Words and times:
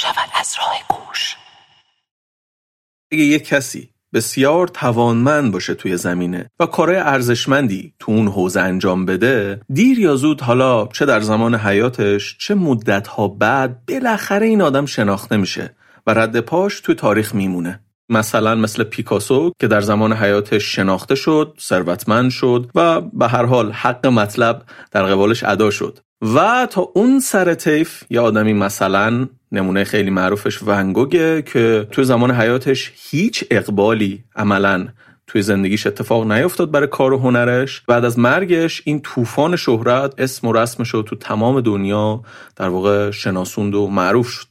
شود 0.00 0.30
از 0.40 0.54
راه 0.58 0.74
گوش 0.88 1.36
اگه 3.12 3.22
یک 3.22 3.44
کسی 3.44 3.90
بسیار 4.14 4.68
توانمند 4.68 5.52
باشه 5.52 5.74
توی 5.74 5.96
زمینه 5.96 6.50
و 6.60 6.66
کارهای 6.66 6.98
ارزشمندی 6.98 7.94
تو 7.98 8.12
اون 8.12 8.28
حوزه 8.28 8.60
انجام 8.60 9.06
بده 9.06 9.60
دیر 9.72 9.98
یا 9.98 10.16
زود 10.16 10.40
حالا 10.40 10.86
چه 10.86 11.06
در 11.06 11.20
زمان 11.20 11.54
حیاتش 11.54 12.38
چه 12.38 12.54
مدتها 12.54 13.28
بعد 13.28 13.86
بالاخره 13.86 14.46
این 14.46 14.62
آدم 14.62 14.86
شناخته 14.86 15.36
میشه 15.36 15.76
و 16.06 16.14
رد 16.14 16.40
پاش 16.40 16.80
توی 16.80 16.94
تاریخ 16.94 17.34
میمونه. 17.34 17.80
مثلا 18.08 18.54
مثل 18.54 18.84
پیکاسو 18.84 19.52
که 19.60 19.66
در 19.68 19.80
زمان 19.80 20.12
حیاتش 20.12 20.76
شناخته 20.76 21.14
شد 21.14 21.56
ثروتمند 21.60 22.30
شد 22.30 22.70
و 22.74 23.00
به 23.00 23.28
هر 23.28 23.44
حال 23.44 23.72
حق 23.72 24.06
مطلب 24.06 24.62
در 24.90 25.04
قبالش 25.04 25.44
ادا 25.44 25.70
شد. 25.70 25.98
و 26.22 26.66
تا 26.70 26.80
اون 26.94 27.20
سر 27.20 27.54
طیف 27.54 28.02
یه 28.10 28.20
آدمی 28.20 28.52
مثلا 28.52 29.28
نمونه 29.52 29.84
خیلی 29.84 30.10
معروفش 30.10 30.62
ونگوگه 30.62 31.42
که 31.42 31.86
توی 31.90 32.04
زمان 32.04 32.30
حیاتش 32.30 32.92
هیچ 32.96 33.44
اقبالی 33.50 34.24
عملا 34.36 34.88
توی 35.26 35.42
زندگیش 35.42 35.86
اتفاق 35.86 36.32
نیفتاد 36.32 36.70
برای 36.70 36.86
کار 36.86 37.12
و 37.12 37.18
هنرش. 37.18 37.80
بعد 37.80 38.04
از 38.04 38.18
مرگش 38.18 38.82
این 38.84 39.00
طوفان 39.00 39.56
شهرت 39.56 40.14
اسم 40.18 40.46
و 40.48 40.52
رسمش 40.52 40.88
رو 40.88 41.02
تو 41.02 41.16
تمام 41.16 41.60
دنیا 41.60 42.22
در 42.56 42.68
واقع 42.68 43.10
شناسوند 43.10 43.74
و 43.74 43.86
معروف 43.86 44.28
شد. 44.28 44.46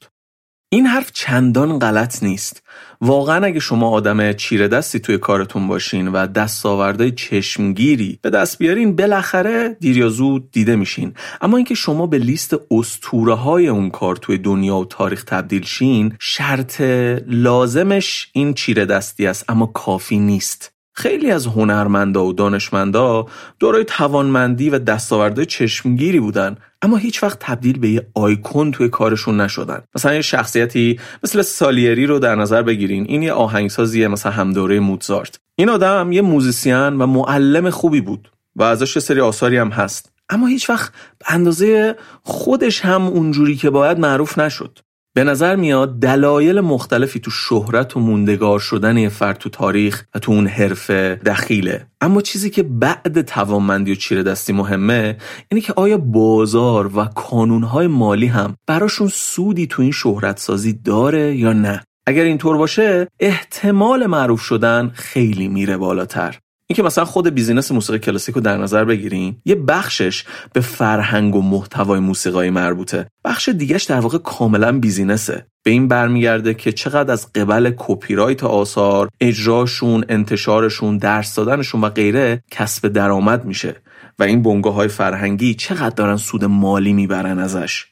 این 0.71 0.85
حرف 0.85 1.11
چندان 1.13 1.79
غلط 1.79 2.23
نیست. 2.23 2.63
واقعا 3.01 3.45
اگه 3.45 3.59
شما 3.59 3.89
آدم 3.89 4.33
چیره 4.33 4.67
دستی 4.67 4.99
توی 4.99 5.17
کارتون 5.17 5.67
باشین 5.67 6.07
و 6.07 6.27
دستاورده 6.27 7.11
چشمگیری 7.11 8.19
به 8.21 8.29
دست 8.29 8.57
بیارین 8.57 8.95
بالاخره 8.95 9.77
دیر 9.79 9.97
یا 9.97 10.09
زود 10.09 10.51
دیده 10.51 10.75
میشین. 10.75 11.13
اما 11.41 11.57
اینکه 11.57 11.75
شما 11.75 12.07
به 12.07 12.17
لیست 12.17 12.55
استوره 12.71 13.33
های 13.33 13.67
اون 13.67 13.89
کار 13.89 14.15
توی 14.15 14.37
دنیا 14.37 14.75
و 14.75 14.85
تاریخ 14.85 15.23
تبدیل 15.23 15.65
شین 15.65 16.15
شرط 16.19 16.81
لازمش 17.27 18.29
این 18.33 18.53
چیره 18.53 18.85
دستی 18.85 19.27
است 19.27 19.45
اما 19.49 19.65
کافی 19.65 20.19
نیست. 20.19 20.78
خیلی 20.99 21.31
از 21.31 21.45
هنرمندا 21.45 22.25
و 22.25 22.33
دانشمندا 22.33 23.25
دارای 23.59 23.85
توانمندی 23.85 24.69
و 24.69 24.79
دستاورده 24.79 25.45
چشمگیری 25.45 26.19
بودن 26.19 26.55
اما 26.81 26.97
هیچ 26.97 27.23
وقت 27.23 27.37
تبدیل 27.39 27.79
به 27.79 27.89
یه 27.89 28.07
آیکون 28.13 28.71
توی 28.71 28.89
کارشون 28.89 29.41
نشدن. 29.41 29.81
مثلا 29.95 30.13
یه 30.13 30.21
شخصیتی 30.21 30.99
مثل 31.23 31.41
سالیری 31.41 32.05
رو 32.05 32.19
در 32.19 32.35
نظر 32.35 32.61
بگیرین 32.61 33.05
این 33.09 33.23
یه 33.23 33.33
آهنگسازیه 33.33 34.07
مثلا 34.07 34.31
همدوره 34.31 34.79
موزارت. 34.79 35.39
این 35.55 35.69
آدم 35.69 36.11
یه 36.11 36.21
موزیسین 36.21 36.89
و 36.89 37.05
معلم 37.05 37.69
خوبی 37.69 38.01
بود 38.01 38.31
و 38.55 38.63
ازش 38.63 38.95
یه 38.95 39.01
سری 39.01 39.21
آثاری 39.21 39.57
هم 39.57 39.69
هست. 39.69 40.11
اما 40.29 40.47
هیچ 40.47 40.69
وقت 40.69 40.91
اندازه 41.27 41.95
خودش 42.23 42.85
هم 42.85 43.01
اونجوری 43.03 43.55
که 43.55 43.69
باید 43.69 43.99
معروف 43.99 44.39
نشد. 44.39 44.79
به 45.19 45.25
نظر 45.25 45.55
میاد 45.55 45.99
دلایل 45.99 46.59
مختلفی 46.59 47.19
تو 47.19 47.31
شهرت 47.31 47.97
و 47.97 47.99
موندگار 47.99 48.59
شدن 48.59 48.97
یه 48.97 49.09
فرد 49.09 49.37
تو 49.37 49.49
تاریخ 49.49 50.05
و 50.15 50.19
تو 50.19 50.31
اون 50.31 50.47
حرفه 50.47 51.21
دخیله. 51.25 51.87
اما 52.01 52.21
چیزی 52.21 52.49
که 52.49 52.63
بعد 52.63 53.21
توانمندی 53.21 53.91
و 53.91 53.95
چیره 53.95 54.23
دستی 54.23 54.53
مهمه 54.53 55.17
اینه 55.51 55.61
که 55.61 55.73
آیا 55.73 55.97
بازار 55.97 56.97
و 56.97 57.05
کانونهای 57.05 57.87
مالی 57.87 58.27
هم 58.27 58.55
براشون 58.67 59.07
سودی 59.07 59.67
تو 59.67 59.81
این 59.81 59.91
شهرت 59.91 60.39
سازی 60.39 60.73
داره 60.73 61.35
یا 61.35 61.53
نه؟ 61.53 61.83
اگر 62.07 62.23
اینطور 62.23 62.57
باشه 62.57 63.07
احتمال 63.19 64.05
معروف 64.05 64.41
شدن 64.41 64.91
خیلی 64.93 65.47
میره 65.47 65.77
بالاتر. 65.77 66.39
اینکه 66.71 66.83
مثلا 66.83 67.05
خود 67.05 67.27
بیزینس 67.27 67.71
موسیقی 67.71 67.99
کلاسیک 67.99 68.35
رو 68.35 68.41
در 68.41 68.57
نظر 68.57 68.85
بگیریم 68.85 69.41
یه 69.45 69.55
بخشش 69.55 70.23
به 70.53 70.61
فرهنگ 70.61 71.35
و 71.35 71.41
محتوای 71.41 71.99
موسیقایی 71.99 72.49
مربوطه. 72.49 73.07
بخش 73.25 73.49
دیگهش 73.49 73.83
در 73.83 73.99
واقع 73.99 74.17
کاملا 74.17 74.79
بیزینسه. 74.79 75.45
به 75.63 75.71
این 75.71 75.87
برمیگرده 75.87 76.53
که 76.53 76.71
چقدر 76.71 77.11
از 77.13 77.33
قبل 77.33 77.71
کپی 77.77 78.15
رایت 78.15 78.43
آثار 78.43 79.09
اجراشون 79.21 80.05
انتشارشون 80.09 80.97
درس 80.97 81.35
دادنشون 81.35 81.81
و 81.81 81.89
غیره 81.89 82.43
کسب 82.51 82.87
درآمد 82.87 83.45
میشه 83.45 83.75
و 84.19 84.23
این 84.23 84.43
بنگاه 84.43 84.73
های 84.73 84.87
فرهنگی 84.87 85.53
چقدر 85.53 85.95
دارن 85.95 86.17
سود 86.17 86.45
مالی 86.45 86.93
می‌برن 86.93 87.39
ازش. 87.39 87.85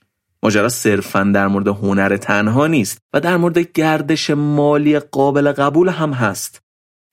ماجرا 0.44 0.70
صرفا 0.70 1.32
در 1.34 1.48
مورد 1.48 1.68
هنر 1.68 2.18
تنها 2.18 2.68
نیست 2.68 2.98
و 3.14 3.20
در 3.20 3.38
مورد 3.38 3.58
گردش 3.58 4.30
مالی 4.30 5.00
قابل 5.00 5.52
قبول 5.52 5.90
هم 5.90 6.14
هست. 6.14 6.67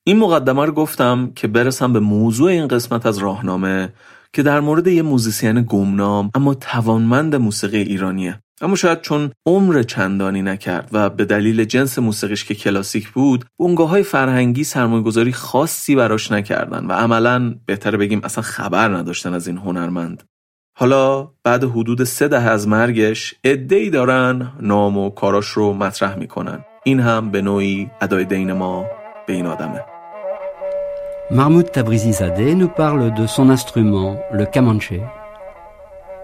این 0.07 0.19
مقدمه 0.19 0.65
رو 0.65 0.73
گفتم 0.73 1.33
که 1.35 1.49
برسم 1.49 1.93
به 1.93 2.01
موضوع 2.01 2.51
این 2.51 2.69
قسمت 2.69 3.07
از 3.07 3.19
راهنامه 3.19 3.93
که 4.33 4.43
در 4.43 4.61
مورد 4.61 4.87
یه 4.87 5.03
موزیسین 5.03 5.63
گمنام 5.69 6.31
اما 6.35 6.55
توانمند 6.55 7.35
موسیقی 7.35 7.83
ایرانیه. 7.83 8.41
اما 8.61 8.77
شاید 8.77 9.01
چون 9.01 9.31
عمر 9.47 9.83
چندانی 9.83 10.43
نکرد 10.43 10.89
و 10.93 11.11
به 11.11 11.25
دلیل 11.25 11.65
جنس 11.65 11.99
موسیقیش 11.99 12.45
که 12.45 12.55
کلاسیک 12.55 13.09
بود 13.09 13.45
بونگاه 13.57 13.89
های 13.89 14.03
فرهنگی 14.03 14.65
سرمایه‌گذاری 14.65 15.33
خاصی 15.33 15.95
براش 15.95 16.33
نکردن 16.33 16.87
و 16.87 16.93
عملا 16.93 17.55
بهتر 17.67 17.97
بگیم 17.97 18.21
اصلا 18.25 18.43
خبر 18.43 18.89
نداشتن 18.89 19.35
از 19.35 19.47
این 19.47 19.59
هنرمند. 19.59 20.23
حالا 20.79 21.31
بعد 21.45 21.65
حدود 21.65 22.05
سه 22.05 22.29
دهه 22.29 22.49
از 22.49 22.69
مرگش 22.69 23.35
ادهی 23.45 23.91
دارن 23.91 24.53
نام 24.61 24.99
و 24.99 25.11
کاراش 25.11 25.49
رو 25.49 25.73
مطرح 25.73 26.17
می‌کنن. 26.17 26.65
این 26.85 27.01
هم 27.01 27.31
به 27.31 27.43
نوعی 27.43 27.91
ادای 28.01 28.25
دین 28.25 28.53
ما 28.53 28.85
به 29.27 29.33
این 29.33 29.47
آدمه. 29.47 29.94
Mahmoud 31.31 31.73
Tabrizizadeh 31.73 32.55
nous 32.55 32.69
parle 32.69 33.15
de 33.15 33.27
son 33.27 33.49
instrument, 33.49 34.21
le 34.31 34.45
kamanché. 34.45 35.03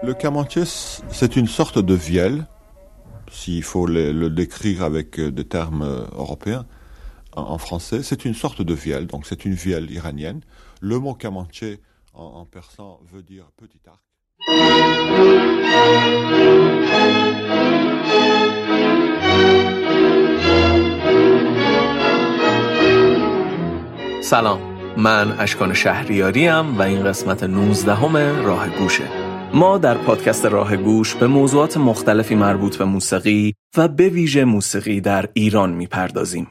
Le 0.03 0.13
kamanché, 0.13 0.63
c'est 0.65 1.35
une 1.35 1.47
sorte 1.47 1.79
de 1.79 1.95
vielle, 1.95 2.45
s'il 3.31 3.63
faut 3.63 3.87
le, 3.87 4.29
décrire 4.29 4.83
avec 4.83 5.19
euh, 5.19 5.31
des 5.31 5.45
termes 5.45 5.81
euh, 5.81 6.05
européens. 6.15 6.65
En, 7.33 7.57
français, 7.57 8.03
c'est 8.03 8.25
une 8.25 8.35
sorte 8.35 8.61
de 8.61 8.73
vielle, 8.73 9.07
donc 9.07 9.25
c'est 9.25 9.45
une 9.45 9.53
vielle 9.53 9.89
iranienne. 9.89 10.41
Le 10.81 10.99
mot 10.99 11.15
kamanché 11.15 11.79
en, 12.13 12.45
persan 12.45 12.99
veut 13.11 13.23
dire 13.23 13.45
petit 13.57 13.79
arc. 13.87 14.01
Salam 24.21 24.70
من 24.97 25.39
اشکان 25.39 25.73
شهریاریم 25.73 26.77
و 26.77 26.81
این 26.81 27.03
قسمت 27.03 27.43
19 27.43 27.95
همه 27.95 28.41
راه 28.41 28.69
گوشه 28.69 29.03
ما 29.53 29.77
در 29.77 29.97
پادکست 29.97 30.45
راه 30.45 30.77
گوش 30.77 31.15
به 31.15 31.27
موضوعات 31.27 31.77
مختلفی 31.77 32.35
مربوط 32.35 32.77
به 32.77 32.85
موسیقی 32.85 33.53
و 33.77 33.87
به 33.87 34.09
ویژه 34.09 34.45
موسیقی 34.45 35.01
در 35.01 35.25
ایران 35.33 35.69
می‌پردازیم. 35.73 36.47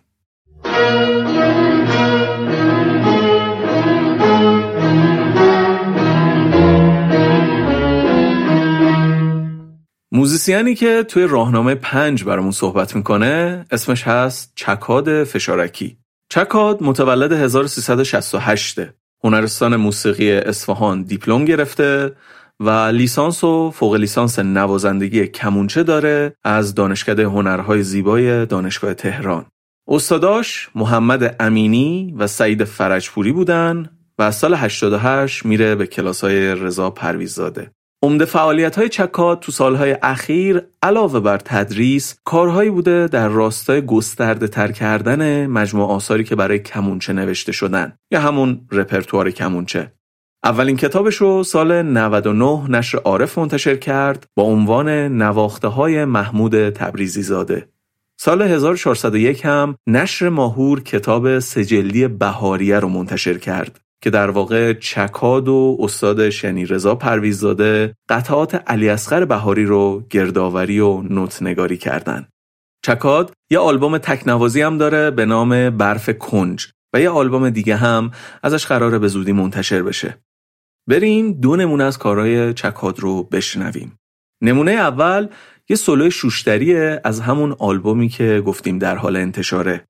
موزیسیانی 10.13 10.75
که 10.75 11.03
توی 11.03 11.27
راهنامه 11.27 11.75
پنج 11.75 12.25
برامون 12.25 12.51
صحبت 12.51 12.97
می‌کنه 12.97 13.65
اسمش 13.71 14.03
هست 14.03 14.53
چکاد 14.55 15.25
فشارکی 15.25 16.00
چکاد 16.33 16.83
متولد 16.83 17.33
1368 17.33 18.79
هنرستان 19.25 19.77
موسیقی 19.77 20.33
اصفهان 20.33 21.03
دیپلم 21.03 21.45
گرفته 21.45 22.17
و 22.61 22.71
لیسانس 22.71 23.45
و 23.45 23.71
فوق 23.71 23.95
لیسانس 23.95 24.39
نوازندگی 24.39 25.27
کمونچه 25.27 25.83
داره 25.83 26.37
از 26.45 26.75
دانشکده 26.75 27.25
هنرهای 27.25 27.83
زیبای 27.83 28.47
دانشگاه 28.47 28.95
تهران. 28.95 29.47
استاداش 29.89 30.69
محمد 30.75 31.37
امینی 31.41 32.15
و 32.19 32.27
سعید 32.27 32.65
فرجپوری 32.65 33.33
بودن 33.33 33.91
و 34.19 34.23
از 34.23 34.37
سال 34.37 34.55
88 34.55 35.47
میره 35.47 35.75
به 35.75 35.87
کلاس 35.87 36.25
های 36.25 36.55
رضا 36.55 36.91
پرویزاده. 36.91 37.71
عمده 38.03 38.25
فعالیت 38.25 38.77
های 38.77 38.89
چکات 38.89 39.41
تو 39.41 39.53
سالهای 39.53 39.97
اخیر 40.03 40.63
علاوه 40.83 41.21
بر 41.21 41.39
تدریس 41.39 42.17
کارهایی 42.25 42.71
بوده 42.71 43.09
در 43.09 43.29
راستای 43.29 43.83
گسترده 43.83 44.49
تر 44.49 44.73
کردن 44.73 45.47
مجموع 45.47 45.89
آثاری 45.89 46.25
که 46.25 46.37
برای 46.37 46.59
کمونچه 46.59 47.13
نوشته 47.13 47.53
شدن 47.53 47.93
یا 48.11 48.21
همون 48.21 48.61
رپرتوار 48.73 49.31
کمونچه. 49.31 49.93
اولین 50.45 50.77
کتابش 50.77 51.17
رو 51.17 51.45
سال 51.45 51.83
99 51.83 52.71
نشر 52.71 52.99
عارف 52.99 53.39
منتشر 53.39 53.77
کرد 53.77 54.27
با 54.37 54.43
عنوان 54.43 54.89
نواخته 55.23 55.69
های 55.69 56.05
محمود 56.05 56.71
تبریزی 56.71 57.23
زاده. 57.23 57.69
سال 58.21 58.43
1401 58.43 59.47
هم 59.47 59.77
نشر 59.87 60.29
ماهور 60.29 60.83
کتاب 60.83 61.39
سجلی 61.39 62.09
بهاریه 62.09 62.79
رو 62.79 62.89
منتشر 62.89 63.39
کرد. 63.39 63.81
که 64.03 64.11
در 64.11 64.31
واقع 64.31 64.73
چکاد 64.73 65.49
و 65.49 65.77
استاد 65.81 66.31
شنی 66.31 66.67
رضا 66.67 66.95
پرویززاده 66.95 67.95
قطعات 68.09 68.55
علی 68.55 68.89
اصغر 68.89 69.25
بهاری 69.25 69.65
رو 69.65 70.03
گردآوری 70.11 70.81
و 70.81 71.03
نوت 71.03 71.43
نگاری 71.43 71.77
کردن. 71.77 72.29
چکاد 72.85 73.33
یه 73.51 73.59
آلبوم 73.59 73.99
تکنوازی 73.99 74.63
هم 74.63 74.79
داره 74.79 75.11
به 75.11 75.25
نام 75.25 75.71
برف 75.71 76.11
کنج 76.11 76.69
و 76.95 77.01
یه 77.01 77.11
آلبوم 77.11 77.51
دیگه 77.51 77.77
هم 77.77 78.11
ازش 78.43 78.67
قراره 78.67 78.99
به 78.99 79.09
زودی 79.09 79.33
منتشر 79.33 79.83
بشه. 79.83 80.19
بریم 80.89 81.33
دو 81.33 81.57
نمونه 81.57 81.85
از 81.85 81.99
کارهای 81.99 82.55
چکاد 82.55 83.01
رو 83.01 83.23
بشنویم. 83.23 83.99
نمونه 84.43 84.71
اول 84.71 85.29
یه 85.69 85.77
سولو 85.77 86.11
شوشتریه 86.11 87.01
از 87.05 87.21
همون 87.21 87.57
آلبومی 87.59 88.09
که 88.09 88.43
گفتیم 88.47 88.79
در 88.79 88.97
حال 88.97 89.17
انتشاره 89.17 89.85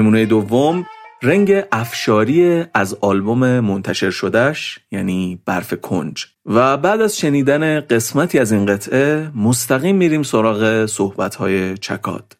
نمونه 0.00 0.26
دوم 0.26 0.86
رنگ 1.22 1.62
افشاری 1.72 2.64
از 2.74 2.96
آلبوم 3.00 3.60
منتشر 3.60 4.10
شدهش 4.10 4.78
یعنی 4.90 5.42
برف 5.46 5.74
کنج. 5.74 6.26
و 6.46 6.76
بعد 6.76 7.00
از 7.00 7.18
شنیدن 7.18 7.80
قسمتی 7.80 8.38
از 8.38 8.52
این 8.52 8.66
قطعه 8.66 9.30
مستقیم 9.34 9.96
میریم 9.96 10.22
سراغ 10.22 10.86
صحبتهای 10.86 11.78
چکاد. 11.78 12.39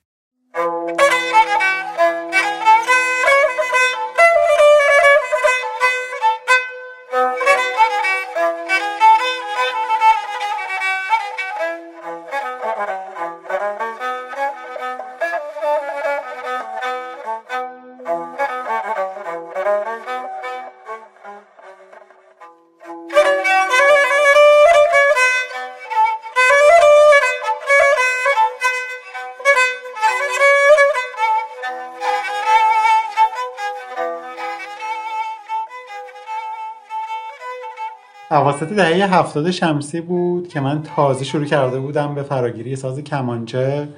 اواسط 38.63 38.77
دهه 38.77 39.15
هفتاد 39.15 39.51
شمسی 39.51 40.01
بود 40.01 40.49
که 40.49 40.61
من 40.61 40.83
تازه 40.83 41.25
شروع 41.25 41.45
کرده 41.45 41.81
بودم 41.81 42.15
به 42.15 42.23
فراگیری 42.23 42.77
ساز 42.77 42.99
کمانچه 42.99 43.89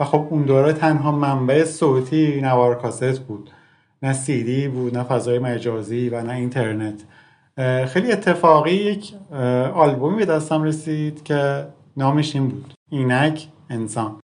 و 0.00 0.04
خب 0.04 0.26
اون 0.30 0.42
دوره 0.42 0.72
تنها 0.72 1.12
منبع 1.12 1.64
صوتی 1.64 2.40
نوار 2.40 2.74
کاست 2.74 3.20
بود. 3.20 3.50
نه 4.02 4.12
سیدی 4.12 4.68
بود 4.68 4.98
نه 4.98 5.04
فضای 5.04 5.38
مجازی 5.38 6.08
و 6.08 6.22
نه 6.22 6.32
اینترنت. 6.32 7.02
خیلی 7.86 8.12
اتفاقی 8.12 8.74
یک 8.74 9.14
آلبومی 9.74 10.16
به 10.16 10.24
دستم 10.24 10.62
رسید 10.62 11.22
که 11.22 11.66
نامش 11.96 12.34
این 12.34 12.48
بود. 12.48 12.74
اینک 12.90 13.48
انسان. 13.70 14.20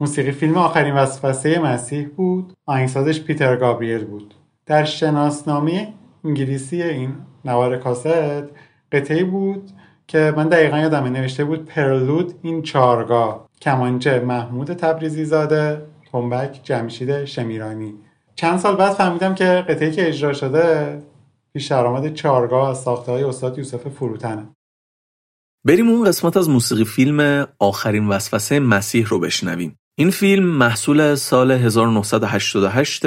موسیقی 0.00 0.32
فیلم 0.32 0.56
آخرین 0.58 0.94
وسوسه 0.94 1.58
مسیح 1.58 2.08
بود. 2.08 2.52
آهنگسازش 2.66 3.20
پیتر 3.20 3.56
گابریل 3.56 4.04
بود. 4.04 4.34
در 4.66 4.84
شناسنامه 4.84 5.92
انگلیسی 6.24 6.82
این 6.82 7.14
نوار 7.44 7.76
کاست 7.76 8.65
قطعی 8.96 9.24
بود 9.24 9.70
که 10.06 10.34
من 10.36 10.48
دقیقا 10.48 10.78
یادم 10.78 11.04
نوشته 11.04 11.44
بود 11.44 11.64
پرلود 11.64 12.34
این 12.42 12.62
چارگاه. 12.62 13.48
کمانچه 13.62 14.20
محمود 14.20 14.72
تبریزی 14.72 15.24
زاده 15.24 15.82
تنبک 16.12 16.60
جمشید 16.62 17.24
شمیرانی. 17.24 17.94
چند 18.34 18.58
سال 18.58 18.76
بعد 18.76 18.92
فهمیدم 18.92 19.34
که 19.34 19.44
قطعی 19.44 19.90
که 19.90 20.08
اجرا 20.08 20.32
شده 20.32 20.98
پیش 21.52 21.66
درآمد 21.66 22.14
چارگاه 22.14 22.70
از 22.70 22.82
ساخته 22.82 23.12
های 23.12 23.24
استاد 23.24 23.58
یوسف 23.58 23.88
فروتنه. 23.88 24.48
بریم 25.66 25.88
اون 25.88 26.04
قسمت 26.04 26.36
از 26.36 26.48
موسیقی 26.48 26.84
فیلم 26.84 27.46
آخرین 27.58 28.08
وسوسه 28.08 28.60
مسیح 28.60 29.06
رو 29.06 29.18
بشنویم. 29.20 29.76
این 29.98 30.10
فیلم 30.10 30.44
محصول 30.44 31.14
سال 31.14 31.50
1988 31.50 33.02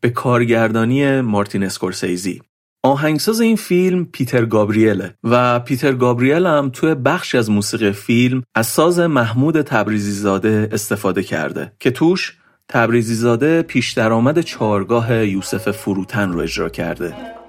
به 0.00 0.10
کارگردانی 0.14 1.20
مارتین 1.20 1.64
اسکورسیزی. 1.64 2.42
آهنگساز 2.84 3.40
این 3.40 3.56
فیلم 3.56 4.04
پیتر 4.04 4.44
گابریله 4.44 5.14
و 5.24 5.60
پیتر 5.60 5.92
گابریل 5.92 6.46
هم 6.46 6.70
توی 6.72 6.94
بخشی 6.94 7.38
از 7.38 7.50
موسیقی 7.50 7.92
فیلم 7.92 8.42
از 8.54 8.66
ساز 8.66 8.98
محمود 8.98 9.62
تبریزی 9.62 10.12
زاده 10.12 10.68
استفاده 10.72 11.22
کرده 11.22 11.72
که 11.80 11.90
توش 11.90 12.36
تبریزی 12.68 13.14
زاده 13.14 13.62
پیش 13.62 13.92
درآمد 13.92 14.40
چارگاه 14.40 15.26
یوسف 15.26 15.70
فروتن 15.70 16.32
رو 16.32 16.40
اجرا 16.40 16.68
کرده. 16.68 17.41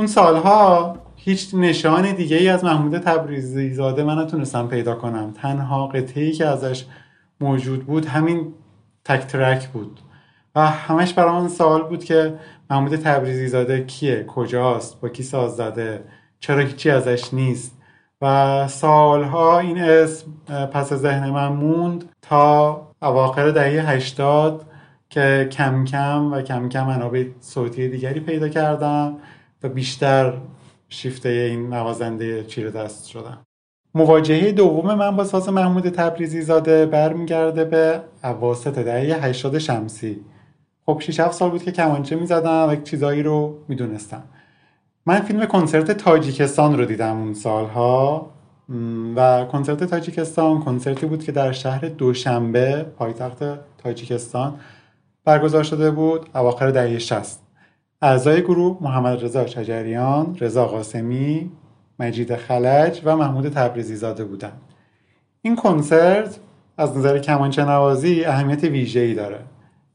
اون 0.00 0.06
سالها 0.06 0.96
هیچ 1.16 1.54
نشان 1.54 2.12
دیگه 2.12 2.36
ای 2.36 2.48
از 2.48 2.64
محمود 2.64 2.98
تبریزی 2.98 3.72
زاده 3.72 4.04
من 4.04 4.18
نتونستم 4.18 4.68
پیدا 4.68 4.94
کنم. 4.94 5.32
تنها 5.32 5.86
قطعی 5.86 6.32
که 6.32 6.46
ازش 6.46 6.84
موجود 7.40 7.86
بود 7.86 8.06
همین 8.06 8.54
تک 9.04 9.26
ترک 9.26 9.68
بود. 9.68 10.00
و 10.54 10.66
همش 10.66 11.12
برای 11.12 11.32
من 11.42 11.48
سوال 11.48 11.82
بود 11.82 12.04
که 12.04 12.34
محمود 12.70 12.96
تبریزی 12.96 13.48
زاده 13.48 13.84
کیه؟ 13.84 14.24
کجاست؟ 14.24 15.00
با 15.00 15.08
کی 15.08 15.22
ساز 15.22 15.56
زده؟ 15.56 16.04
چرا 16.40 16.58
هیچی 16.60 16.90
ازش 16.90 17.34
نیست؟ 17.34 17.78
و 18.22 18.68
سالها 18.68 19.58
این 19.58 19.78
اسم 19.80 20.26
پس 20.72 20.92
ذهن 20.92 21.30
من 21.30 21.48
موند 21.48 22.04
تا 22.22 22.88
اواخر 23.02 23.50
دهه 23.50 23.90
هشتاد 23.90 24.66
که 25.10 25.48
کم 25.52 25.84
کم 25.84 26.32
و 26.32 26.42
کم 26.42 26.68
کم 26.68 26.86
منابع 26.86 27.24
صوتی 27.40 27.88
دیگری 27.88 28.20
پیدا 28.20 28.48
کردم. 28.48 29.16
و 29.62 29.68
بیشتر 29.68 30.32
شیفته 30.88 31.28
این 31.28 31.74
نوازنده 31.74 32.44
چیر 32.44 32.70
دست 32.70 33.06
شدم. 33.06 33.46
مواجهه 33.94 34.52
دوم 34.52 34.94
من 34.94 35.16
با 35.16 35.24
ساز 35.24 35.48
محمود 35.48 35.88
تبریزی 35.88 36.42
زاده 36.42 36.86
برمیگرده 36.86 37.64
به 37.64 38.00
اواسط 38.24 38.78
دهه 38.78 39.24
80 39.24 39.58
شمسی. 39.58 40.20
خب 40.86 41.00
6 41.00 41.20
7 41.20 41.32
سال 41.32 41.50
بود 41.50 41.62
که 41.62 41.72
کمانچه 41.72 42.16
می‌زدم 42.16 42.68
و 42.68 42.76
چیزایی 42.76 43.22
رو 43.22 43.58
می‌دونستم. 43.68 44.22
من 45.06 45.20
فیلم 45.20 45.46
کنسرت 45.46 45.90
تاجیکستان 45.90 46.78
رو 46.78 46.84
دیدم 46.84 47.16
اون 47.16 47.34
سالها. 47.34 48.30
و 49.16 49.44
کنسرت 49.44 49.84
تاجیکستان 49.84 50.60
کنسرتی 50.60 51.06
بود 51.06 51.24
که 51.24 51.32
در 51.32 51.52
شهر 51.52 51.80
دوشنبه 51.88 52.86
پایتخت 52.98 53.38
تاجیکستان 53.78 54.54
برگزار 55.24 55.62
شده 55.62 55.90
بود 55.90 56.28
اواخر 56.34 56.70
دهه 56.70 56.98
60 56.98 57.40
اعضای 58.02 58.42
گروه 58.42 58.78
محمد 58.80 59.24
رضا 59.24 59.46
شجریان، 59.46 60.36
رضا 60.40 60.66
قاسمی، 60.66 61.50
مجید 61.98 62.36
خلج 62.36 63.00
و 63.04 63.16
محمود 63.16 63.48
تبریزی 63.48 63.96
زاده 63.96 64.24
بودند. 64.24 64.60
این 65.42 65.56
کنسرت 65.56 66.38
از 66.78 66.96
نظر 66.96 67.18
کمانچه 67.18 67.64
نوازی 67.64 68.24
اهمیت 68.24 68.64
ویژه‌ای 68.64 69.14
داره. 69.14 69.38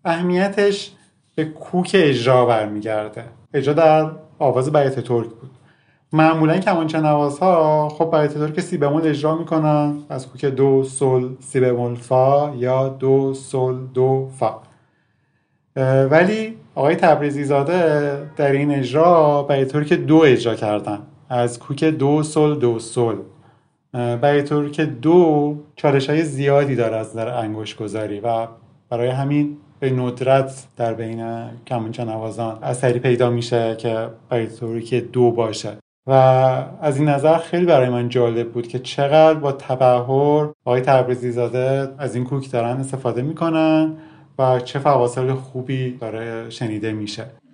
اهمیتش 0.06 0.92
به 1.36 1.46
کوک 1.46 1.92
اجرا 2.00 2.46
برمیگرده. 2.46 3.24
اجرا 3.54 3.74
در 3.74 4.12
آواز 4.40 4.74
بیت 4.74 5.00
ترک 5.00 5.28
بود. 5.28 5.52
معمولا 6.14 6.58
کمانچه 6.58 7.02
نوازها 7.02 7.90
خب 7.90 8.18
بیت 8.18 8.34
ترک 8.34 8.60
سی 8.60 8.78
بمول 8.78 9.08
اجرا 9.08 9.36
می‌کنن 9.36 9.98
از 10.10 10.28
کوک 10.28 10.46
دو 10.46 10.84
سل 10.84 11.30
سی 11.40 11.60
بمول 11.60 11.96
فا 11.96 12.56
یا 12.56 12.90
دو 12.90 13.34
سل 13.34 13.76
دو 13.94 14.30
فا 14.40 14.60
ولی 16.10 16.58
آقای 16.76 16.96
تبریزی 16.96 17.44
زاده 17.44 18.18
در 18.38 18.52
این 18.52 18.72
اجرا 18.72 19.48
طور 19.72 19.84
که 19.84 19.96
دو 19.96 20.16
اجرا 20.26 20.56
کردن. 20.56 21.00
از 21.30 21.60
کوک 21.60 21.84
دو 21.84 22.24
سل 22.24 22.56
دو 22.56 22.80
سل 22.80 23.16
طور 24.48 24.70
که 24.70 24.86
دو 24.86 25.56
چالش 25.76 26.10
های 26.10 26.24
زیادی 26.24 26.76
داره 26.76 26.98
از 26.98 27.10
نظر 27.10 27.28
انگوش 27.28 27.76
گذاری 27.76 28.20
و 28.20 28.48
برای 28.90 29.10
همین 29.10 29.58
به 29.80 29.90
ندرت 29.90 30.68
در 30.78 30.94
بین 30.94 31.50
کمانچه 31.68 32.06
نوازان 32.06 32.60
اثری 32.64 33.00
پیدا 33.00 33.30
میشه 33.30 33.76
که 33.76 34.08
طوری 34.60 34.82
که 34.82 35.02
دو 35.02 35.32
باشه. 35.32 35.72
و 36.08 36.12
از 36.82 36.98
این 36.98 37.10
نظر 37.10 37.38
خیلی 37.38 37.66
برای 37.66 37.90
من 37.90 38.10
جالب 38.10 38.52
بود 38.52 38.68
که 38.68 38.80
چقدر 38.80 39.40
با 39.40 39.52
تبهر 39.52 40.50
آقای 40.66 40.82
تبریزی 40.82 41.32
زاده 41.32 41.90
از 41.98 42.16
این 42.16 42.24
کوک 42.24 42.52
دارن 42.52 42.78
استفاده 42.78 43.22
می‌کنن. 43.22 43.94
و 44.40 44.60
چه 44.60 44.80
فواصل 44.80 45.34
خوبی 45.34 45.92
داره 45.92 46.50
شنیده 46.50 46.94
میشه. 46.94 47.45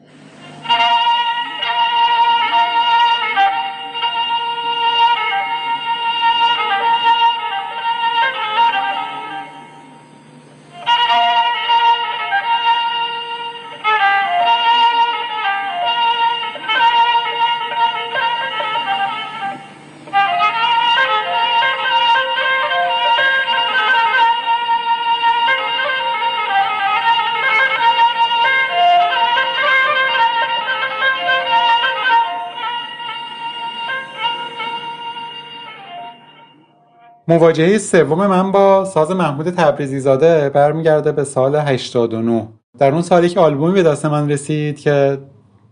مواجهه 37.32 37.78
سوم 37.78 38.28
من 38.28 38.52
با 38.52 38.86
ساز 38.86 39.12
محمود 39.12 39.50
تبریزی 39.50 40.00
زاده 40.00 40.50
برمیگرده 40.50 41.12
به 41.12 41.24
سال 41.24 41.56
89 41.56 42.48
در 42.80 42.92
اون 42.92 43.02
سال 43.02 43.24
یک 43.24 43.38
آلبومی 43.38 43.74
به 43.74 43.84
دست 43.84 44.06
من 44.06 44.30
رسید 44.30 44.80
که 44.80 45.18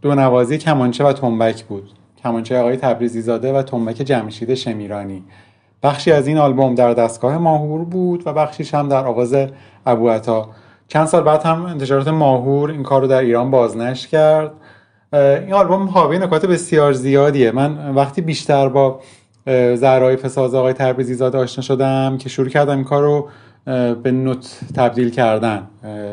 دو 0.01 0.15
نوازی 0.15 0.57
کمانچه 0.57 1.03
و 1.03 1.13
تنبک 1.13 1.63
بود. 1.63 1.91
کمانچه 2.23 2.59
آقای 2.59 2.77
تبریزی 2.77 3.21
زاده 3.21 3.53
و 3.53 3.61
تنبک 3.61 3.95
جمشید 3.95 4.53
شمیرانی. 4.53 5.23
بخشی 5.83 6.11
از 6.11 6.27
این 6.27 6.37
آلبوم 6.37 6.75
در 6.75 6.93
دستگاه 6.93 7.37
ماهور 7.37 7.85
بود 7.85 8.23
و 8.27 8.33
بخشیش 8.33 8.73
هم 8.73 8.89
در 8.89 9.05
آواز 9.05 9.35
ابو 9.85 10.09
عطا. 10.09 10.49
چند 10.87 11.05
سال 11.05 11.23
بعد 11.23 11.43
هم 11.43 11.65
انتشارات 11.65 12.07
ماهور 12.07 12.71
این 12.71 12.83
کار 12.83 13.01
رو 13.01 13.07
در 13.07 13.21
ایران 13.21 13.51
بازنشر 13.51 14.07
کرد. 14.07 14.51
این 15.13 15.53
آلبوم 15.53 15.87
حاوی 15.87 16.19
نکات 16.19 16.45
بسیار 16.45 16.93
زیادیه. 16.93 17.51
من 17.51 17.95
وقتی 17.95 18.21
بیشتر 18.21 18.69
با 18.69 18.99
زهرای 19.75 20.15
فساز 20.15 20.55
آقای 20.55 20.73
تبریزی 20.73 21.13
زاده 21.13 21.37
آشنا 21.37 21.61
شدم 21.61 22.17
که 22.17 22.29
شروع 22.29 22.49
کردم 22.49 22.75
این 22.75 22.83
کار 22.83 23.03
رو 23.03 23.27
به 24.03 24.11
نوت 24.11 24.59
تبدیل 24.75 25.09
کردن. 25.09 25.67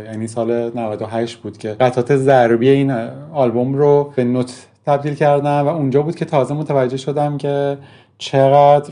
یعنی 0.05 0.27
سال 0.27 0.71
98 0.75 1.37
بود 1.37 1.59
که 1.59 1.69
قطعات 1.69 2.17
ضربی 2.17 2.69
این 2.69 2.91
آلبوم 3.33 3.75
رو 3.75 4.13
به 4.17 4.25
نوت 4.25 4.67
تبدیل 4.87 5.15
کردم 5.15 5.67
و 5.67 5.69
اونجا 5.69 6.03
بود 6.03 6.17
که 6.17 6.25
تازه 6.25 6.55
متوجه 6.55 6.97
شدم 6.97 7.39
که 7.39 7.79
چقدر 8.19 8.91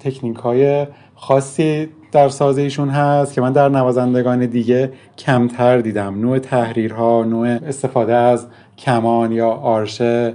تکنیک 0.00 0.36
های 0.36 0.86
خاصی 1.14 1.88
در 2.12 2.28
ساز 2.28 2.58
ایشون 2.58 2.88
هست 2.88 3.34
که 3.34 3.40
من 3.40 3.52
در 3.52 3.68
نوازندگان 3.68 4.46
دیگه 4.46 4.92
کمتر 5.18 5.78
دیدم. 5.78 6.20
نوع 6.20 6.38
تحریرها 6.38 7.24
نوع 7.24 7.46
استفاده 7.46 8.14
از 8.14 8.46
کمان 8.78 9.32
یا 9.32 9.48
آرشه 9.48 10.34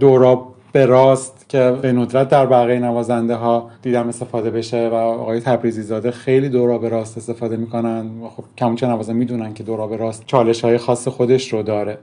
دوراب 0.00 0.54
به 0.72 0.86
راست 0.86 1.41
که 1.52 1.78
به 1.82 1.92
ندرت 1.92 2.28
در 2.28 2.46
بقیه 2.46 2.78
نوازنده 2.78 3.34
ها 3.34 3.70
دیدم 3.82 4.08
استفاده 4.08 4.50
بشه 4.50 4.88
و 4.88 4.94
آقای 4.94 5.40
تبریزی 5.40 5.82
زاده 5.82 6.10
خیلی 6.10 6.48
دورا 6.48 6.78
به 6.78 6.88
راست 6.88 7.16
استفاده 7.16 7.56
می‌کنن. 7.56 8.10
خب 8.36 8.44
کمونچه 8.58 8.86
نوازنده 8.86 9.18
می‌دونن 9.18 9.54
که 9.54 9.62
دورا 9.62 9.86
به 9.86 9.96
راست 9.96 10.26
چالش 10.26 10.64
های 10.64 10.78
خاص 10.78 11.08
خودش 11.08 11.52
رو 11.52 11.62
داره. 11.62 11.98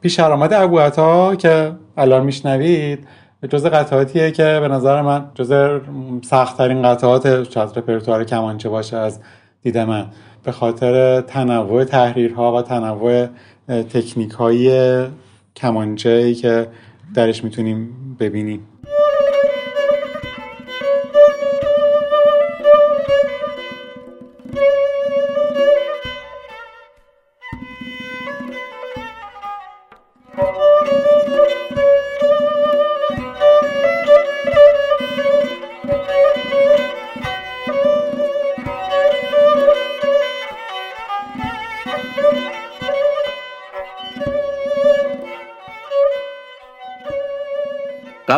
پیش 0.00 0.20
آمد 0.20 0.52
ابو 0.52 0.78
عطا 0.78 1.34
که 1.34 1.72
الان 1.96 2.24
میشنوید 2.24 3.06
جز 3.50 3.66
قطعاتیه 3.66 4.30
که 4.30 4.58
به 4.60 4.68
نظر 4.68 5.02
من 5.02 5.30
جز 5.34 5.80
سختترین 6.22 6.82
قطعات 6.82 7.50
شاید 7.50 7.70
رپرتوار 7.76 8.24
کمانچه 8.24 8.68
باشه 8.68 8.96
از 8.96 9.20
دید 9.62 9.78
من. 9.78 10.06
به 10.44 10.52
خاطر 10.52 11.20
تنوع 11.20 11.84
تحریرها 11.84 12.56
و 12.56 12.62
تنوع 12.62 13.26
تکنیک 13.68 14.30
های 14.30 15.06
کمانچه 15.56 16.34
که 16.34 16.66
درش 17.14 17.44
می‌تونیم 17.44 17.90
ببینیم. 18.20 18.60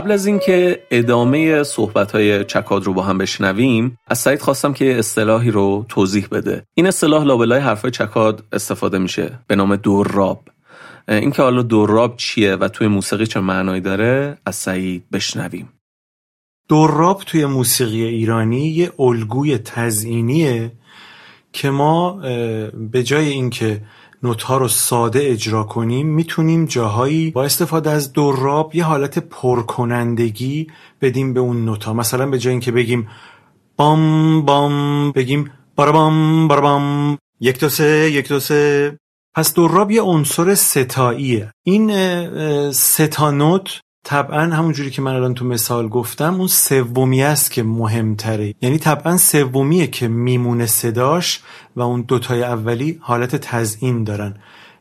قبل 0.05 0.13
از 0.13 0.27
اینکه 0.27 0.83
ادامه 0.91 1.63
صحبت 1.63 2.13
های 2.13 2.45
چکاد 2.45 2.85
رو 2.85 2.93
با 2.93 3.03
هم 3.03 3.19
بشنویم 3.19 3.99
از 4.09 4.19
سعید 4.19 4.41
خواستم 4.41 4.73
که 4.73 4.99
اصطلاحی 4.99 5.51
رو 5.51 5.87
توضیح 5.89 6.27
بده. 6.31 6.67
این 6.75 6.87
اصطلاح 6.87 7.25
لابلای 7.25 7.61
حرفای 7.61 7.91
چکاد 7.91 8.45
استفاده 8.53 8.99
میشه 8.99 9.39
به 9.47 9.57
نام 9.57 9.77
دوراب. 9.77 10.49
اینکه 11.09 11.43
حالا 11.43 11.63
دوراب 11.63 12.17
چیه 12.17 12.57
و 12.57 12.69
توی 12.69 12.87
موسیقی 12.87 13.27
چه 13.27 13.41
معنایی 13.41 13.81
داره 13.81 14.39
از 14.47 14.57
سعید 14.57 15.05
بشنویم. 15.13 15.73
دوراب 16.69 17.23
توی 17.27 17.47
موسیقی 17.47 18.05
ایرانی 18.05 18.69
یه 18.69 18.93
الگوی 18.99 19.59
تزئینیه 19.59 20.73
که 21.53 21.71
ما 21.71 22.13
به 22.93 23.03
جای 23.03 23.29
اینکه 23.29 23.81
نوتها 24.25 24.57
رو 24.57 24.69
ساده 24.69 25.21
اجرا 25.23 25.63
کنیم 25.63 26.07
می‌تونیم 26.07 26.65
جاهایی 26.65 27.31
با 27.31 27.45
استفاده 27.45 27.91
از 27.91 28.13
دوراب 28.13 28.75
یه 28.75 28.85
حالت 28.85 29.19
پرکنندگی 29.19 30.67
بدیم 31.01 31.35
به 31.35 31.41
اون 31.41 31.65
نوتها. 31.65 31.93
مثلا 31.93 32.27
به 32.27 32.39
جای 32.39 32.51
اینکه 32.51 32.73
بگیم 32.73 33.09
بام 33.77 34.43
بام 34.43 35.13
بگیم 35.13 35.51
باربام 35.77 36.49
باربام 36.49 37.19
یک 37.41 37.61
دو 37.61 37.69
سه 37.69 38.11
یک 38.11 38.29
دو 38.29 38.41
سه. 38.41 38.99
پس 39.35 39.55
دوراب 39.55 39.91
یه 39.91 40.03
عنصر 40.03 40.55
ستاییه. 40.55 41.53
این 41.65 41.93
ستا 42.73 43.31
نوت 43.31 43.81
طبعا 44.05 44.43
همونجوری 44.43 44.91
که 44.91 45.03
من 45.03 45.15
الان 45.15 45.35
تو 45.35 45.45
مثال 45.45 45.89
گفتم 45.89 46.35
اون 46.35 46.47
سومی 46.47 47.23
است 47.23 47.51
که 47.51 47.63
مهمتره. 47.63 48.55
یعنی 48.63 48.79
طبعا 48.79 49.17
سومیه 49.17 49.87
که 49.87 50.09
میمونه 50.09 50.67
صداش 50.67 51.41
و 51.77 51.83
اون 51.83 52.03
دوتای 52.03 52.43
اولی 52.43 52.99
حالت 53.01 53.37
تزئین 53.37 54.05
دارن. 54.05 54.35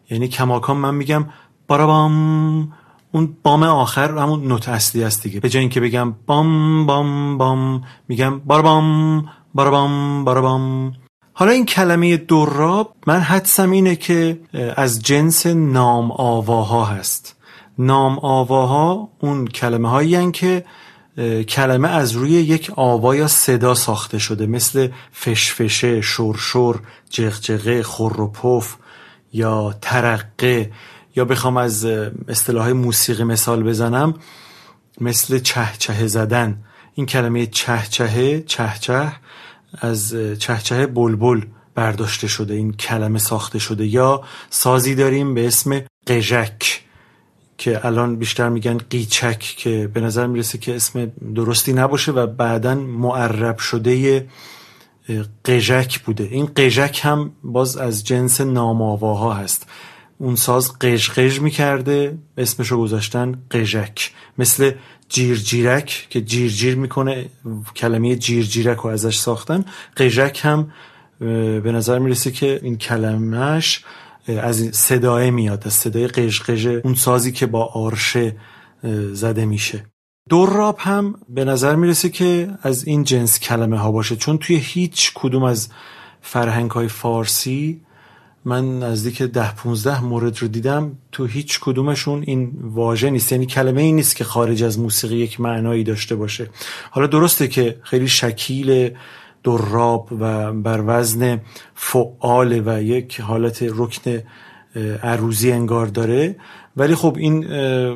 یعنی 0.10 0.28
کماکان 0.28 0.78
من 0.78 0.96
میگم 0.96 1.26
بارابام 1.68 2.74
اون 3.12 3.38
بام 3.44 3.64
آخر 3.64 4.18
همون 4.18 4.48
نوت 4.48 4.70
اصلی 4.70 5.04
است 5.04 5.24
دیگه. 5.24 5.40
به 5.40 5.50
جای 5.50 5.60
اینکه 5.60 5.80
بگم 5.80 6.14
بام 6.26 6.86
بام 6.86 7.38
بام 7.38 7.84
میگم 8.08 8.40
بارابام 8.40 9.26
بارابام 9.54 10.24
بارابام. 10.26 10.94
حالا 11.34 11.52
این 11.52 11.66
کلمه 11.66 12.18
دوراب 12.18 12.96
من 13.08 13.20
حدسم 13.20 13.72
اینه 13.72 13.96
که 13.96 14.40
از 14.76 15.02
جنس 15.02 15.46
نام 15.46 16.12
آواها 16.12 16.86
هست. 16.86 17.36
نام 17.78 18.20
آواها 18.20 19.10
اون 19.20 19.48
کلمه 19.48 19.90
هایی 19.90 20.32
که 20.32 20.66
کلمه 21.48 21.90
از 21.90 22.12
روی 22.12 22.32
یک 22.32 22.72
آوا 22.76 23.16
یا 23.16 23.28
صدا 23.28 23.76
ساخته 23.76 24.20
شده 24.20 24.46
مثل 24.46 24.88
فشفشه، 25.12 26.02
شرشر، 26.02 26.76
جغجغه، 27.10 27.84
خور 27.84 28.22
و 28.22 28.28
پف 28.32 28.76
یا 29.34 29.76
ترقه. 29.82 30.72
یا 31.16 31.26
بخوام 31.26 31.58
از 31.58 31.86
اصطلاح 32.28 32.72
موسیقی 32.72 33.24
مثال 33.24 33.64
بزنم 33.64 34.14
مثل 35.02 35.40
چهچه 35.40 36.08
زدن. 36.08 36.64
این 36.94 37.06
کلمه 37.06 37.46
چهچه 37.46 38.44
چهچه 38.48 39.12
از 39.74 40.16
چهچه 40.40 40.88
بلبل 40.88 41.42
برداشته 41.76 42.28
شده 42.28 42.54
این 42.54 42.74
کلمه 42.74 43.20
ساخته 43.20 43.60
شده. 43.60 43.86
یا 43.86 44.22
سازی 44.50 44.96
داریم 44.96 45.34
به 45.34 45.48
اسم 45.48 45.82
قژک. 46.08 46.82
که 47.58 47.86
الان 47.86 48.16
بیشتر 48.16 48.50
میگن 48.50 48.78
قیچک 48.78 49.40
که 49.40 49.90
به 49.94 50.02
نظر 50.02 50.28
می‌رسه 50.28 50.58
که 50.58 50.76
اسم 50.76 51.12
درستی 51.36 51.74
نباشه 51.74 52.12
و 52.12 52.28
بعدا 52.28 52.76
معرب 52.76 53.58
شده 53.58 54.26
قژک 55.46 56.00
بوده. 56.00 56.24
این 56.24 56.46
قژک 56.46 57.00
هم 57.04 57.32
باز 57.44 57.78
از 57.78 58.04
جنس 58.04 58.42
ناماواها 58.42 59.34
هست. 59.34 59.68
اون 60.18 60.36
ساز 60.36 60.80
قژ 60.80 61.10
قژ 61.10 61.40
می‌کرده 61.40 62.18
اسمشو 62.38 62.78
گذاشتن 62.78 63.36
قژک. 63.52 64.12
مثل 64.38 64.72
جیرجیرک 65.10 66.08
که 66.10 66.22
جیرجیر 66.22 66.76
می‌کنه 66.76 67.26
کلمه 67.76 68.16
جیرجیرک 68.16 68.78
رو 68.78 68.90
ازش 68.90 69.18
ساختن. 69.18 69.66
قژک 69.98 70.40
هم 70.44 70.72
به 71.20 71.72
نظر 71.74 72.00
می‌رسه 72.00 72.32
که 72.32 72.60
این 72.64 72.78
کلمهش 72.78 73.84
از 74.28 74.70
صدای 74.72 75.32
میاد 75.32 75.64
از 75.66 75.74
صدای 75.74 76.08
قژقژ 76.08 76.66
اون 76.66 76.94
سازی 76.96 77.32
که 77.32 77.46
با 77.46 77.66
آرشه 77.66 78.36
زده 79.14 79.46
میشه. 79.46 79.86
دوراب 80.30 80.76
هم 80.80 81.16
به 81.30 81.46
نظر 81.46 81.76
می‌رسه 81.76 82.10
که 82.10 82.50
از 82.62 82.88
این 82.88 83.04
جنس 83.04 83.40
کلمه 83.40 83.78
ها 83.78 83.92
باشه. 83.92 84.16
چون 84.16 84.38
توی 84.38 84.56
هیچ 84.56 85.12
کدوم 85.16 85.44
از 85.44 85.70
فرهنگ 86.22 86.72
های 86.72 86.88
فارسی 86.88 87.82
من 88.46 88.80
نزدیک 88.80 89.22
ده 89.22 89.56
15 89.56 90.04
مورد 90.04 90.38
رو 90.38 90.48
دیدم 90.48 90.98
تو 91.12 91.26
هیچ 91.26 91.60
کدومشون 91.60 92.24
این 92.28 92.52
واژه 92.62 93.10
نیست. 93.10 93.32
یعنی 93.32 93.46
کلمه 93.46 93.82
ای 93.82 93.92
نیست 93.92 94.16
که 94.16 94.24
خارج 94.24 94.64
از 94.64 94.80
موسیقی 94.80 95.16
یک 95.16 95.40
معنایی 95.40 95.84
داشته 95.84 96.16
باشه. 96.16 96.50
حالا 96.92 97.08
درسته 97.08 97.48
که 97.48 97.80
خیلی 97.84 98.08
شکیل 98.08 98.90
دراب 99.44 100.08
و 100.20 100.54
بر 100.54 100.84
وزن 100.88 101.42
فعال 101.76 102.62
و 102.66 102.84
یک 102.84 103.22
حالت 103.22 103.64
رکن 103.64 104.20
عروزی 105.04 105.52
انگار 105.52 105.86
داره. 105.86 106.36
ولی 106.78 106.96
خب 106.96 107.16
این 107.20 107.42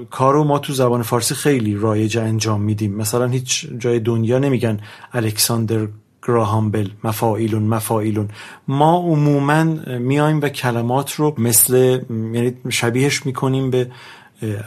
کار 0.05 0.33
رو 0.33 0.43
ما 0.43 0.59
تو 0.59 0.73
زبان 0.73 1.01
فارسی 1.01 1.35
خیلی 1.35 1.75
رایج 1.75 2.17
انجام 2.17 2.61
میدیم. 2.61 2.95
مثلا 2.95 3.27
هیچ 3.27 3.67
جای 3.79 3.99
دنیا 3.99 4.39
نمیگن 4.39 4.79
الکساندر 5.13 5.87
گراهامبل 6.27 6.89
مفاعیلون 7.03 7.63
مفاعیلون. 7.63 8.27
ما 8.67 8.97
عموما 8.97 9.63
میایم 9.99 10.41
و 10.41 10.49
کلمات 10.49 11.13
رو 11.13 11.35
مثل 11.37 11.99
یعنی 12.09 12.53
شبیهش 12.69 13.25
می‌کنیم 13.25 13.69
به 13.69 13.91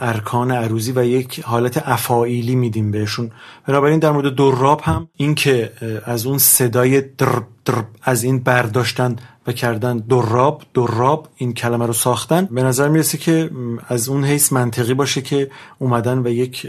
ارکان 0.00 0.50
عروزی 0.50 0.92
و 0.92 1.04
یک 1.04 1.40
حالت 1.40 1.82
افاعیلی 1.88 2.54
میدیم 2.54 2.90
بهشون. 2.90 3.30
بنابراین 3.66 3.98
در 3.98 4.10
مورد 4.10 4.34
دراب 4.34 4.80
هم 4.80 5.08
این 5.16 5.34
که 5.34 5.72
از 6.04 6.26
اون 6.26 6.38
صدای 6.38 7.00
درب 7.00 7.46
درب 7.64 7.86
از 8.02 8.22
این 8.22 8.38
برداشتن 8.38 9.16
و 9.46 9.52
کردن 9.52 9.98
دراب 9.98 10.62
دراب 10.74 11.28
این 11.36 11.54
کلمه 11.54 11.86
رو 11.86 11.92
ساختن 11.92 12.48
به 12.50 12.62
نظر 12.62 12.88
می‌رسه 12.88 13.18
که 13.18 13.50
از 13.88 14.08
اون 14.08 14.24
حیث 14.24 14.52
منطقی 14.52 14.94
باشه 14.94 15.22
که 15.22 15.50
اومدن 15.78 16.18
و 16.18 16.28
یک 16.28 16.66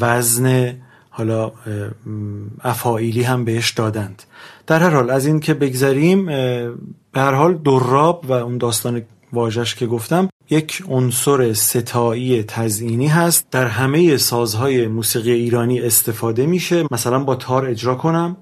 وزن 0.00 0.74
حالا 1.10 1.52
افاعیلی 2.64 3.22
هم 3.22 3.44
بهش 3.44 3.70
دادند. 3.70 4.22
در 4.66 4.82
هر 4.82 4.90
حال 4.90 5.10
از 5.10 5.26
این 5.26 5.40
که 5.40 5.54
بگذریم 5.54 6.26
به 7.12 7.20
هر 7.20 7.34
حال 7.34 7.54
دراب 7.54 8.24
و 8.28 8.32
اون 8.32 8.58
داستان 8.58 9.02
واژش 9.36 9.74
که 9.74 9.86
گفتم 9.86 10.28
یک 10.50 10.82
عنصر 10.88 11.52
ستایی 11.52 12.42
تزئینی 12.42 13.06
هست. 13.06 13.46
در 13.50 13.66
همه 13.66 14.16
سازهای 14.16 14.86
موسیقی 14.86 15.32
ایرانی 15.32 15.80
استفاده 15.80 16.46
میشه. 16.46 16.84
مثلا 16.90 17.18
با 17.18 17.34
تار 17.34 17.66
اجرا 17.66 17.94
کنم. 17.94 18.36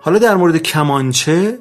حالا 0.00 0.18
در 0.18 0.36
مورد 0.36 0.56
کمانچه 0.56 1.58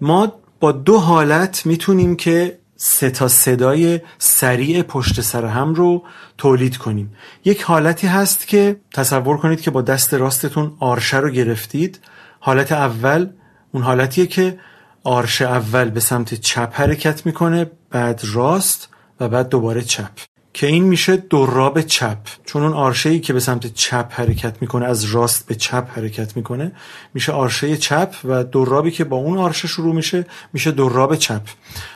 ما 0.00 0.32
با 0.60 0.72
دو 0.72 0.98
حالت 0.98 1.66
می‌تونیم 1.66 2.16
که 2.16 2.58
سه 2.76 3.10
تا 3.10 3.28
صدای 3.28 4.00
سریع 4.18 4.82
پشت 4.82 5.20
سر 5.20 5.44
هم 5.44 5.74
رو 5.74 6.02
تولید 6.38 6.76
کنیم. 6.76 7.12
یک 7.44 7.62
حالتی 7.62 8.06
هست 8.06 8.46
که 8.46 8.80
تصور 8.94 9.36
کنید 9.36 9.60
که 9.60 9.70
با 9.70 9.82
دست 9.82 10.14
راستتون 10.14 10.72
آرشه 10.80 11.16
رو 11.16 11.30
گرفتید. 11.30 12.00
حالت 12.40 12.72
اول 12.72 13.26
اون 13.72 13.82
حالتیه 13.82 14.26
که 14.26 14.58
آرش 15.04 15.42
اول 15.42 15.90
به 15.90 16.00
سمت 16.00 16.34
چپ 16.34 16.72
حرکت 16.74 17.26
می‌کنه 17.26 17.70
بعد 17.90 18.22
راست 18.32 18.88
و 19.20 19.28
بعد 19.28 19.48
دوباره 19.48 19.82
چپ. 19.82 20.10
که 20.54 20.66
این 20.66 20.84
میشه 20.84 21.16
دراب 21.16 21.80
چپ. 21.80 22.18
چون 22.44 22.62
اون 22.62 22.72
آرشه 22.72 23.10
ای 23.10 23.20
که 23.20 23.32
به 23.32 23.40
سمت 23.40 23.66
چپ 23.66 24.12
حرکت 24.12 24.62
می‌کنه 24.62 24.86
از 24.86 25.04
راست 25.04 25.46
به 25.46 25.54
چپ 25.54 25.88
حرکت 25.96 26.36
می‌کنه 26.36 26.72
میشه 27.14 27.32
آرشه 27.32 27.76
چپ 27.76 28.14
و 28.24 28.44
درابی 28.44 28.90
که 28.90 29.04
با 29.04 29.16
اون 29.16 29.38
آرشه 29.38 29.68
شروع 29.68 29.94
میشه 29.94 30.26
میشه 30.52 30.70
دراب 30.70 31.16
چپ. 31.16 31.42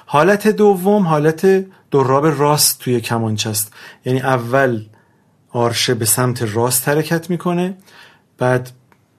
حالت 0.07 0.49
دوم 0.49 1.07
حالت 1.07 1.67
دراب 1.91 2.27
راست 2.27 2.79
توی 2.79 3.01
کمانچه 3.01 3.51
است. 3.51 3.73
یعنی 4.05 4.21
اول 4.21 4.85
آرشه 5.51 5.95
به 5.95 6.05
سمت 6.05 6.43
راست 6.43 6.89
حرکت 6.89 7.31
می‌کنه 7.31 7.77
بعد 8.39 8.71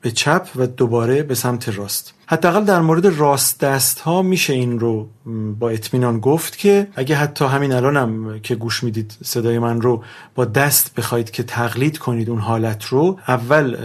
به 0.04 0.12
چپ 0.12 0.48
و 0.56 0.68
دوباره 0.68 1.24
به 1.24 1.36
سمت 1.36 1.70
راست. 1.70 2.14
حداقل 2.26 2.64
در 2.64 2.82
مورد 2.82 3.06
راست 3.06 3.60
دست 3.60 4.00
ها 4.00 4.22
میشه 4.22 4.54
این 4.54 4.80
رو 4.80 5.10
با 5.60 5.70
اطمینان 5.70 6.20
گفت 6.20 6.58
که 6.58 6.88
اگه 6.96 7.16
حتی 7.16 7.46
همین 7.46 7.72
الانم 7.72 8.40
که 8.40 8.56
گوش 8.56 8.84
می‌دید 8.84 9.18
صدای 9.24 9.60
من 9.60 9.82
رو 9.82 10.04
با 10.36 10.46
دست 10.46 10.96
بخواید 10.96 11.32
که 11.32 11.44
تقلید 11.44 11.98
کنید 11.98 12.30
اون 12.30 12.40
حالت 12.40 12.86
رو 12.86 13.20
اول 13.28 13.78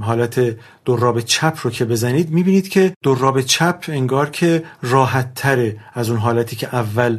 حالت 0.00 0.56
دراب 0.84 1.20
چپ 1.20 1.58
رو 1.62 1.70
که 1.70 1.84
بزنید 1.84 2.30
می‌بینید 2.30 2.68
که 2.68 2.94
دراب 3.02 3.40
چپ 3.40 3.84
انگار 3.88 4.30
که 4.30 4.62
راحت 4.82 5.34
تره 5.34 5.76
از 5.94 6.10
اون 6.10 6.18
حالتی 6.18 6.56
که 6.56 6.74
اول 6.74 7.18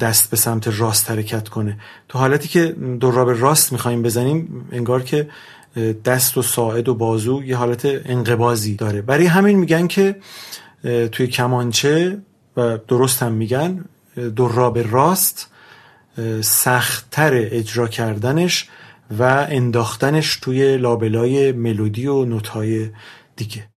دست 0.00 0.30
به 0.30 0.36
سمت 0.36 0.80
راست 0.80 1.10
حرکت 1.10 1.48
کنه. 1.48 1.78
تو 2.08 2.18
حالتی 2.18 2.48
که 2.48 2.76
دراب 3.00 3.30
راست 3.30 3.72
می‌خوایم 3.72 4.02
بزنیم 4.02 4.68
انگار 4.72 5.02
که 5.02 5.28
دست 6.04 6.38
و 6.38 6.42
ساعد 6.42 6.88
و 6.88 6.94
بازو 6.94 7.42
یه 7.44 7.56
حالت 7.56 7.82
انقبازی 7.84 8.74
داره. 8.74 9.02
برای 9.02 9.26
همین 9.26 9.58
میگن 9.58 9.86
که 9.86 10.16
توی 11.12 11.26
کمانچه 11.26 12.18
و 12.56 12.78
درست 12.88 13.22
هم 13.22 13.32
میگن 13.32 13.84
دراب 14.36 14.78
راست 14.92 15.50
سختتر 16.40 17.30
اجرا 17.34 17.88
کردنش 17.88 18.68
و 19.18 19.46
انداختنش 19.50 20.36
توی 20.36 20.76
لابلای 20.76 21.52
ملودی 21.52 22.06
و 22.06 22.24
نوتهای 22.24 22.90
دیگه. 23.36 23.71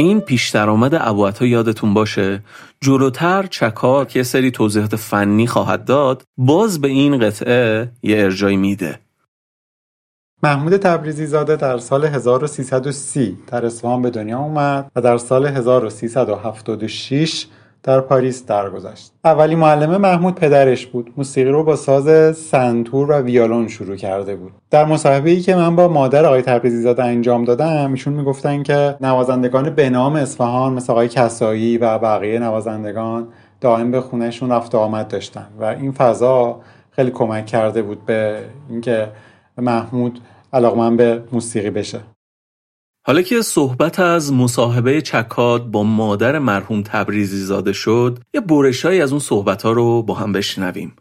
این 0.00 0.20
پیش 0.20 0.48
درآمد 0.48 0.94
ابوعطا 0.94 1.46
یادتون 1.46 1.94
باشه؟ 1.94 2.42
جلوتر 2.80 3.46
چکار 3.46 4.04
که 4.04 4.22
سری 4.22 4.50
توضیحات 4.50 4.96
فنی 4.96 5.46
خواهد 5.46 5.84
داد 5.84 6.22
باز 6.36 6.80
به 6.80 6.88
این 6.88 7.18
قطعه 7.18 7.92
یه 8.02 8.24
ارجای 8.24 8.56
میده. 8.56 8.98
محمود 10.42 10.76
تبریزی 10.76 11.26
زاده 11.26 11.56
در 11.56 11.78
سال 11.78 12.04
1330 12.04 13.38
در 13.46 13.66
اصفهان 13.66 14.02
به 14.02 14.10
دنیا 14.10 14.38
اومد 14.38 14.90
و 14.96 15.00
در 15.00 15.18
سال 15.18 15.46
1376 15.46 17.46
در 17.82 18.00
پاریس 18.00 18.46
درگذشت. 18.46 19.12
اولی 19.24 19.54
معلم 19.54 19.96
محمود 19.96 20.34
پدرش 20.34 20.86
بود. 20.86 21.12
موسیقی 21.16 21.50
رو 21.50 21.64
با 21.64 21.76
ساز 21.76 22.36
سنتور 22.36 23.10
و 23.10 23.14
ویالون 23.14 23.68
شروع 23.68 23.96
کرده 23.96 24.36
بود. 24.36 24.52
در 24.70 24.84
مصاحبه 24.84 25.30
ای 25.30 25.40
که 25.40 25.54
من 25.54 25.76
با 25.76 25.88
مادر 25.88 26.26
آقای 26.26 26.42
تبریزی 26.42 26.82
زاده 26.82 27.04
انجام 27.04 27.44
دادم 27.44 27.90
ایشون 27.90 28.12
می‌گفتن 28.12 28.62
که 28.62 28.96
نوازندگان 29.00 29.70
به 29.70 29.90
نام 29.90 30.16
اصفهان 30.16 30.72
مثل 30.72 30.92
آقای 30.92 31.08
کسایی 31.08 31.78
و 31.78 31.98
بقیه 31.98 32.38
نوازندگان 32.38 33.28
دائم 33.60 33.90
به 33.90 34.00
خونهشون 34.00 34.52
رفت 34.52 34.74
آمد 34.74 35.08
داشتن 35.08 35.46
و 35.60 35.64
این 35.64 35.92
فضا 35.92 36.60
خیلی 36.90 37.10
کمک 37.10 37.46
کرده 37.46 37.82
بود 37.82 38.06
به 38.06 38.38
اینکه 38.70 39.08
محمود 39.58 40.20
علاقمند 40.52 40.96
به 40.96 41.22
موسیقی 41.32 41.70
بشه 41.70 42.00
حالا 43.10 43.22
که 43.22 43.40
صحبت 43.42 44.00
از 44.00 44.32
مصاحبه 44.32 45.00
چکاد 45.00 45.62
با 45.70 45.82
مادر 45.82 46.38
مرحوم 46.38 46.82
تبریزی 46.82 47.44
زاده 47.44 47.72
شد 47.72 48.18
یه 48.34 48.40
برشایی 48.40 49.02
از 49.02 49.10
اون 49.12 49.18
صحبت 49.18 49.62
ها 49.62 49.72
رو 49.72 50.02
با 50.02 50.14
هم 50.14 50.32
بشنویم. 50.32 50.96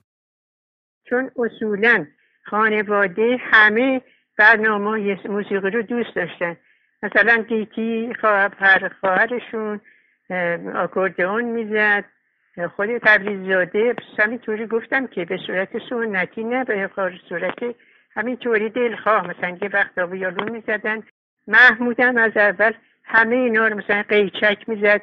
چون 1.10 1.32
اصولا 1.36 2.06
خانواده 2.46 3.38
همه 3.40 4.02
برنامه 4.38 5.18
موسیقی 5.26 5.70
رو 5.70 5.82
دوست 5.82 6.16
داشتن. 6.16 6.58
مثلا 7.04 7.46
گیتی 7.50 8.14
خواهر 8.22 8.92
خواهرشون 9.02 9.82
آکوردئون 10.76 11.44
می‌زد. 11.44 12.06
خود 12.76 12.90
تبریزاده 12.98 13.96
همینطوری 14.20 14.68
گفتم 14.68 15.08
که 15.08 15.26
به 15.26 15.38
صورت 15.48 15.70
سنتی 15.90 16.44
نه 16.44 16.64
به 16.64 16.90
صورت 17.30 17.76
همینطوری 18.16 18.70
دلخواه. 18.70 19.28
مثلا 19.28 19.58
یه 19.62 19.70
وقت 19.74 19.98
ویالون 19.98 20.52
می‌زدن. 20.52 21.04
محمودم 21.50 22.18
از 22.18 22.38
اول 22.38 22.74
همه 23.04 23.36
اینا 23.36 23.68
رو 23.68 23.78
مثلا 23.78 24.04
قیچک 24.10 24.70
می‌زد. 24.70 25.02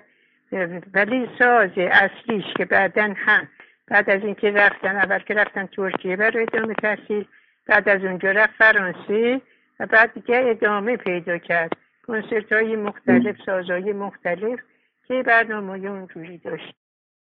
ولی 0.94 1.28
ساز 1.38 1.70
اصلیش 1.76 2.44
که 2.56 2.64
بعدا 2.64 3.14
هم 3.16 3.48
بعد 3.86 4.10
از 4.10 4.22
اینکه 4.22 4.50
رفتن 4.50 4.96
اول 4.96 5.18
که 5.18 5.34
رفتن 5.34 5.66
ترکیه 5.66 6.16
برای 6.16 6.42
ادامه 6.42 6.74
تحصیل 6.74 7.24
بعد 7.66 7.88
از 7.88 8.04
اونجا 8.04 8.30
رفت 8.30 8.54
فرانسه 8.58 9.40
و 9.80 9.86
بعد 9.86 10.14
دیگه 10.14 10.44
ادامه 10.46 10.96
پیدا 10.96 11.38
کرد. 11.38 11.72
کنسرت 12.06 12.52
های 12.52 12.76
مختلف 12.76 13.36
سازهای 13.46 13.92
مختلف 13.92 14.60
که 15.08 15.22
برنامه 15.22 15.88
اونجوری 15.88 16.38
داشت. 16.38 16.74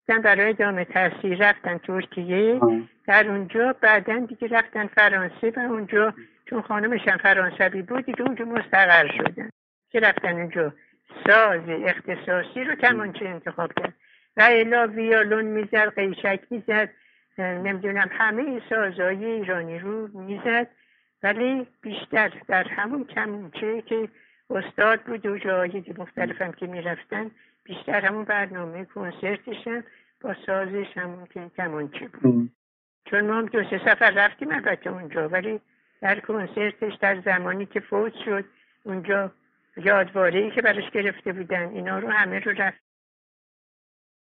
برای 0.08 0.50
ادامه 0.50 0.86
تحصیل 0.86 1.44
رفتن 1.44 1.78
ترکیه. 1.78 2.60
در 3.08 3.28
اونجا 3.28 3.76
بعدا 3.82 4.20
دیگه 4.20 4.48
رفتن 4.48 4.88
فرانسه 4.88 5.54
و 5.58 5.60
اونجا 5.60 6.14
چون 6.50 6.62
خانمشم 6.62 7.18
فرانسوی 7.18 7.82
بود 7.82 8.06
دیگه 8.06 8.22
اونجا 8.22 8.46
مستقر 8.46 9.08
شدن 9.18 9.50
که 9.90 10.00
رفتن 10.00 10.34
اونجا 10.34 10.74
ساز 11.28 11.70
اختصاصی 11.70 12.64
رو 12.64 12.76
کمانچه 12.76 13.26
انتخاب 13.26 13.74
کرد. 13.74 13.94
و 14.38 14.48
الا 14.52 14.88
ویالون 14.88 15.46
می‌زد 15.46 15.96
قیشک 15.96 16.40
می‌زد 16.50 16.90
نمی‌دونم 17.38 18.10
همه 18.12 18.62
سازهای 18.70 19.26
ایرانی 19.26 19.80
رو 19.80 20.08
می‌زد. 20.08 20.68
ولی 21.24 21.68
بیشتر 21.82 22.32
در 22.48 22.64
همون 22.64 23.04
کمانچه 23.04 23.82
که 23.82 24.10
استاد 24.50 25.02
بود 25.02 25.26
و 25.26 25.38
جایی 25.38 25.96
مختلفم 25.98 26.52
که 26.52 26.68
می‌رفتن 26.68 27.32
بیشتر 27.64 28.06
همون 28.06 28.24
برنامه 28.24 28.86
کنسرتشم 28.86 29.84
با 30.22 30.36
سازش 30.46 30.98
همون 30.98 31.26
که 31.26 31.52
کمانچه 31.58 32.08
بود. 32.08 32.52
چون 33.06 33.26
ما 33.28 33.34
هم 33.34 33.46
دو 33.46 33.64
سه 33.70 33.82
سفر 33.86 34.12
رفتیم 34.12 34.52
البته 34.52 34.90
اونجا 34.90 35.30
ولی 35.30 35.62
در 36.06 36.20
کنسرتش 36.20 36.94
در 37.02 37.22
زمانی 37.26 37.66
که 37.66 37.80
فوت 37.80 38.14
شد 38.26 38.46
اونجا 38.86 39.32
یادواره 39.86 40.52
که 40.56 40.62
براش 40.62 40.92
گرفته 40.94 41.34
بودن 41.34 41.70
اینا 41.70 42.00
رو 42.00 42.10
همه 42.10 42.40
رو 42.40 42.52
رفت. 42.52 42.78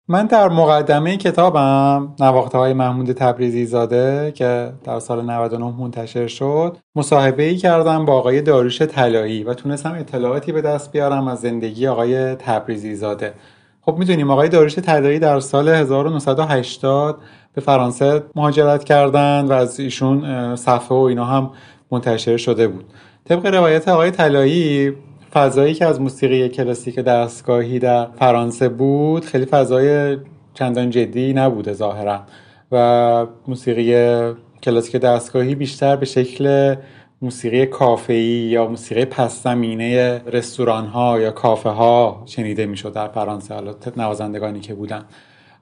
من 0.09 0.27
در 0.27 0.49
مقدمه 0.49 1.17
کتابم 1.17 2.15
نواخته 2.21 2.59
های 2.59 2.73
محمود 2.73 3.13
تبریزی 3.13 3.67
زاده 3.67 4.33
که 4.33 4.73
در 4.85 4.99
سال 4.99 5.31
99 5.31 5.75
منتشر 5.79 6.27
شد 6.27 6.77
مصاحبه 6.97 7.43
ای 7.43 7.57
کردم 7.57 8.05
با 8.05 8.13
آقای 8.13 8.43
داروش 8.43 8.83
طلایی 8.83 9.45
و 9.45 9.55
تونستم 9.55 9.93
اطلاعاتی 9.93 10.53
به 10.53 10.63
دست 10.63 10.93
بیارم 10.93 11.29
از 11.29 11.41
زندگی 11.41 11.87
آقای 11.87 12.35
تبریزی 12.35 12.95
زاده. 12.95 13.35
خب 13.81 13.97
می‌دونیم 13.99 14.31
آقای 14.31 14.49
داروش 14.49 14.79
طلایی 14.79 15.19
در 15.19 15.41
سال 15.41 15.69
1980 15.69 17.23
به 17.55 17.61
فرانسه 17.61 18.23
مهاجرت 18.35 18.85
کردند 18.85 19.51
و 19.51 19.53
از 19.53 19.81
ایشون 19.81 20.57
صفحه 20.57 20.97
و 20.97 21.01
اینا 21.01 21.25
هم 21.25 21.51
منتشر 21.91 22.37
شده 22.37 22.69
بود. 22.69 22.85
طبق 23.25 23.47
روایت 23.47 23.89
آقای 23.89 24.11
طلایی 24.11 24.93
فضایی 25.33 25.75
که 25.75 25.87
از 25.87 26.01
موسیقی 26.01 26.49
کلاسیک 26.49 27.01
دستگاهی 27.01 27.79
در 27.79 28.07
فرانسه 28.19 28.69
بود 28.69 29.25
خیلی 29.25 29.45
فضای 29.45 30.17
چندان 30.55 30.91
جدی 30.91 31.33
نبوده 31.33 31.73
ظاهرا 31.73 32.21
و 32.73 33.27
موسیقی 33.49 34.33
کلاسیک 34.63 34.97
دستگاهی 34.97 35.55
بیشتر 35.55 35.97
به 35.97 36.07
شکل 36.07 36.75
موسیقی 37.23 37.67
کافه‌ای 37.67 38.21
یا 38.21 38.67
موسیقی 38.67 39.05
پس 39.05 39.43
زمینه 39.43 40.23
رستوران 40.27 40.87
ها 40.87 41.21
یا 41.21 41.31
کافه 41.31 41.71
ها 41.71 42.23
شنیده 42.27 42.67
می‌شد 42.67 42.93
در 42.93 43.09
فرانسه. 43.09 43.55
حالا 43.55 43.75
نوازندگانی 43.97 44.61
که 44.61 44.75
بودن. 44.75 45.05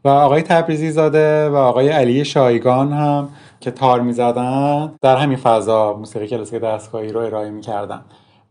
و 0.05 0.09
آقای 0.09 0.43
تبریزی 0.43 0.91
زاده 0.91 1.49
و 1.49 1.55
آقای 1.55 1.88
علی 1.88 2.25
شایگان 2.25 2.93
هم 2.93 3.29
که 3.61 3.71
تار 3.71 4.01
می‌زدن 4.01 4.93
در 5.03 5.17
همین 5.17 5.37
فضا 5.37 5.97
موسیقی 5.97 6.27
کلاسیک 6.27 6.61
دستگاهی 6.61 7.09
رو 7.12 7.21
ارائه 7.21 7.51
می‌کردن. 7.51 8.01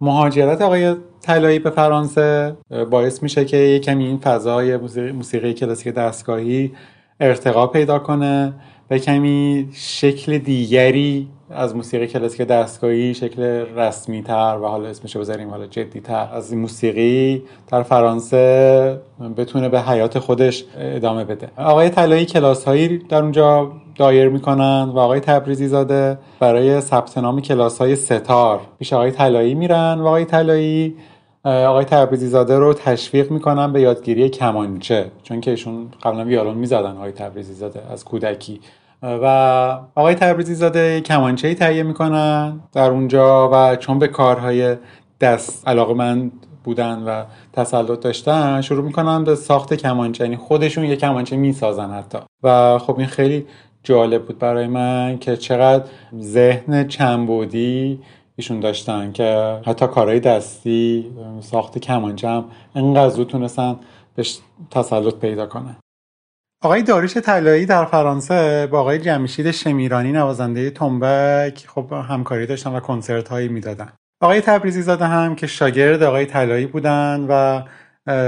مهاجرت 0.02 0.62
آقای 0.62 0.96
طلایی 1.22 1.60
به 1.60 1.70
فرانسه 1.70 2.56
باعث 2.92 3.24
میشه 3.24 3.46
که 3.46 3.58
یه 3.58 3.80
کمی 3.80 4.06
این 4.06 4.18
فضای 4.18 4.78
موسیقی 5.12 5.54
کلاسیک 5.54 5.94
دستگاهی 5.94 6.72
ارتقا 7.20 7.68
پیدا 7.68 8.00
کنه 8.00 8.54
و 8.92 8.98
کمی 8.98 9.70
شکل 9.74 10.38
دیگری 10.38 11.28
از 11.56 11.76
موسیقی 11.76 12.08
کلاسیک 12.08 12.42
دستگاهی 12.42 13.14
شکل 13.14 13.42
رسمی 13.76 14.22
تر 14.22 14.60
و 14.62 14.68
حالا 14.68 14.90
اسمش 14.90 15.18
بذاریم 15.18 15.50
حالا 15.50 15.68
جدی 15.68 16.00
تر 16.00 16.28
از 16.34 16.52
این 16.52 16.62
موسیقی 16.62 17.44
در 17.68 17.84
فرانسه 17.84 19.00
بتونه 19.38 19.70
به 19.70 19.82
حیات 19.82 20.20
خودش 20.20 20.66
ادامه 20.78 21.24
بده. 21.24 21.50
آقای 21.58 21.90
طلایی 21.90 22.26
کلاس 22.26 22.64
هایی 22.64 22.98
در 22.98 23.22
اونجا 23.22 23.72
دایر 23.96 24.30
می‌کنن 24.30 24.92
و 24.94 25.00
آقای 25.00 25.20
تبریزی 25.20 25.68
زاده 25.68 26.18
برای 26.40 26.82
ثبت 26.82 27.18
نام 27.18 27.42
کلاس 27.42 27.78
های 27.78 27.96
ستار. 27.96 28.60
پیش 28.80 28.94
آقای 28.94 29.12
طلایی 29.12 29.54
میرن 29.54 30.00
و 30.00 30.08
آقای 30.08 30.26
طلایی 30.26 30.96
آقای 31.44 31.86
تبریزی 31.86 32.28
زاده 32.28 32.60
رو 32.60 32.74
تشویق 32.74 33.32
می‌کنن 33.32 33.74
به 33.74 33.82
یادگیری 33.82 34.30
کمانچه. 34.30 35.12
چون 35.24 35.42
که 35.42 35.52
ایشون 35.52 35.88
قبلا 36.04 36.26
ویالون 36.26 36.58
می‌زدن 36.58 36.98
آقای 36.98 37.12
تبریزی 37.12 37.54
زاده 37.54 37.82
از 37.92 38.06
کودکی. 38.06 38.60
و 39.02 39.26
آقای 39.96 40.16
تبریزی 40.16 40.56
زاده 40.56 41.02
کمانچه 41.02 41.56
تهیه 41.56 41.84
می‌کنن 41.84 42.60
در 42.74 42.90
اونجا 42.90 43.50
و 43.54 43.76
چون 43.76 44.00
به 44.00 44.08
کارهای 44.08 44.76
دست 45.22 45.68
علاقه 45.68 45.94
من 45.94 46.32
بودن 46.64 47.04
و 47.04 47.24
تسلط 47.54 48.00
داشتن 48.00 48.62
شروع 48.62 48.86
می‌کنن 48.86 49.24
به 49.24 49.36
ساخت 49.36 49.74
کمانچه. 49.74 50.24
یعنی 50.24 50.38
خودشون 50.38 50.84
یه 50.84 50.96
کمانچه 50.96 51.36
می‌سازن 51.38 51.92
حتی. 51.92 52.18
و 52.44 52.78
خب 52.78 52.98
این 52.98 53.08
خیلی 53.08 53.46
جالب 53.84 54.26
بود 54.26 54.40
برای 54.40 54.68
من 54.68 55.18
که 55.20 55.38
چقدر 55.38 55.84
ذهن 56.20 56.88
چنبودی 56.88 58.00
ایشون 58.36 58.60
داشتن 58.60 59.12
که 59.12 59.60
حتی 59.66 59.88
کارهای 59.88 60.20
دستی 60.20 61.12
ساخت 61.40 61.78
کمانچه 61.78 62.30
هم 62.30 62.46
انقدر 62.76 63.10
زود 63.10 63.28
تونستن 63.28 63.76
بهش 64.16 64.40
تسلط 64.72 65.16
پیدا 65.16 65.46
کنن. 65.46 65.76
آقای 66.64 66.82
داریش 66.84 67.18
طلایی 67.18 67.66
در 67.66 67.86
فرانسه 67.86 68.68
با 68.68 68.80
آقای 68.80 69.00
جمشید 69.00 69.52
شمیرانی 69.52 70.12
نوازنده 70.12 70.70
تنبک 70.70 71.66
خب 71.68 71.94
همکاری 72.10 72.46
داشتن 72.46 72.76
و 72.76 72.80
کنسرت 72.80 73.28
هایی 73.30 73.48
می‌دادن. 73.48 73.90
آقای 74.22 74.42
تبریزی 74.42 74.82
زاده 74.82 75.06
هم 75.06 75.36
که 75.36 75.48
شاگرد 75.48 76.04
آقای 76.04 76.26
طلایی 76.26 76.66
بودن 76.66 77.26
و 77.30 77.62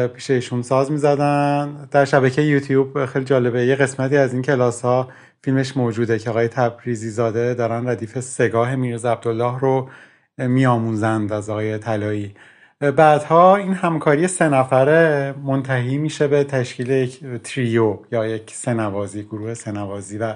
پیش 0.07 0.31
ایشون 0.31 0.61
ساز 0.61 0.91
می‌زدن. 0.91 1.87
در 1.91 2.05
شبکه 2.05 2.41
یوتیوب 2.41 3.05
خیلی 3.05 3.25
جالبه 3.25 3.65
یه 3.65 3.75
قسمتی 3.75 4.17
از 4.17 4.33
این 4.33 4.41
کلاس 4.41 4.81
ها 4.81 5.07
فیلمش 5.43 5.77
موجوده 5.77 6.19
که 6.19 6.29
آقای 6.29 6.47
تبریزی 6.47 7.09
زاده 7.09 7.53
دارن 7.53 7.87
ردیف 7.87 8.19
سگاه 8.19 8.75
میرز 8.75 9.05
عبدالله 9.05 9.59
رو 9.59 9.89
میآموزند 10.37 11.33
از 11.33 11.49
آقای 11.49 11.77
طلایی. 11.77 12.33
بعدها 12.91 13.55
این 13.55 13.73
همکاری 13.73 14.27
سه 14.27 14.49
نفره 14.49 15.33
منتهی 15.43 15.97
میشه 15.97 16.27
به 16.27 16.43
تشکیل 16.43 16.89
یک 16.89 17.19
تریو 17.43 17.97
یا 18.11 18.25
یک 18.27 18.51
سنوازی 18.55 19.23
گروه 19.23 19.53
سنوازی 19.53 20.17
و 20.17 20.35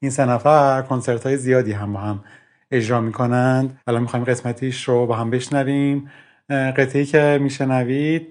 این 0.00 0.10
سه 0.10 0.24
نفر 0.24 0.82
کنسرت 0.82 1.26
های 1.26 1.36
زیادی 1.36 1.72
هم 1.72 1.92
با 1.92 2.00
هم 2.00 2.24
اجرا 2.70 3.00
می‌کنند. 3.00 3.80
الان 3.86 4.02
می‌خوایم 4.02 4.24
قسمتیش 4.24 4.88
رو 4.88 5.06
با 5.06 5.16
هم 5.16 5.30
بشنویم. 5.30 6.10
قطعی 6.50 7.04
که 7.04 7.38
میشنوید 7.42 8.28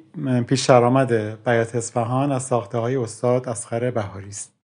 پیش 0.48 0.66
درآمد 0.66 1.44
بیات 1.44 1.76
اصفهان 1.76 2.32
از 2.32 2.44
ساخته 2.44 2.78
های 2.78 2.96
استاد 2.96 3.50
اسخر 3.50 3.92
بهاری 3.92 4.28
است. 4.28 4.57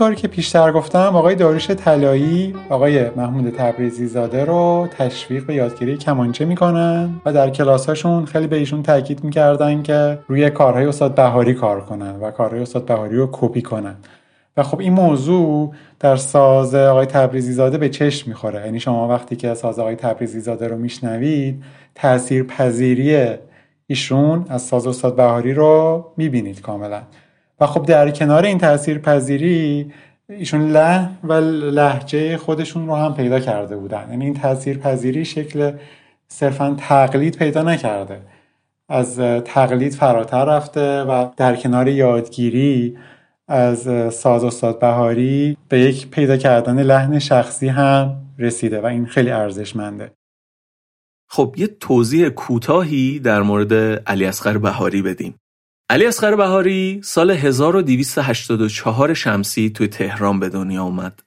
همونطور 0.00 0.20
که 0.20 0.28
پیشتر 0.28 0.72
گفتم 0.72 1.16
آقای 1.16 1.34
داروش 1.34 1.70
طلایی 1.70 2.54
آقای 2.70 3.10
محمود 3.10 3.50
تبریزی 3.50 4.06
زاده 4.06 4.44
رو 4.44 4.88
تشویق 4.98 5.46
به 5.46 5.54
یادگیری 5.54 5.96
کمانچه 5.96 6.44
می‌کنن 6.44 7.20
و 7.24 7.32
در 7.32 7.50
کلاساشون 7.50 8.24
خیلی 8.24 8.46
به 8.46 8.56
ایشون 8.56 8.82
تاکید 8.82 9.24
می‌کردن 9.24 9.82
که 9.82 10.18
روی 10.28 10.50
کارهای 10.50 10.86
استاد 10.86 11.14
بهاری 11.14 11.54
کار 11.54 11.80
کنن 11.80 12.16
و 12.20 12.30
کارهای 12.30 12.62
استاد 12.62 12.84
بهاری 12.84 13.16
رو 13.16 13.28
کپی 13.32 13.62
کنن. 13.62 13.96
و 14.56 14.62
خب 14.62 14.80
این 14.80 14.92
موضوع 14.92 15.74
در 16.00 16.16
ساز 16.16 16.74
آقای 16.74 17.06
تبریزی 17.06 17.52
زاده 17.52 17.78
به 17.78 17.88
چشم 17.88 18.30
می‌خوره. 18.30 18.64
یعنی 18.64 18.80
شما 18.80 19.08
وقتی 19.08 19.36
که 19.36 19.54
ساز 19.54 19.78
آقای 19.78 19.96
تبریزی 19.96 20.40
زاده 20.40 20.68
رو 20.68 20.76
میشنوید 20.76 21.62
تأثیر 21.94 22.44
پذیری 22.44 23.26
ایشون 23.86 24.46
از 24.48 24.62
ساز 24.62 24.86
استاد 24.86 25.16
بهاری 25.16 25.54
رو 25.54 26.04
می‌بینید 26.16 26.60
کاملا. 26.60 27.02
و 27.60 27.66
خب 27.66 27.86
در 27.86 28.10
کنار 28.10 28.44
این 28.44 28.58
تأثیر 28.58 28.98
پذیری 28.98 29.92
ایشون 30.28 30.70
لحن 30.70 31.18
و 31.24 31.32
لحجه 31.70 32.36
خودشون 32.36 32.86
رو 32.86 32.94
هم 32.94 33.14
پیدا 33.14 33.40
کرده 33.40 33.76
بودن. 33.76 34.06
یعنی 34.10 34.24
این 34.24 34.34
تأثیر 34.34 34.78
پذیری 34.78 35.24
شکل 35.24 35.72
صرفا 36.28 36.76
تقلید 36.78 37.36
پیدا 37.36 37.62
نکرده. 37.62 38.20
از 38.88 39.18
تقلید 39.44 39.94
فراتر 39.94 40.44
رفته 40.44 41.02
و 41.02 41.28
در 41.36 41.56
کنار 41.56 41.88
یادگیری 41.88 42.98
از 43.48 43.88
ساز 44.14 44.44
استاد 44.44 44.78
بهاری 44.78 45.56
به 45.68 45.80
یک 45.80 46.10
پیدا 46.10 46.36
کردن 46.36 46.82
لحن 46.82 47.18
شخصی 47.18 47.68
هم 47.68 48.16
رسیده 48.38 48.80
و 48.80 48.86
این 48.86 49.06
خیلی 49.06 49.30
ارزشمنده. 49.30 50.12
خب 51.28 51.54
یه 51.58 51.66
توضیح 51.66 52.28
کوتاهی 52.28 53.18
در 53.18 53.42
مورد 53.42 53.74
علی 54.08 54.24
اصغر 54.24 54.58
بهاری 54.58 55.02
بدیم. 55.02 55.34
علی 55.90 56.06
اصغر 56.06 56.34
بهاری 56.34 57.00
سال 57.04 57.30
1284 57.30 59.14
شمسی 59.14 59.70
توی 59.70 59.88
تهران 59.88 60.40
به 60.40 60.48
دنیا 60.48 60.82
اومد. 60.82 61.22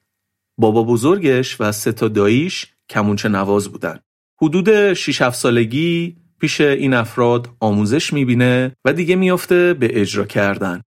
بابا 0.58 0.84
بزرگش 0.84 1.62
و 1.62 1.72
سه 1.72 1.92
تا 1.92 2.08
داییش 2.08 2.68
کمونچه 2.90 3.30
نواز 3.30 3.70
بودن. 3.70 4.00
حدود 4.42 4.94
6 4.94 5.22
7 5.22 5.40
سالگی 5.40 6.18
پیش 6.40 6.62
این 6.62 6.94
افراد 6.94 7.50
آموزش 7.60 8.14
می‌بینه 8.14 8.76
و 8.86 8.94
دیگه 8.94 9.16
میافته 9.16 9.74
به 9.74 10.02
اجرا 10.02 10.26
کردن. 10.26 10.82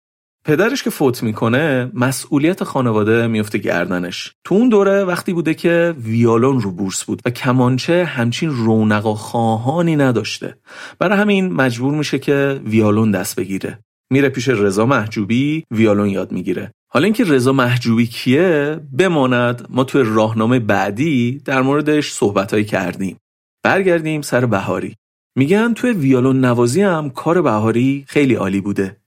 پدرش 0.45 0.83
که 0.83 0.91
فوت 0.91 1.23
می‌کنه 1.23 1.91
مسئولیت 1.95 2.65
خانواده 2.65 3.27
میفته 3.27 3.59
گردنش. 3.59 4.33
تو 4.45 4.55
اون 4.55 4.69
دوره 4.69 5.05
وقتی 5.05 5.33
بوده 5.33 5.55
که 5.55 5.95
ویالون 5.99 6.61
رو 6.61 6.71
بورس 6.71 7.05
بود 7.05 7.23
و 7.25 7.31
کمانچه 7.31 8.05
همچین 8.05 8.51
رونق 8.51 9.07
و 9.07 9.15
خواهانی 9.15 9.97
نداشته. 9.97 10.57
برای 10.99 11.19
همین 11.19 11.53
مجبور 11.53 11.95
میشه 11.95 12.19
که 12.19 12.61
ویالون 12.65 13.11
دست 13.11 13.37
بگیره. 13.37 13.79
میره 14.13 14.29
پیش 14.29 14.49
رضا 14.49 14.87
محجوبی 14.87 15.65
ویالون 15.71 16.09
یاد 16.09 16.33
می‌گیره. 16.33 16.73
حالا 16.93 17.05
اینکه 17.05 17.25
رضا 17.25 17.53
محجوبی 17.53 18.07
کیه 18.07 18.81
بماند 18.99 19.67
ما 19.71 19.85
توی 19.85 20.03
راهنامه 20.07 20.59
بعدی 20.59 21.43
در 21.45 21.63
موردش 21.63 22.13
صحبتهایی 22.13 22.65
کردیم. 22.65 23.17
برگردیم 23.65 24.23
سر 24.23 24.47
بهاری. 24.47 24.97
میگن 25.37 25.75
توی 25.75 25.93
ویالون 25.93 26.45
نوازی 26.45 26.83
هم 26.83 27.11
کار 27.11 27.43
بهاری 27.43 28.05
خیلی 28.09 28.35
عالی 28.35 28.61
بوده. 28.61 29.02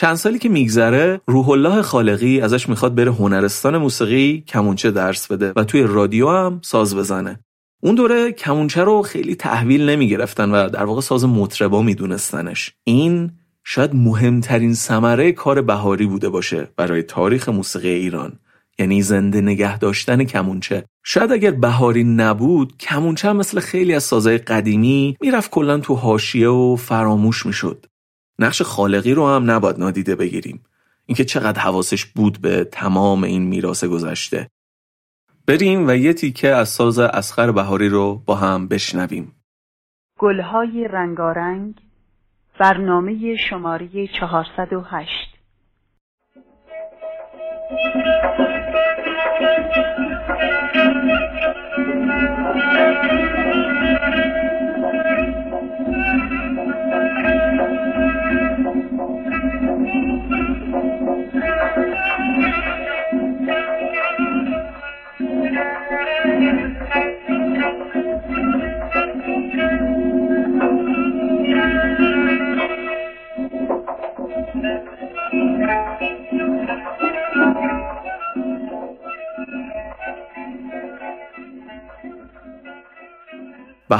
چند 0.00 0.14
سالی 0.14 0.38
که 0.38 0.48
میگذره 0.48 1.20
روح 1.26 1.48
الله 1.48 1.82
خالقی 1.82 2.40
ازش 2.40 2.68
می‌خواد 2.68 2.94
بره 2.94 3.12
هنرستان 3.12 3.78
موسیقی 3.78 4.44
کمونچه 4.48 4.90
درس 4.90 5.26
بده 5.26 5.52
و 5.56 5.64
توی 5.64 5.82
رادیو 5.82 6.28
هم 6.28 6.60
ساز 6.64 6.96
بزنه. 6.96 7.40
اون 7.82 7.94
دوره 7.94 8.32
کمونچه 8.32 8.84
رو 8.84 9.02
خیلی 9.02 9.34
تحویل 9.34 9.88
نمی‌گرفتن 9.88 10.50
و 10.50 10.68
در 10.68 10.84
واقع 10.84 11.00
ساز 11.00 11.24
مطربا 11.24 11.82
میدونستنش. 11.82 12.72
این 12.84 13.30
شاید 13.64 13.94
مهمترین 13.94 14.74
ثمره 14.74 15.32
کار 15.32 15.62
بهاری 15.62 16.06
بوده 16.06 16.28
باشه 16.28 16.68
برای 16.76 17.02
تاریخ 17.02 17.48
موسیقی 17.48 17.88
ایران. 17.88 18.32
یعنی 18.78 19.02
زنده 19.02 19.40
نگه 19.40 19.78
داشتن 19.78 20.24
کمونچه. 20.24 20.84
شاید 21.04 21.32
اگر 21.32 21.50
بهاری 21.50 22.04
نبود 22.04 22.76
کمونچه 22.76 23.32
مثل 23.32 23.60
خیلی 23.60 23.94
از 23.94 24.02
سازهای 24.02 24.38
قدیمی 24.38 25.16
می‌رفت 25.20 25.50
کلا 25.50 25.78
تو 25.78 25.94
حاشیه 25.94 26.48
و 26.48 26.76
فراموش 26.76 27.46
می‌شد. 27.46 27.86
نقش 28.40 28.62
خالقی 28.62 29.14
رو 29.14 29.28
هم 29.28 29.50
نباید 29.50 29.78
نادیده 29.78 30.16
بگیریم. 30.16 30.64
اینکه 31.06 31.24
چقدر 31.24 31.60
حواسش 31.60 32.04
بود 32.04 32.40
به 32.40 32.64
تمام 32.64 33.24
این 33.24 33.42
میراث 33.42 33.84
گذشته. 33.84 34.50
بریم 35.46 35.88
و 35.88 35.96
یه 35.96 36.12
تیکه 36.12 36.48
از 36.48 36.68
ساز 36.68 36.98
اسخر 36.98 37.52
بهاری 37.52 37.88
رو 37.88 38.22
با 38.26 38.34
هم 38.34 38.68
بشنویم. 38.68 39.32
گلهای 40.18 40.88
رنگارنگ 40.88 41.74
برنامه 42.58 43.36
شماره 43.50 43.88
408 44.20 45.10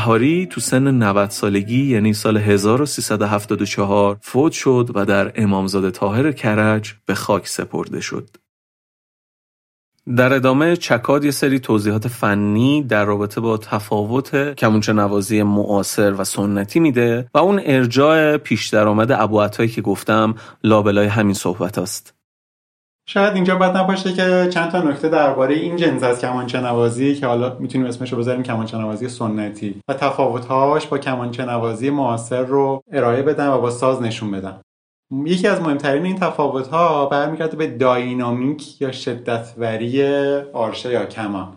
بهاری 0.01 0.47
تو 0.47 0.61
سن 0.61 0.91
90 0.91 1.31
سالگی 1.31 1.85
یعنی 1.85 2.13
سال 2.13 2.37
1374 2.37 4.19
فوت 4.23 4.53
شد 4.53 4.91
و 4.95 5.05
در 5.05 5.33
امامزاده 5.35 5.91
تاهر 5.91 6.33
کرج 6.33 6.95
به 7.07 7.15
خاک 7.15 7.49
سپرده 7.49 8.01
شد. 8.01 8.29
در 10.17 10.33
ادامه 10.33 10.77
چکاد 10.77 11.25
یه 11.25 11.31
سری 11.31 11.59
توضیحات 11.59 12.09
فنی 12.09 12.83
در 12.83 13.05
رابطه 13.05 13.41
با 13.41 13.57
تفاوت 13.57 14.55
کمونچه 14.55 14.93
نوازی 14.93 15.43
معاصر 15.43 16.15
و 16.15 16.25
سنتی 16.25 16.81
میده 16.81 17.31
و 17.35 17.39
اون 17.39 17.61
ارجاع 17.65 18.37
پیش 18.37 18.69
درآمد 18.69 19.13
ابو 19.13 19.49
که 19.49 19.83
گفتم 19.83 20.35
لابلای 20.65 21.07
همین 21.07 21.35
صحبت 21.35 21.79
است. 21.79 22.20
شاید 23.13 23.35
اینجا 23.35 23.57
بد 23.57 23.77
نباشه 23.77 24.13
که 24.13 24.49
چند 24.51 24.71
تا 24.71 24.83
نکته 24.83 25.09
درباره 25.09 25.55
این 25.55 25.77
جنس 25.77 26.03
از 26.03 26.21
کمانچه 26.21 26.61
نوازی 26.61 27.15
که 27.15 27.27
حالا 27.27 27.57
می‌تونیم 27.59 27.87
اسمش 27.87 28.13
رو 28.13 28.19
بذاریم 28.19 28.43
کمانچه 28.43 28.79
نوازی 28.79 29.09
سنتی 29.09 29.81
و 29.89 29.95
تفاوتهاش 29.95 30.87
با 30.87 30.99
کمانچه 30.99 31.45
نوازی 31.45 31.91
معاصر 31.91 32.43
رو 32.43 32.83
ارائه 32.93 33.23
بدم 33.23 33.51
و 33.51 33.59
با 33.59 33.71
ساز 33.71 34.03
نشون 34.03 34.31
بدم 34.31 34.61
یکی 35.25 35.49
از 35.49 35.61
مهمترین 35.61 36.05
این 36.05 36.19
تفاوت 36.19 36.69
ها 36.69 37.07
برمیگرده 37.07 37.57
به 37.57 37.67
داینامیک 37.67 38.81
یا 38.81 38.93
شدتوری 38.93 40.05
آرشه 40.53 40.93
یا 40.93 41.07
کمان. 41.07 41.49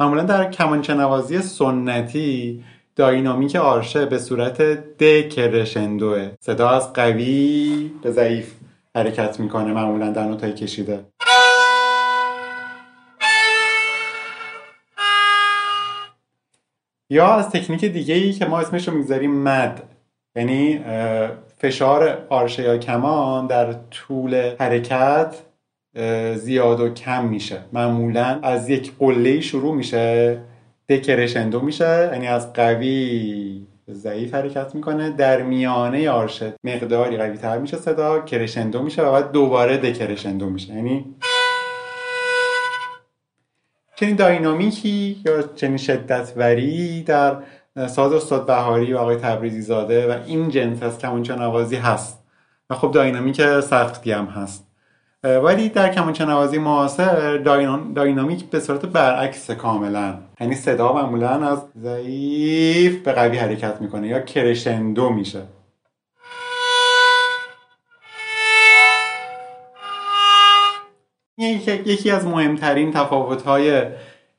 معمولا 0.00 0.22
در 0.22 0.50
کمانچه 0.50 0.94
نوازی 0.94 1.38
سنتی 1.38 2.64
داینامیک 2.96 3.56
آرشه 3.56 4.06
به 4.06 4.18
صورت 4.18 4.62
د 4.98 5.28
کرشندوه 5.28 6.30
صدا 6.40 6.68
از 6.68 6.92
قوی 6.92 7.90
به 8.02 8.10
ضعیف. 8.10 8.61
حرکت 8.96 9.40
می‌کنه 9.40 9.72
معمولا 9.72 10.10
در 10.10 10.24
نوتای 10.24 10.52
کشیده. 10.52 11.04
یا 17.10 17.34
از 17.34 17.50
تکنیک 17.50 17.84
دیگه 17.84 18.14
ای 18.14 18.32
که 18.32 18.44
ما 18.44 18.60
اسمش 18.60 18.88
رو 18.88 18.94
می‌گذاریم 18.94 19.42
مد. 19.42 19.82
یعنی 20.36 20.80
فشار 21.58 22.26
آرشه 22.28 22.62
یا 22.62 22.78
کمان 22.78 23.46
در 23.46 23.72
طول 23.72 24.56
حرکت 24.58 25.36
زیاد 26.34 26.80
و 26.80 26.94
کم 26.94 27.24
میشه. 27.24 27.58
معمولا 27.72 28.40
از 28.42 28.68
یک 28.68 28.92
قله 28.98 29.40
شروع 29.40 29.74
میشه 29.74 30.38
دکرشندو 30.88 31.60
میشه 31.60 32.10
یعنی 32.12 32.26
از 32.28 32.52
قوی 32.52 33.66
ضعیف 33.90 34.34
حرکت 34.34 34.74
می‌کنه. 34.74 35.10
در 35.10 35.42
میانه 35.42 36.10
آرشه 36.10 36.54
مقداری 36.64 37.16
قوی 37.16 37.36
تر 37.36 37.58
میشه 37.58 37.76
صدا 37.76 38.20
کرشندو 38.20 38.82
میشه 38.82 39.02
و 39.02 39.12
بعد 39.12 39.32
دوباره 39.32 39.76
دکرشندو 39.76 40.50
میشه. 40.50 40.74
یعنی 40.74 41.14
چنین 43.96 44.16
داینامیکی 44.16 45.22
یا 45.24 45.42
چنین 45.42 45.76
شدت 45.76 46.32
وری 46.36 47.02
در 47.02 47.36
ساز 47.88 48.12
استاد 48.12 48.46
بهاری 48.46 48.94
و 48.94 48.98
آقای 48.98 49.16
تبریزی 49.16 49.60
زاده 49.60 50.14
و 50.14 50.18
این 50.26 50.48
جنس 50.48 50.82
از 50.82 50.98
کمانچه 50.98 51.36
نوازی 51.36 51.76
هست. 51.76 52.24
و 52.70 52.74
خب 52.74 52.92
داینامیک 52.92 53.60
سختی 53.60 54.12
هم 54.12 54.24
هست. 54.26 54.71
ولی 55.24 55.68
در 55.68 55.92
کمانچه 55.92 56.24
نوازی 56.24 56.58
معاصر 56.58 57.36
داینامیک 57.94 58.50
به 58.50 58.60
صورت 58.60 58.86
برعکس 58.86 59.50
کاملا. 59.50 60.18
یعنی 60.40 60.54
صدا 60.54 60.92
معمولا 60.92 61.28
از 61.28 61.62
ضعیف 61.82 63.02
به 63.02 63.12
قوی 63.12 63.38
حرکت 63.38 63.80
می‌کنه 63.80 64.08
یا 64.08 64.20
کرشندو 64.20 65.10
میشه. 65.10 65.42
یکی 71.38 72.10
از 72.10 72.26
مهمترین 72.26 72.92
تفاوت‌های 72.92 73.82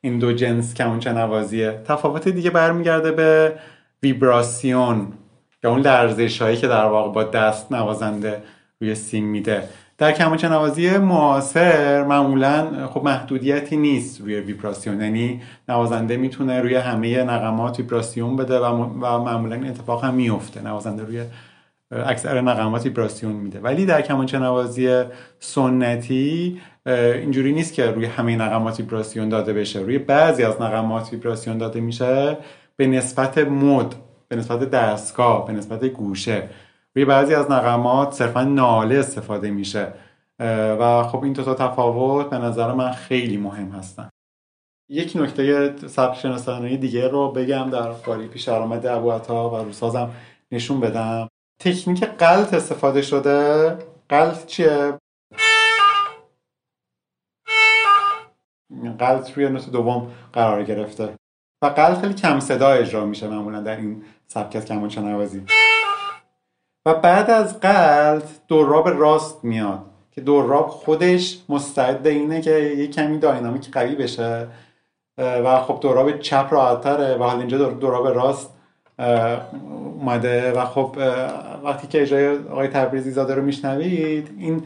این 0.00 0.18
دو 0.18 0.32
جنس 0.32 0.74
کمانچه 0.74 1.12
نوازیه 1.12 1.82
تفاوت 1.88 2.28
دیگه 2.28 2.50
برمیگرده 2.50 3.12
به 3.12 3.58
ویبراسیون 4.02 5.12
یا 5.64 5.70
اون 5.70 5.80
لرزش 5.80 6.42
هایی 6.42 6.56
که 6.56 6.68
در 6.68 6.84
واقع 6.84 7.12
با 7.12 7.24
دست 7.24 7.72
نوازنده 7.72 8.42
روی 8.80 8.94
سیم 8.94 9.24
میده. 9.24 9.68
در 9.98 10.12
کمانچه 10.12 10.48
نوازی 10.48 10.98
معاصر 10.98 12.04
معمولا 12.04 12.86
خب 12.86 13.04
محدودیتی 13.04 13.76
نیست 13.76 14.20
روی 14.20 14.40
ویبراسیون. 14.40 15.00
یعنی 15.00 15.42
نوازنده 15.68 16.16
می‌تونه 16.16 16.60
روی 16.60 16.74
همه 16.74 17.22
نقمات 17.22 17.78
ویبراسیون 17.78 18.36
بده 18.36 18.58
و, 18.58 18.72
معمولا 19.18 19.56
این 19.56 19.68
اتفاق 19.68 20.04
هم 20.04 20.14
میفته 20.14 20.62
نوازنده 20.62 21.02
روی 21.02 21.22
اکثر 21.90 22.40
نقمات 22.40 22.84
ویبراسیون 22.84 23.32
میده. 23.32 23.60
ولی 23.60 23.86
در 23.86 24.02
کمانچه 24.02 24.38
نوازی 24.38 25.02
سنتی 25.38 26.60
اینجوری 26.86 27.52
نیست 27.52 27.74
که 27.74 27.86
روی 27.86 28.04
همه 28.04 28.36
نقمات 28.36 28.80
ویبراسیون 28.80 29.28
داده 29.28 29.52
بشه. 29.52 29.80
روی 29.80 29.98
بعضی 29.98 30.42
از 30.42 30.62
نقمات 30.62 31.12
ویبراسیون 31.12 31.58
داده 31.58 31.80
میشه 31.80 32.38
به 32.76 32.86
نسبت 32.86 33.38
مد 33.38 33.94
به 34.28 34.36
نسبت 34.36 34.70
دستگاه 34.70 35.46
به 35.46 35.52
نسبت 35.52 35.84
گوشه. 35.84 36.48
روی 36.96 37.04
بعضی 37.04 37.34
از 37.34 37.50
نقمات 37.50 38.12
صرفا 38.12 38.44
ناله 38.44 38.98
استفاده 38.98 39.50
میشه. 39.50 39.92
و 40.80 41.02
خب 41.02 41.24
این 41.24 41.32
دو 41.32 41.44
تا 41.44 41.54
تفاوت 41.54 42.30
به 42.30 42.38
نظر 42.38 42.72
من 42.72 42.90
خیلی 42.90 43.36
مهم 43.36 43.68
هستن. 43.68 44.10
یک 44.88 45.12
نکته 45.16 45.76
سبک 45.86 46.18
شناسانه 46.18 46.76
دیگه 46.76 47.08
رو 47.08 47.32
بگم 47.32 47.70
در 47.70 47.92
باری 47.92 48.28
پیش 48.28 48.48
آمده 48.48 48.92
ابو 48.92 49.10
عطا 49.10 49.50
و 49.50 49.56
روسازم 49.56 50.10
نشون 50.52 50.80
بدم. 50.80 51.28
تکنیک 51.60 52.04
قلط 52.04 52.54
استفاده 52.54 53.02
شده. 53.02 53.78
قلط 54.08 54.46
چیه؟ 54.46 54.98
قلط 58.98 59.32
روی 59.32 59.48
نوت 59.48 59.70
دوم 59.70 60.10
قرار 60.32 60.64
گرفته. 60.64 61.14
و 61.62 61.66
قلط 61.66 62.00
خیلی 62.00 62.14
کم 62.14 62.40
صدا 62.40 62.68
اجرا 62.68 63.04
میشه 63.04 63.28
معمولا 63.28 63.60
در 63.60 63.76
این 63.76 64.04
سبک 64.26 64.56
از 64.56 64.64
کمانچه 64.64 65.00
نوازی. 65.00 65.44
و 66.86 66.94
بعد 66.94 67.30
از 67.30 67.60
قلط 67.60 68.24
دوراب 68.48 68.88
راست 68.88 69.44
میاد 69.44 69.80
که 70.12 70.20
دوراب 70.20 70.68
خودش 70.68 71.38
مستعد 71.48 72.06
اینه 72.06 72.40
که 72.40 72.50
یه 72.50 72.86
کمی 72.86 73.18
داینامیک 73.18 73.70
قوی 73.70 73.94
بشه 73.94 74.46
و 75.18 75.60
خب 75.60 75.78
دوراب 75.80 76.18
چپ 76.18 76.48
راحتتره 76.50 77.14
و 77.14 77.22
حالا 77.22 77.38
اینجا 77.38 77.58
دوراب 77.58 78.08
راست 78.08 78.50
اومده. 80.00 80.52
و 80.52 80.64
خب 80.64 80.96
وقتی 81.64 81.86
که 81.86 82.02
اجرای 82.02 82.38
آقای 82.38 82.68
تبریزی 82.68 83.10
زاده 83.10 83.34
رو 83.34 83.42
میشنوید 83.42 84.30
این 84.38 84.62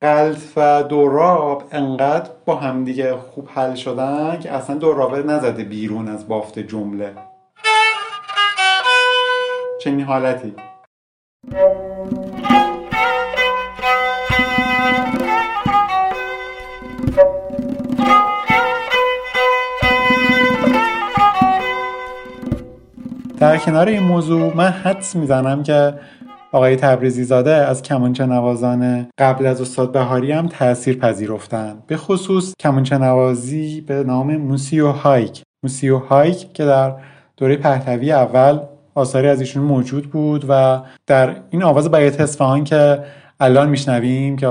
قلط 0.00 0.38
و 0.56 0.82
دوراب 0.82 1.64
انقدر 1.72 2.30
با 2.44 2.56
همدیگه 2.56 3.16
خوب 3.16 3.48
حل 3.54 3.74
شدن 3.74 4.38
که 4.40 4.52
اصلا 4.52 4.76
دورابه 4.76 5.22
نزده 5.22 5.64
بیرون 5.64 6.08
از 6.08 6.28
بافت 6.28 6.58
جمله. 6.58 7.12
چنین 9.80 10.00
حالتی. 10.00 10.54
در 11.50 11.56
کنار 23.58 23.88
این 23.88 24.02
موضوع 24.02 24.56
من 24.56 24.68
حدس 24.68 25.16
می‌زنم 25.16 25.62
که 25.62 25.94
آقای 26.52 26.76
تبریزی 26.76 27.24
زاده 27.24 27.50
از 27.50 27.82
کمانچه 27.82 28.26
نوازان 28.26 29.06
قبل 29.18 29.46
از 29.46 29.60
استاد 29.60 29.92
بهاری 29.92 30.32
هم 30.32 30.48
تأثیر 30.48 30.98
پذیرفتن. 30.98 31.82
به 31.86 31.96
خصوص 31.96 32.54
کمانچه 32.60 32.98
نوازی 32.98 33.80
به 33.80 34.04
نام 34.04 34.36
موسیو 34.36 34.88
هایک. 34.88 35.42
موسیو 35.62 35.98
هایک 35.98 36.52
که 36.52 36.64
در 36.64 36.94
دوره 37.36 37.56
پهلوی 37.56 38.12
اول 38.12 38.58
آثاری 38.94 39.28
از 39.28 39.40
ایشون 39.40 39.62
موجود 39.62 40.10
بود 40.10 40.44
و 40.48 40.82
در 41.06 41.36
این 41.50 41.62
آواز 41.62 41.90
بیات 41.90 42.20
اصفهان 42.20 42.64
که 42.64 43.04
الان 43.40 43.68
میشنویم 43.68 44.36
که 44.36 44.46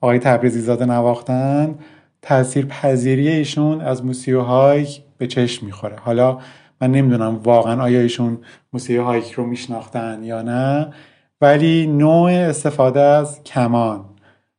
آقای 0.00 0.18
تبریزی 0.18 0.60
زاده 0.60 0.86
نواختن 0.86 1.74
تاثیر 2.22 2.66
پذیری 2.66 3.28
ایشون 3.28 3.80
از 3.80 4.04
موسیو 4.04 4.40
هایک 4.40 5.02
به 5.18 5.26
چشم 5.26 5.66
می‌خوره. 5.66 5.96
حالا 5.96 6.38
من 6.80 6.90
نمی‌دونم 6.90 7.36
واقعا 7.36 7.82
آیا 7.82 8.00
ایشون 8.00 8.38
موسیو 8.72 9.04
هایک 9.04 9.32
رو 9.32 9.46
میشناختن 9.46 10.24
یا 10.24 10.42
نه 10.42 10.92
ولی 11.40 11.86
نوع 11.86 12.30
استفاده 12.30 13.00
از 13.00 13.42
کمان 13.44 14.04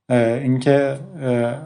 اینکه 0.10 0.96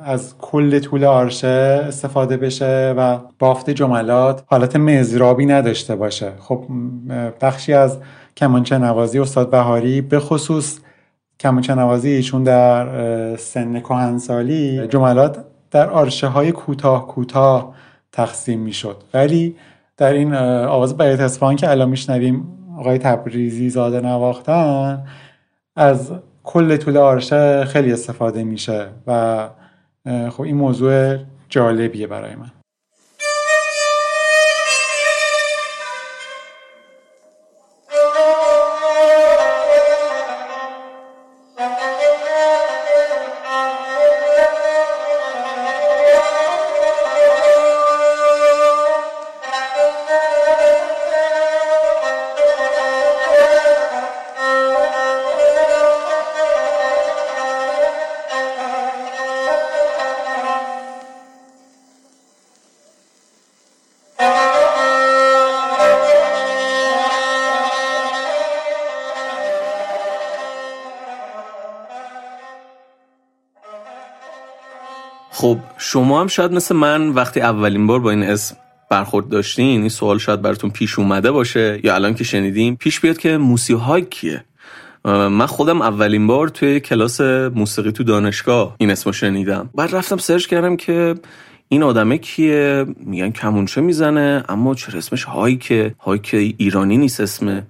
از 0.03 0.37
کل 0.37 0.79
طول 0.79 1.05
آرشه 1.05 1.47
استفاده 1.87 2.37
بشه 2.37 2.93
و 2.97 3.19
بافت 3.39 3.69
جملات 3.69 4.43
حالت 4.45 4.75
مزرابی 4.75 5.45
نداشته 5.45 5.95
باشه. 5.95 6.31
خب 6.39 6.63
بخشی 7.41 7.73
از 7.73 7.97
کمانچه 8.37 8.77
نوازی 8.77 9.19
استاد 9.19 9.49
بهاری 9.49 10.01
به 10.01 10.19
خصوص 10.19 10.79
کمانچه 11.39 11.75
نوازی 11.75 12.09
ایشون 12.09 12.43
در 12.43 13.35
سن 13.35 13.79
کهنسالی 13.79 14.87
جملات 14.87 15.45
در 15.71 15.89
آرشه 15.89 16.27
های 16.27 16.51
کوتاه 16.51 17.07
کوتاه 17.07 17.73
تقسیم 18.11 18.59
می‌شد. 18.59 18.97
ولی 19.13 19.55
در 19.97 20.13
این 20.13 20.33
آواز 20.65 20.97
بیت 20.97 21.19
اصفهان 21.19 21.55
که 21.55 21.69
الان 21.69 21.89
میشنویم 21.89 22.47
آقای 22.77 22.97
تبریزی 22.97 23.69
زاده 23.69 24.01
نواختن 24.01 25.03
از 25.75 26.11
کل 26.47 26.77
طول 26.77 26.97
آرشه 26.97 27.65
خیلی 27.65 27.93
استفاده 27.93 28.43
میشه 28.43 28.87
و 29.07 29.49
خب 30.29 30.41
این 30.41 30.55
موضوع 30.55 31.17
جالبیه 31.49 32.07
برای 32.07 32.35
من. 32.35 32.51
شما 75.77 76.21
هم 76.21 76.27
شاید 76.27 76.51
مثل 76.51 76.75
من 76.75 77.09
وقتی 77.09 77.41
اولین 77.41 77.87
بار 77.87 77.99
با 77.99 78.11
این 78.11 78.23
اسم 78.23 78.55
برخورد 78.89 79.29
داشتین 79.29 79.79
این 79.81 79.89
سوال 79.89 80.17
شاید 80.17 80.41
براتون 80.41 80.69
پیش 80.69 80.99
اومده 80.99 81.31
باشه 81.31 81.79
یا 81.83 81.95
الان 81.95 82.13
که 82.13 82.23
شنیدیم 82.23 82.75
پیش 82.75 82.99
بیاد 82.99 83.17
که 83.17 83.37
موسیو 83.37 84.01
کیه؟ 84.01 84.43
من 85.05 85.45
خودم 85.45 85.81
اولین 85.81 86.27
بار 86.27 86.47
توی 86.47 86.79
کلاس 86.79 87.21
موسیقی 87.55 87.91
تو 87.91 88.03
دانشگاه 88.03 88.75
این 88.77 88.91
اسمو 88.91 89.13
شنیدم. 89.13 89.69
بعد 89.75 89.95
رفتم 89.95 90.17
سرچ 90.17 90.45
کردم 90.45 90.75
که 90.75 91.15
این 91.69 91.83
آدمه 91.83 92.17
کیه؟ 92.17 92.85
میگن 92.97 93.31
کمونچه 93.31 93.81
می‌زنه 93.81 94.43
اما 94.49 94.75
چرا 94.75 94.97
اسمش 94.97 95.23
هایکه؟ 95.23 95.95
هایک 95.99 96.29
ایرانی 96.33 96.97
نیست 96.97 97.21
اسمه. 97.21 97.67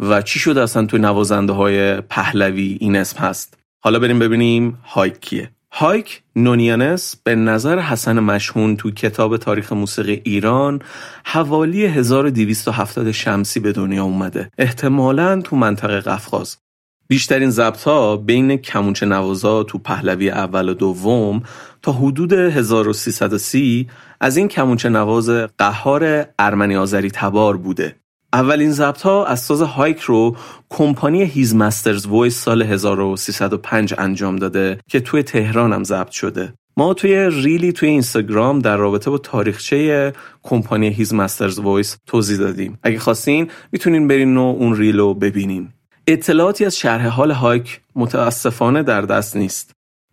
و 0.00 0.22
چی 0.22 0.38
شده 0.38 0.62
اصلا 0.62 0.86
توی 0.86 1.00
نوازنده 1.00 1.52
های 1.52 2.00
پهلوی 2.00 2.76
این 2.80 2.96
اسم 2.96 3.18
هست؟ 3.18 3.58
حالا 3.80 3.98
بریم 3.98 4.18
ببینیم 4.18 4.78
هایک 4.84 5.20
کیه. 5.20 5.50
هایک 5.72 6.22
نونیانس 6.36 7.16
به 7.24 7.34
نظر 7.34 7.78
حسن 7.78 8.20
مشهون 8.20 8.76
تو 8.76 8.90
کتاب 8.90 9.36
تاریخ 9.36 9.72
موسیقی 9.72 10.20
ایران 10.24 10.82
حوالی 11.24 11.86
1270 11.86 13.10
شمسی 13.10 13.60
به 13.60 13.72
دنیا 13.72 14.04
اومده. 14.04 14.50
احتمالا 14.58 15.40
تو 15.40 15.56
منطقه 15.56 16.00
قفقاز. 16.00 16.56
بیشترین 17.08 17.50
ضبط 17.50 17.82
ها 17.82 18.16
بین 18.16 18.56
کمونچه 18.56 19.06
نوازا 19.06 19.62
تو 19.62 19.78
پهلوی 19.78 20.30
اول 20.30 20.68
و 20.68 20.74
دوم 20.74 21.42
تا 21.82 21.92
حدود 21.92 22.32
1330 22.32 23.88
از 24.20 24.36
این 24.36 24.48
کمونچه 24.48 24.88
نواز 24.88 25.30
قهار 25.58 26.26
ارمنی 26.38 26.76
آذری 26.76 27.10
تبار 27.10 27.56
بوده. 27.56 27.97
اولین 28.32 28.72
ضبط 28.72 29.02
ها 29.02 29.26
از 29.26 29.40
ساز 29.40 29.62
هایک 29.62 30.00
رو 30.00 30.36
کمپانی 30.70 31.24
His 31.24 31.54
Master's 31.54 32.06
Voice 32.06 32.40
سال 32.40 32.62
1305 32.62 33.94
انجام 33.98 34.36
داده 34.36 34.78
که 34.90 35.00
توی 35.00 35.22
تهران 35.22 35.72
هم 35.72 35.84
ضبط 35.84 36.10
شده. 36.10 36.54
ما 36.76 36.94
توی 36.94 37.30
reel 37.30 37.64
ی 37.64 37.72
توی 37.72 37.88
اینستاگرام 37.88 38.58
در 38.58 38.76
رابطه 38.76 39.10
با 39.10 39.18
تاریخچه 39.18 40.12
کمپانی 40.42 40.88
His 40.88 41.14
Master's 41.14 41.58
Voice 41.58 41.96
توضیح 42.06 42.38
دادیم. 42.38 42.78
اگه 42.82 42.98
خواستین 42.98 43.50
می‌تونین 43.72 44.08
برین 44.08 44.36
و 44.36 44.40
اون 44.40 44.76
reel 44.76 44.98
رو 44.98 45.14
ببینین. 45.14 45.68
اطلاعاتی 46.06 46.64
از 46.64 46.78
شرح 46.78 47.06
حال 47.06 47.30
هایک 47.30 47.80
متاسفانه 47.94 48.82
در 48.82 49.02
دست 49.02 49.36
نیست. 49.36 49.72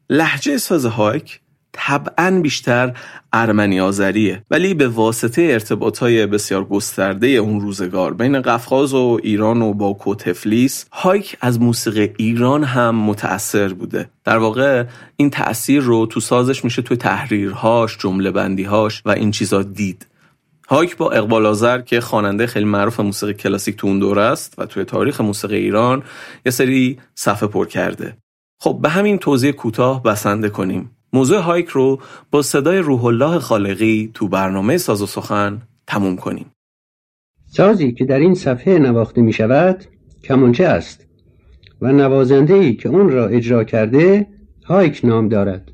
لحجه 0.09 0.57
ساز 0.57 0.86
هایک 0.86 1.39
طبعا 1.78 2.39
بیشتر 2.43 2.93
ارمنی 3.34 3.80
آذریه 3.80 4.43
ولی 4.51 4.73
به 4.73 4.88
واسطه 4.88 5.41
ارتباطهای 5.41 6.26
بسیار 6.26 6.65
گسترده 6.65 7.28
اون 7.28 7.61
روزگار 7.61 8.13
بین 8.13 8.41
قفقاز 8.41 8.93
و 8.93 9.19
ایران 9.23 9.61
و 9.61 9.73
باکو 9.73 10.15
تفلیس 10.15 10.86
هایک 10.91 11.38
از 11.41 11.61
موسیقی 11.61 12.13
ایران 12.17 12.63
هم 12.63 12.95
متأثر 12.95 13.73
بوده. 13.73 14.09
در 14.23 14.38
واقع 14.38 14.84
این 15.15 15.30
تأثیر 15.30 15.82
رو 15.82 16.05
تو 16.05 16.19
سازش 16.19 16.63
میشه 16.63 16.82
توی 16.82 16.97
تحریرهاش 16.97 17.97
جمله 17.97 18.32
بندیهاش 18.32 19.01
و 19.05 19.09
این 19.09 19.32
چیزا 19.32 19.63
دید. 19.63 20.07
هایک 20.69 20.97
با 20.97 21.11
اقبال 21.11 21.45
آذر 21.45 21.82
که 21.82 22.01
خواننده 22.01 22.47
خیلی 22.47 22.65
معروف 22.65 22.99
موسیقی 22.99 23.34
کلاسیک 23.34 23.76
تو 23.76 23.88
اون 23.88 23.99
دوره 23.99 24.21
است 24.21 24.53
و 24.57 24.65
توی 24.65 24.84
تاریخ 24.84 25.21
موسیقی 25.21 25.57
ایران 25.57 26.03
یه 26.45 26.51
سری 26.51 26.99
صفحه 27.15 27.47
پر 27.47 27.65
کرده. 27.65 28.17
خب 28.59 28.80
به 28.82 28.89
همین 28.89 29.17
توضیح 29.17 29.51
کوتاه 29.51 30.03
بسنده 30.03 30.49
کنیم. 30.49 30.94
موضوع 31.16 31.39
هایک 31.39 31.68
رو 31.68 31.99
با 32.32 32.41
صدای 32.41 32.78
روح 32.78 33.05
الله 33.05 33.39
خالقی 33.39 34.11
تو 34.13 34.28
برنامه 34.28 34.78
ساز 34.78 35.01
و 35.01 35.05
سخن 35.05 35.61
تموم 35.88 36.16
کنیم. 36.16 36.45
سازی 37.47 37.91
که 37.91 38.05
در 38.05 38.20
این 38.20 38.36
صفحه 38.36 38.80
نواخته 38.80 39.22
می 39.22 39.34
شود 39.34 39.86
کمانچه 40.24 40.66
است 40.66 41.07
و 41.82 41.91
نوازنده 41.91 42.53
ای 42.53 42.76
که 42.76 42.89
اون 42.89 43.09
را 43.09 43.28
اجرا 43.28 43.63
کرده 43.63 44.28
هایک 44.66 45.01
نام 45.03 45.30
دارد. 45.30 45.72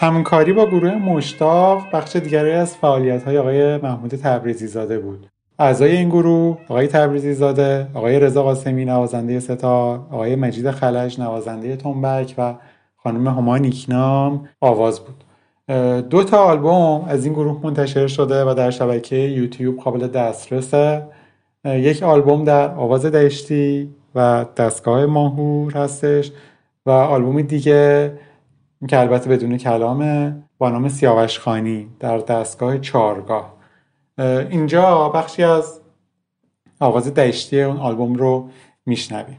همکاری 0.00 0.52
با 0.52 0.66
گروه 0.66 0.94
مشتاق 0.94 1.82
بخش 1.92 2.16
دیگری 2.16 2.52
از 2.52 2.76
فعالیت 2.76 3.24
های 3.24 3.38
آقای 3.38 3.76
محمود 3.76 4.10
تبریزی 4.10 4.66
زاده 4.66 4.98
بود. 4.98 5.26
اعضای 5.58 5.96
این 5.96 6.08
گروه 6.08 6.58
آقای 6.68 6.86
تبریزی 6.86 7.34
زاده 7.34 7.86
آقای 7.94 8.20
رضا 8.20 8.42
قاسمی 8.42 8.84
نوازنده 8.84 9.40
ستار 9.40 9.98
آقای 10.10 10.36
مجید 10.36 10.70
خلج 10.70 11.20
نوازنده 11.20 11.76
تنبک 11.76 12.34
و 12.38 12.54
خانم 12.96 13.28
هما 13.28 13.58
نیکنام 13.58 14.48
آواز 14.60 15.00
بود. 15.00 15.24
دو 16.08 16.24
تا 16.24 16.38
آلبوم 16.38 17.04
از 17.08 17.24
این 17.24 17.34
گروه 17.34 17.60
منتشر 17.62 18.06
شده 18.06 18.44
و 18.44 18.54
در 18.54 18.70
شبکه 18.70 19.16
یوتیوب 19.16 19.76
قابل 19.76 20.06
دسترسه. 20.06 21.02
یک 21.64 22.02
آلبوم 22.02 22.44
در 22.44 22.74
آواز 22.74 23.06
دشتی 23.06 23.94
و 24.14 24.46
دستگاه 24.56 25.06
ماهور 25.06 25.76
هستش 25.76 26.32
و 26.86 26.90
آلبوم 26.90 27.42
دیگه 27.42 28.12
که 28.88 28.98
البته 28.98 29.30
بدون 29.30 29.56
کلامه 29.56 30.42
با 30.58 30.70
نام 30.70 30.88
سیاوش 30.88 31.38
خانی 31.38 31.88
در 32.00 32.18
دستگاه 32.18 32.78
چارگاه 32.78 33.54
اینجا 34.50 35.08
بخشی 35.08 35.42
از 35.42 35.80
آواز 36.80 37.14
دشتی 37.14 37.62
اون 37.62 37.76
آلبوم 37.76 38.14
رو 38.14 38.50
میشنویم. 38.86 39.38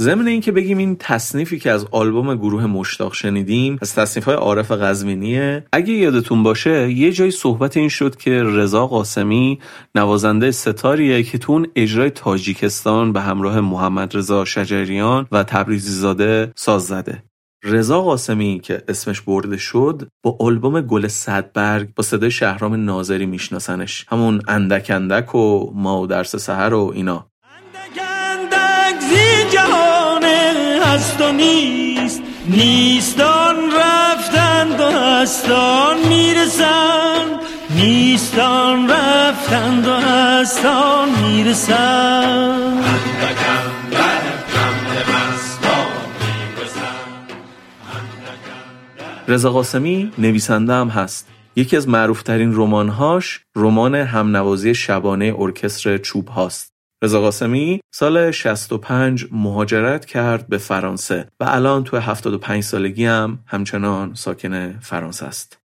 ضمن 0.00 0.28
اینکه 0.28 0.52
بگیم 0.52 0.78
این 0.78 0.96
تصنیفی 0.96 1.58
که 1.58 1.70
از 1.70 1.86
آلبوم 1.90 2.34
گروه 2.34 2.66
مشتاق 2.66 3.14
شنیدیم 3.14 3.78
از 3.82 3.94
تصنیف 3.94 4.24
های 4.24 4.34
عارف 4.34 4.70
قزوینیه 4.70 5.64
اگه 5.72 5.92
یادتون 5.92 6.42
باشه 6.42 6.92
یه 6.92 7.12
جای 7.12 7.30
صحبت 7.30 7.76
این 7.76 7.88
شد 7.88 8.16
که 8.16 8.42
رضا 8.42 8.86
قاسمی 8.86 9.58
نوازنده 9.94 10.50
ستاریه 10.50 11.22
که 11.22 11.38
تو 11.38 11.52
اون 11.52 11.66
اجرای 11.76 12.10
تاجیکستان 12.10 13.12
به 13.12 13.20
همراه 13.20 13.60
محمد 13.60 14.16
رضا 14.16 14.44
شجریان 14.44 15.26
و 15.32 15.42
تبریزی 15.42 15.92
زاده 15.92 16.52
ساز 16.56 16.86
زده. 16.86 17.22
رضا 17.64 18.02
قاسمی 18.02 18.60
که 18.60 18.82
اسمش 18.88 19.20
برده 19.20 19.56
شد 19.56 20.08
با 20.22 20.36
آلبوم 20.40 20.80
گل 20.80 21.08
صدبرگ 21.08 21.94
با 21.94 22.02
صدای 22.02 22.30
شهرام 22.30 22.84
ناظری 22.84 23.26
میشناسنش. 23.26 24.06
همون 24.08 24.42
اندک 24.48 24.90
اندک 24.94 25.34
و 25.34 25.70
ما 25.74 26.02
و 26.02 26.06
درس 26.06 26.36
سهر 26.36 26.74
و 26.74 26.92
اینا. 26.94 27.26
اندک 29.52 29.89
نیست 31.32 32.22
نیستان 32.46 33.56
رفتند 33.70 34.80
و 34.80 34.84
هستان 34.84 35.96
می‌رسند 36.08 37.40
نیستان 37.70 38.90
رفتند 38.90 39.88
و 39.88 39.92
هستان 39.92 41.08
می‌رسند 41.22 42.84
رضا 49.28 49.50
قاسمی 49.50 50.12
نویسنده 50.18 50.72
هم 50.72 50.88
هست. 50.88 51.28
یکی 51.56 51.76
از 51.76 51.88
معروفترین 51.88 52.52
رمانهاش 52.54 53.40
رمان 53.56 53.94
همنوازی 53.94 54.74
شبانه 54.74 55.34
ارکستر 55.38 55.98
چوب 55.98 56.28
هاست. 56.28 56.79
رضا 57.02 57.20
قاسمی 57.20 57.80
سال 57.94 58.30
65 58.30 59.26
مهاجرت 59.32 60.04
کرد 60.04 60.48
به 60.48 60.58
فرانسه 60.58 61.28
و 61.40 61.44
الان 61.48 61.84
تو 61.84 61.96
75 61.96 62.62
سالگی 62.62 63.04
هم 63.04 63.38
همچنان 63.46 64.14
ساکن 64.14 64.78
فرانسه 64.78 65.26
است. 65.26 65.58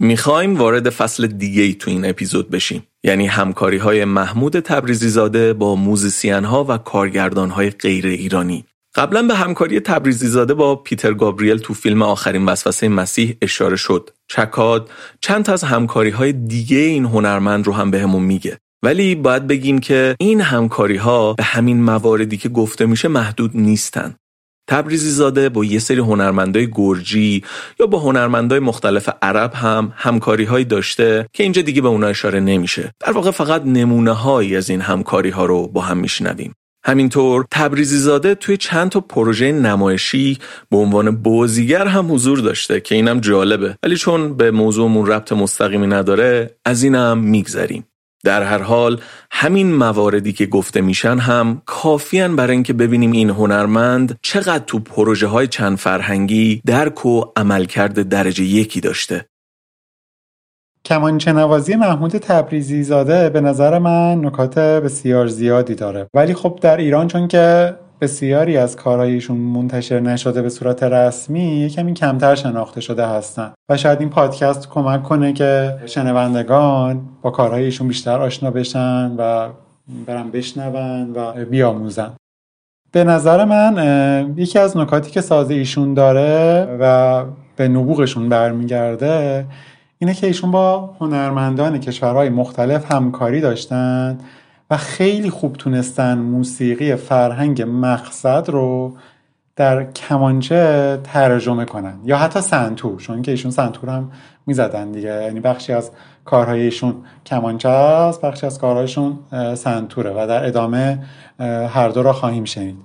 می‌خوایم 0.00 0.56
وارد 0.56 0.90
فصل 0.90 1.26
دیگه 1.26 1.62
ای 1.62 1.74
تو 1.74 1.90
این 1.90 2.04
اپیزود 2.04 2.50
بشیم 2.50 2.86
یعنی 3.04 3.26
همکاری 3.26 3.76
های 3.76 4.04
محمود 4.04 4.60
تبریزی 4.60 5.08
زاده 5.08 5.52
با 5.52 5.74
موزیسین 5.74 6.44
ها 6.44 6.64
و 6.68 6.78
کارگردان 6.78 7.50
های 7.50 7.70
غیر 7.70 8.06
ایرانی 8.06 8.64
قبلا 8.94 9.22
به 9.22 9.34
همکاری 9.34 9.80
تبریزی 9.80 10.26
زاده 10.26 10.54
با 10.54 10.76
پیتر 10.76 11.14
گابریل 11.14 11.58
تو 11.58 11.74
فیلم 11.74 12.02
آخرین 12.02 12.46
وسوسه 12.46 12.88
مسیح 12.88 13.36
اشاره 13.42 13.76
شد. 13.76 14.10
چکاد 14.28 14.90
چند 15.20 15.50
از 15.50 15.64
همکاری 15.64 16.10
های 16.10 16.32
دیگه 16.32 16.76
این 16.76 17.04
هنرمند 17.04 17.66
رو 17.66 17.72
هم 17.72 17.90
بهمون 17.90 18.22
به 18.22 18.26
میگه. 18.26 18.58
ولی 18.82 19.14
باید 19.14 19.46
بگیم 19.46 19.78
که 19.78 20.16
این 20.18 20.40
همکاری 20.40 20.96
ها 20.96 21.32
به 21.32 21.42
همین 21.42 21.82
مواردی 21.82 22.36
که 22.36 22.48
گفته 22.48 22.86
میشه 22.86 23.08
محدود 23.08 23.50
نیستن. 23.54 24.14
تبریزی 24.68 25.10
زاده 25.10 25.48
با 25.48 25.64
یه 25.64 25.78
سری 25.78 25.98
هنرمندای 25.98 26.68
گرجی 26.72 27.44
یا 27.80 27.86
با 27.86 27.98
هنرمندای 27.98 28.58
مختلف 28.58 29.08
عرب 29.22 29.52
هم 29.54 29.92
همکاری 29.96 30.44
هایی 30.44 30.64
داشته 30.64 31.26
که 31.32 31.42
اینجا 31.42 31.62
دیگه 31.62 31.82
به 31.82 31.88
اونا 31.88 32.06
اشاره 32.06 32.40
نمیشه. 32.40 32.92
در 33.00 33.12
واقع 33.12 33.30
فقط 33.30 33.62
نمونه 33.64 34.12
هایی 34.12 34.56
از 34.56 34.70
این 34.70 34.80
همکاری 34.80 35.30
ها 35.30 35.44
رو 35.44 35.68
با 35.68 35.80
هم 35.80 35.98
میشنویم. 35.98 36.54
همینطور 36.84 37.44
تبریزی 37.50 37.96
زاده 37.96 38.34
توی 38.34 38.56
چند 38.56 38.90
تا 38.90 39.00
پروژه 39.00 39.52
نمایشی 39.52 40.38
به 40.70 40.76
عنوان 40.76 41.22
بازیگر 41.22 41.86
هم 41.86 42.14
حضور 42.14 42.38
داشته 42.38 42.80
که 42.80 42.94
اینم 42.94 43.20
جالبه 43.20 43.76
ولی 43.82 43.96
چون 43.96 44.36
به 44.36 44.50
موضوعمون 44.50 45.06
ربط 45.06 45.32
مستقیمی 45.32 45.86
نداره 45.86 46.56
از 46.64 46.82
اینم 46.82 47.18
میگذریم 47.18 47.84
در 48.24 48.42
هر 48.42 48.62
حال 48.62 49.00
همین 49.30 49.74
مواردی 49.74 50.32
که 50.32 50.46
گفته 50.46 50.80
میشن 50.80 51.18
هم 51.18 51.62
کافیان 51.66 52.36
برای 52.36 52.52
اینکه 52.52 52.72
ببینیم 52.72 53.12
این 53.12 53.30
هنرمند 53.30 54.18
چقدر 54.22 54.64
تو 54.66 54.78
پروژه 54.78 55.26
های 55.26 55.46
چند 55.46 55.78
فرهنگی 55.78 56.62
درک 56.66 57.06
و 57.06 57.24
عملکرد 57.36 58.08
درجه 58.08 58.44
یکی 58.44 58.80
داشته. 58.80 59.26
کمانچه 60.84 61.32
نوازی 61.32 61.76
محمود 61.76 62.10
تبریزی 62.10 62.82
زاده 62.82 63.30
به 63.30 63.40
نظر 63.40 63.78
من 63.78 64.24
نکات 64.24 64.58
بسیار 64.58 65.26
زیادی 65.26 65.74
داره. 65.74 66.08
ولی 66.14 66.34
خب 66.34 66.58
در 66.62 66.76
ایران 66.76 67.08
چون 67.08 67.28
که 67.28 67.74
بسیاری 68.00 68.56
از 68.56 68.76
کارهایشون 68.76 69.36
منتشر 69.36 70.00
نشده 70.00 70.42
به 70.42 70.48
صورت 70.48 70.82
رسمی 70.82 71.68
کمی 71.68 71.94
کمتر 71.94 72.34
شناخته 72.34 72.80
شده 72.80 73.06
هستن. 73.06 73.52
و 73.68 73.76
شاید 73.76 74.00
این 74.00 74.10
پادکست 74.10 74.68
کمک 74.68 75.02
کنه 75.02 75.32
که 75.32 75.78
شنوندگان 75.86 77.00
با 77.22 77.30
کارهایشون 77.30 77.88
بیشتر 77.88 78.20
آشنا 78.20 78.50
بشن 78.50 79.14
و 79.18 79.48
برن 80.06 80.30
بشنون 80.30 81.12
و 81.14 81.44
بیاموزن. 81.44 82.12
به 82.92 83.04
نظر 83.04 83.44
من 83.44 84.34
یکی 84.36 84.58
از 84.58 84.76
نکاتی 84.76 85.10
که 85.10 85.20
سازه 85.20 85.54
ایشون 85.54 85.94
داره 85.94 86.66
و 86.80 87.24
به 87.56 87.68
نبوغشون 87.68 88.28
برمیگرده 88.28 89.46
اینه 89.98 90.14
که 90.14 90.26
ایشون 90.26 90.50
با 90.50 90.94
هنرمندان 91.00 91.80
کشورهای 91.80 92.28
مختلف 92.28 92.92
همکاری 92.92 93.40
داشتن 93.40 94.18
و 94.70 94.76
خیلی 94.76 95.30
خوب 95.30 95.52
تونستن 95.52 96.18
موسیقی 96.18 96.96
فرهنگ 96.96 97.62
مقصد 97.68 98.50
رو 98.50 98.96
در 99.56 99.92
کمانچه 99.92 100.98
ترجمه 101.04 101.64
کنن. 101.64 101.98
یا 102.04 102.16
حتی 102.16 102.40
سنتور 102.40 103.00
چون 103.00 103.22
که 103.22 103.30
ایشون 103.30 103.50
سنتور 103.50 103.90
هم 103.90 104.12
می‌زدن 104.46 104.92
دیگه. 104.92 105.22
یعنی 105.22 105.40
بخشی 105.40 105.72
از 105.72 105.90
کارهای 106.24 106.60
ایشون 106.60 106.94
کمانچه 107.26 107.68
است 107.68 108.20
بخشی 108.20 108.46
از 108.46 108.58
کارهایشون 108.58 109.18
سنتوره 109.54 110.10
و 110.10 110.26
در 110.26 110.46
ادامه 110.46 111.06
هر 111.68 111.88
دو 111.88 112.02
را 112.02 112.12
خواهیم 112.12 112.44
شنید. 112.44 112.76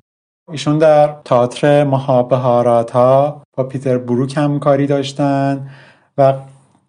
ایشون 0.52 0.78
در 0.78 1.16
تئاتر 1.26 1.84
مهابهارات 1.84 2.92
ها 2.92 3.42
با 3.58 3.64
پیتر 3.64 3.98
بروک 3.98 4.38
هم 4.38 4.60
کاری 4.60 4.88
داشتن 4.88 5.70
و 6.18 6.34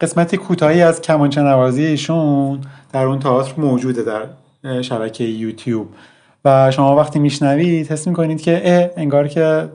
قسمت 0.00 0.36
کوتاهی 0.36 0.82
از 0.82 1.00
کمانچه 1.00 1.42
نوازی 1.42 1.84
ایشون 1.84 2.60
در 2.92 3.04
اون 3.04 3.18
تئاتر 3.18 3.60
موجوده 3.60 4.02
در 4.02 4.22
شبکه 4.82 5.24
یوتیوب. 5.24 5.88
و 6.44 6.70
شما 6.70 6.96
وقتی 6.96 7.18
میشنوید 7.18 7.92
حس 7.92 8.08
می‌کنید 8.08 8.42
که 8.42 8.60
اه 8.64 8.90
انگار 8.96 9.28
که 9.28 9.68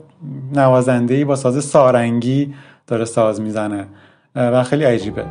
نوازنده 0.54 1.24
با 1.24 1.36
ساز 1.36 1.64
سارنگی 1.64 2.54
داره 2.86 3.04
ساز 3.04 3.40
می‌زنه. 3.40 3.86
و 4.36 4.62
خیلی 4.62 4.84
عجیبه. 4.84 5.24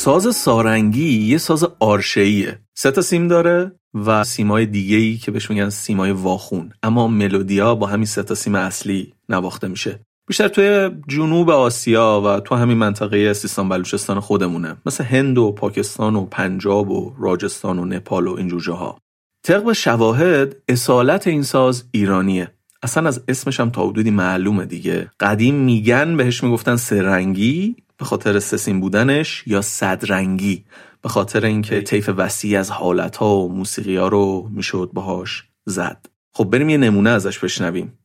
ساز 0.00 0.36
سارنگی 0.36 1.22
یه 1.22 1.38
ساز 1.38 1.64
آرشهیه 1.80 2.58
سه 2.74 2.90
تا 2.90 3.02
سیم 3.02 3.28
داره 3.28 3.72
و 3.94 4.24
سیمای 4.24 4.66
دیگه 4.66 4.96
ای 4.96 5.16
که 5.16 5.30
بهش 5.30 5.50
میگن 5.50 5.70
سیمای 5.70 6.10
واخون. 6.10 6.72
اما 6.82 7.08
ملودیا 7.08 7.74
با 7.74 7.86
همین 7.86 8.06
سه 8.06 8.22
تا 8.22 8.34
سیم 8.34 8.54
اصلی 8.54 9.12
نواخته 9.28 9.68
میشه. 9.68 10.00
بیشتر 10.28 10.48
توی 10.48 10.90
جنوب 11.08 11.50
آسیا 11.50 12.22
و 12.24 12.40
تو 12.40 12.54
همین 12.54 12.78
منطقه 12.78 13.32
سیستان 13.32 13.68
بلوچستان 13.68 14.20
خودمونه. 14.20 14.76
مثل 14.86 15.04
هند 15.04 15.38
و 15.38 15.52
پاکستان 15.52 16.16
و 16.16 16.24
پنجاب 16.24 16.90
و 16.90 17.14
راجستان 17.18 17.78
و 17.78 17.84
نپال 17.84 18.26
و 18.26 18.34
اینجور 18.36 18.60
جاها. 18.60 18.98
طبق 19.46 19.72
شواهد 19.72 20.56
اصالت 20.68 21.26
این 21.26 21.42
ساز 21.42 21.84
ایرانیه. 21.92 22.50
اصلا 22.82 23.08
از 23.08 23.22
اسمش 23.28 23.60
هم 23.60 23.70
تا 23.70 23.88
حدودی 23.88 24.10
معلومه 24.10 24.66
دیگه. 24.66 25.10
قدیم 25.20 25.54
میگن 25.54 26.16
بهش 26.16 26.42
می‌گفتن 26.42 26.76
سرنگی. 26.76 27.76
به 28.00 28.06
خاطر 28.06 28.38
سسین 28.38 28.80
بودنش 28.80 29.42
یا 29.46 29.62
صدرنگی 29.62 30.64
به 31.02 31.08
خاطر 31.08 31.44
اینکه 31.44 31.80
طیف 31.80 32.10
وسیعی 32.16 32.56
از 32.56 32.70
حالتها 32.70 33.36
و 33.36 33.52
موسیقی 33.52 33.96
ها 33.96 34.08
رو 34.08 34.48
می‌شد 34.52 34.90
باهاش 34.92 35.44
زد. 35.66 36.06
خب 36.32 36.44
بریم 36.44 36.68
یه 36.68 36.76
نمونه 36.76 37.10
ازش 37.10 37.38
بشنویم. 37.38 37.98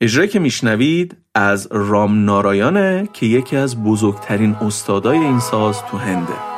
اجرایی 0.00 0.28
که 0.28 0.38
میشنوید 0.38 1.16
از 1.34 1.68
رام 1.70 2.24
نارایانه 2.24 3.08
که 3.12 3.26
یکی 3.26 3.56
از 3.56 3.82
بزرگترین 3.84 4.54
استادای 4.54 5.18
این 5.18 5.40
ساز 5.40 5.82
تو 5.90 5.96
هنده. 5.96 6.49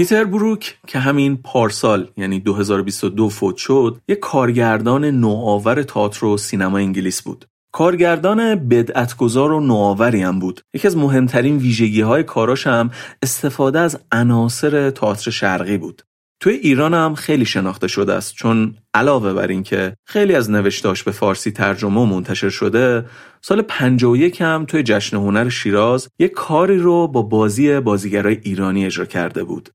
پیتر 0.00 0.24
بروک 0.24 0.78
که 0.86 0.98
همین 0.98 1.36
پارسال 1.36 2.10
یعنی 2.16 2.40
2022 2.40 3.28
فوت 3.28 3.56
شد 3.56 4.00
یک 4.08 4.18
کارگردان 4.18 5.04
نوآور 5.04 5.82
تئاتر 5.82 6.26
و 6.26 6.36
سینما 6.36 6.78
انگلیس 6.78 7.22
بود. 7.22 7.44
کارگردان 7.72 8.54
بدعتگذار 8.54 9.52
و 9.52 9.60
نوآوری 9.60 10.22
هم 10.22 10.38
بود. 10.38 10.60
یکی 10.74 10.86
از 10.86 10.96
مهمترین 10.96 11.56
ویژگی 11.56 12.00
های 12.00 12.22
کاراش 12.22 12.66
هم 12.66 12.90
استفاده 13.22 13.78
از 13.78 14.00
عناصر 14.12 14.90
تئاتر 14.90 15.30
شرقی 15.30 15.78
بود. 15.78 16.02
توی 16.40 16.54
ایران 16.54 16.94
هم 16.94 17.14
خیلی 17.14 17.44
شناخته 17.44 17.88
شده 17.88 18.12
است 18.14 18.34
چون 18.34 18.74
علاوه 18.94 19.32
بر 19.32 19.46
اینکه 19.46 19.96
خیلی 20.06 20.34
از 20.34 20.50
نوشتاش 20.50 21.02
به 21.02 21.10
فارسی 21.10 21.50
ترجمه 21.50 22.00
و 22.00 22.04
منتشر 22.04 22.48
شده 22.48 23.04
سال 23.40 23.62
51 23.62 24.42
هم 24.42 24.64
توی 24.68 24.82
جشن 24.82 25.16
هنر 25.16 25.48
شیراز 25.48 26.08
یک 26.18 26.32
کاری 26.32 26.78
رو 26.78 27.08
با 27.08 27.22
بازی 27.22 27.80
بازیگرای 27.80 28.40
ایرانی 28.42 28.86
اجرا 28.86 29.04
کرده 29.04 29.44
بود. 29.44 29.70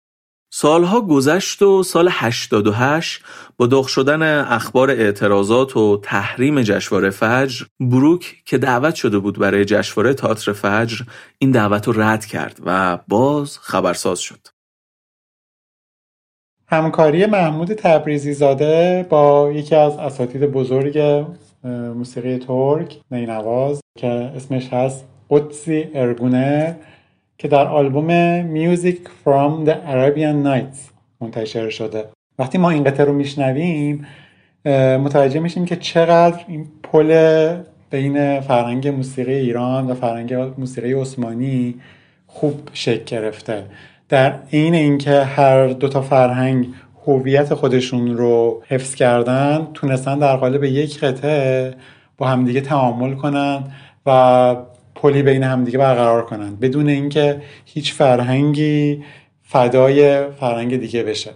سالها 0.58 1.02
گذشت 1.02 1.62
و 1.62 1.84
سال 1.84 2.08
88 2.12 3.24
با 3.58 3.68
داغ 3.68 3.88
شدن 3.88 4.44
اخبار 4.44 4.92
اعتراضات 4.92 5.78
و 5.78 6.00
تحریم 6.04 6.62
جشنواره 6.62 7.10
فجر 7.10 7.66
بروک 7.80 8.36
که 8.46 8.58
دعوت 8.58 8.96
شده 8.96 9.20
بود 9.20 9.40
برای 9.40 9.66
جشنواره 9.66 10.14
تئاتر 10.14 10.54
فجر 10.54 11.06
این 11.38 11.52
دعوت 11.52 11.88
رو 11.88 12.02
رد 12.02 12.26
کرد 12.26 12.60
و 12.66 12.98
باز 13.08 13.60
خبرساز 13.60 14.20
شد. 14.20 14.48
همکاری 16.68 17.26
محمود 17.26 17.74
تبریزی 17.74 18.34
زاده 18.34 19.06
با 19.10 19.52
یکی 19.52 19.76
از 19.76 19.98
اساتید 19.98 20.42
بزرگ 20.42 21.26
موسیقی 21.96 22.38
ترک 22.38 23.00
نینواز 23.12 23.82
که 23.98 24.08
اسمش 24.08 24.74
هست 24.74 25.06
قدسی 25.30 25.88
ارگونه. 25.94 26.80
که 27.38 27.48
در 27.48 27.68
آلبوم 27.68 28.42
Music 28.56 28.96
from 28.96 29.68
the 29.68 29.74
Arabian 29.74 30.46
Nights 30.46 30.80
منتشر 31.22 31.70
شده. 31.70 32.04
وقتی 32.40 32.58
ما 32.58 32.70
این 32.70 32.84
قطعه 32.84 33.06
رو 33.06 33.14
میشنویم 33.14 34.06
متوجه 35.00 35.40
میشیم 35.40 35.66
که 35.66 35.76
چقدر 35.76 36.40
این 36.48 36.68
پل 36.84 37.58
بین 37.90 38.40
فرهنگ 38.40 38.88
موسیقی 38.88 39.34
ایران 39.34 39.88
و 39.88 39.94
فرهنگ 39.94 40.34
موسیقی 40.34 40.94
عثمانی 40.94 41.76
خوب 42.28 42.70
شکل 42.74 43.04
گرفته. 43.04 43.66
در 44.10 44.40
عین 44.54 44.76
اینکه 44.76 45.24
هر 45.24 45.68
دو 45.68 45.88
تا 45.88 46.02
فرهنگ 46.02 46.68
هویت 47.08 47.54
خودشون 47.54 48.18
رو 48.18 48.64
حفظ 48.68 48.96
کردن 48.96 49.68
تونستن 49.74 50.20
در 50.20 50.36
قالب 50.36 50.64
یک 50.64 51.00
قطعه 51.00 51.74
با 52.18 52.28
همدیگه 52.28 52.62
تعامل 52.62 53.14
کنن 53.14 53.64
و 54.06 54.56
پلی 55.06 55.24
بین 55.24 55.44
همدیگه 55.44 55.78
برقرار 55.78 56.26
کنن. 56.26 56.56
بدون 56.56 56.90
اینکه 56.90 57.42
هیچ 57.66 57.94
فرهنگی 57.94 59.04
فدای 59.44 60.32
فرهنگ 60.32 60.80
دیگه 60.80 61.04
بشه. 61.04 61.32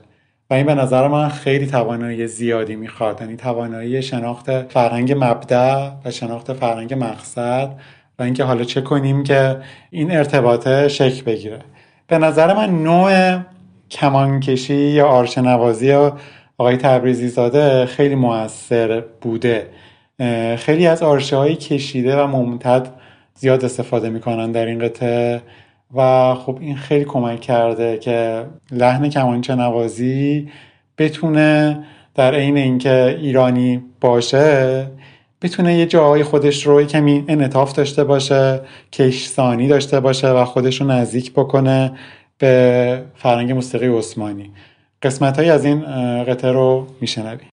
و 0.50 0.54
این 0.54 0.66
به 0.66 0.76
نظر 0.76 1.08
من 1.08 1.30
خیلی 1.30 1.68
توانایی 1.68 2.28
زیادی 2.28 2.76
می‌خواد. 2.76 3.22
یعنی 3.22 3.36
توانایی 3.36 4.02
شناخت 4.02 4.62
فرهنگ 4.62 5.16
مبدع 5.18 5.90
و 6.06 6.12
شناخت 6.12 6.54
فرهنگ 6.54 6.94
مقصد 6.94 7.72
و 8.20 8.24
اینکه 8.24 8.44
حالا 8.44 8.64
چه 8.64 8.82
کنیم 8.82 9.24
که 9.24 9.58
این 9.90 10.12
ارتباطه 10.12 10.88
شکل 10.88 11.24
بگیره. 11.24 11.60
به 12.08 12.18
نظر 12.18 12.54
من 12.54 12.84
نوع 12.84 13.40
کمانکشی 13.92 14.76
یا 14.76 15.08
آرشنوازی 15.08 15.94
آقای 16.58 16.78
تبریزی 16.78 17.28
زاده 17.28 17.86
خیلی 17.86 18.16
موثر 18.16 19.04
بوده. 19.22 19.68
خیلی 20.58 20.88
از 20.88 21.04
آرشه 21.04 21.36
های 21.36 21.56
کشیده 21.56 22.24
و 22.24 22.28
ممتد 22.28 22.99
زیاد 23.40 23.66
استفاده 23.66 24.10
می‌کنن 24.10 24.52
در 24.52 24.66
این 24.66 24.80
قطعه. 24.80 25.42
و 25.96 26.36
خب 26.36 26.58
این 26.62 26.76
خیلی 26.76 27.06
کمک 27.06 27.42
کرده 27.42 27.98
که 27.98 28.46
لحن 28.72 29.10
کمانچه 29.10 29.56
نوازی 29.56 30.50
بتونه 30.98 31.80
در 32.16 32.36
عین 32.36 32.58
اینکه 32.58 33.18
ایرانی 33.22 33.84
باشه 34.02 34.88
بتونه 35.42 35.76
یه 35.76 35.86
جاهای 35.86 36.24
خودش 36.24 36.68
رو 36.68 36.84
کمی 36.84 37.26
انطاف 37.28 37.74
داشته 37.74 38.04
باشه 38.04 38.62
کشسانی 38.92 39.68
داشته 39.68 40.00
باشه 40.00 40.30
و 40.30 40.46
خودش 40.46 40.82
رو 40.82 40.88
نزدیک 40.88 41.34
بکنه 41.34 41.92
به 42.38 43.04
فرنگ 43.16 43.52
موسیقی 43.52 43.88
عثمانی. 43.88 44.52
قسمت 45.02 45.40
از 45.40 45.66
این 45.66 45.84
قطعه 46.24 46.52
رو 46.52 46.88
میشنویم. 47.02 47.50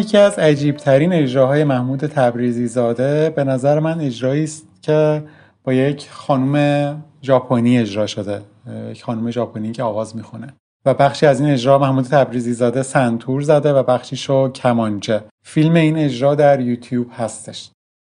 یکی 0.00 0.18
از 0.18 0.38
عجیبترین 0.38 1.12
اجراهای 1.12 1.64
محمود 1.64 2.00
تبریزی 2.00 2.66
زاده 2.66 3.30
به 3.30 3.44
نظر 3.44 3.78
من 3.78 4.00
اجرایی 4.00 4.44
است 4.44 4.66
که 4.82 5.22
با 5.64 5.72
یک 5.72 6.08
خانم 6.10 7.04
ژاپنی 7.22 7.78
اجرا 7.78 8.06
شده 8.06 8.42
یک 8.90 9.04
خانم 9.04 9.30
ژاپنی 9.30 9.72
که 9.72 9.82
آواز 9.82 10.16
می‌خونه. 10.16 10.54
و 10.86 10.94
بخشی 10.94 11.26
از 11.26 11.40
این 11.40 11.50
اجرا 11.50 11.78
محمود 11.78 12.04
تبریزی 12.04 12.52
زاده 12.52 12.82
سنتور 12.82 13.40
زده 13.40 13.72
و 13.72 13.82
بخشیشو 13.82 14.52
کمانچه. 14.52 15.22
فیلم 15.44 15.74
این 15.74 15.96
اجرا 15.96 16.34
در 16.34 16.60
یوتیوب 16.60 17.06
هستش. 17.16 17.70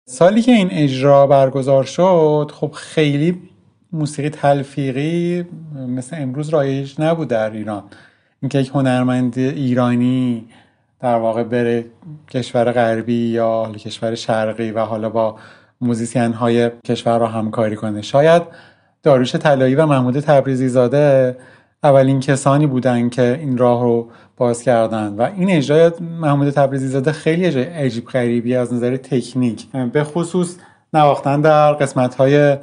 سالی 0.09 0.43
که 0.43 0.53
این 0.53 0.68
اجرا 0.70 1.26
برگزار 1.26 1.85
شد 1.85 2.51
خب 2.55 2.72
خیلی 2.72 3.43
موسیقی 3.93 4.28
تلفیقی 4.28 5.45
مثل 5.89 6.16
امروز 6.18 6.49
رایج 6.49 6.95
نبود 6.99 7.28
در 7.28 7.51
ایران. 7.51 7.83
اینکه 8.43 8.59
یک 8.59 8.70
هنرمند 8.74 9.39
ایرانی 9.39 10.45
در 11.01 11.16
واقع 11.16 11.42
بره 11.42 11.84
کشور 12.30 12.72
غربی 12.72 13.28
یا 13.28 13.72
کشور 13.72 14.14
شرقی 14.14 14.70
و 14.70 14.80
حالا 14.80 15.11
با 15.11 15.36
موزیسین 15.80 16.32
های 16.32 16.70
کشور 16.84 17.18
رو 17.18 17.26
همکاری 17.26 17.76
کنه. 17.76 18.03
شاید 18.03 18.42
داریوش 19.03 19.37
طلایی 19.36 19.74
و 19.74 19.86
محمود 19.86 20.20
تبریزی 20.20 20.68
زاده 20.68 21.36
اولین 21.82 22.20
کسانی 22.20 22.66
بودن 22.66 23.09
که 23.09 23.38
این 23.40 23.59
راه 23.59 23.82
رو 23.82 24.09
باز 24.36 24.62
کردن 24.62 25.09
و 25.09 25.22
این 25.36 25.51
اجرای 25.51 25.90
محمود 26.01 26.51
تبریزی 26.51 26.88
زاده 26.88 27.12
خیلی 27.12 27.46
اجرای 27.46 27.64
عجیب 27.64 28.07
غریبی 28.07 28.55
از 28.55 28.74
نظر 28.74 28.96
تکنیک. 28.96 29.66
به 29.92 30.05
خصوص 30.05 30.57
نواختن 30.94 31.40
در 31.40 31.72
قسمت 31.72 32.14
های 32.14 32.57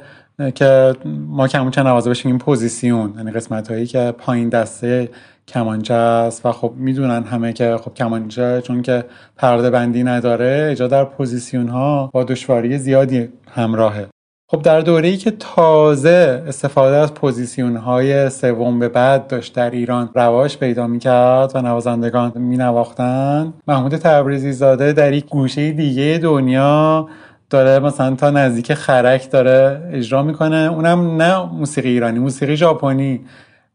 که 0.54 0.94
ما 1.04 1.48
کمونچه 1.48 1.82
نوازا 1.82 2.10
بهش 2.10 2.30
میگیم 2.30 2.38
پوزیسیون 2.38 3.14
یعنی 3.16 3.30
قسمت 3.30 3.70
هایی 3.70 3.86
که 3.86 4.14
پایین 4.18 4.48
دسته 4.48 5.08
کمانچه 5.48 5.94
است 5.94 6.46
و 6.46 6.52
خب 6.52 6.72
می‌دونن 6.76 7.22
همه 7.22 7.52
که 7.52 7.76
خب 7.76 7.94
کمانچه 7.94 8.62
چون 8.64 8.82
که 8.82 9.04
پرده 9.36 9.70
بندی 9.70 10.04
نداره 10.04 10.68
اجرا 10.70 10.86
در 10.86 11.04
پوزیسیون 11.04 11.68
ها 11.68 12.10
با 12.12 12.24
دشواری 12.24 12.78
زیادی 12.78 13.28
همراهه. 13.50 14.06
خب 14.50 14.62
در 14.62 14.80
دوره 14.80 15.08
ای 15.08 15.16
که 15.16 15.30
تازه 15.30 16.44
استفاده 16.46 16.96
از 16.96 17.14
پوزیسیون 17.14 17.76
های 17.76 18.30
سوم 18.30 18.78
به 18.78 18.88
بعد 18.88 19.26
داشت 19.26 19.54
در 19.54 19.70
ایران 19.70 20.10
رواج 20.14 20.56
پیدا 20.56 20.86
می‌کرد 20.86 21.52
و 21.54 21.62
نوازندگان 21.62 22.32
مینواختن 22.36 23.52
محمود 23.68 23.96
تبریزی 23.96 24.52
زاده 24.52 24.92
در 24.92 25.12
یک 25.12 25.26
گوشه 25.26 25.70
دیگه 25.70 26.20
دنیا 26.22 27.08
داره 27.50 27.78
مثلا 27.78 28.14
تا 28.14 28.30
نزدیک 28.30 28.74
خرک 28.74 29.30
داره 29.30 29.90
اجرا 29.92 30.22
می‌کنه. 30.22 30.56
اونم 30.56 31.22
نه 31.22 31.44
موسیقی 31.44 31.88
ایرانی 31.88 32.18
موسیقی 32.18 32.56
ژاپنی. 32.56 33.20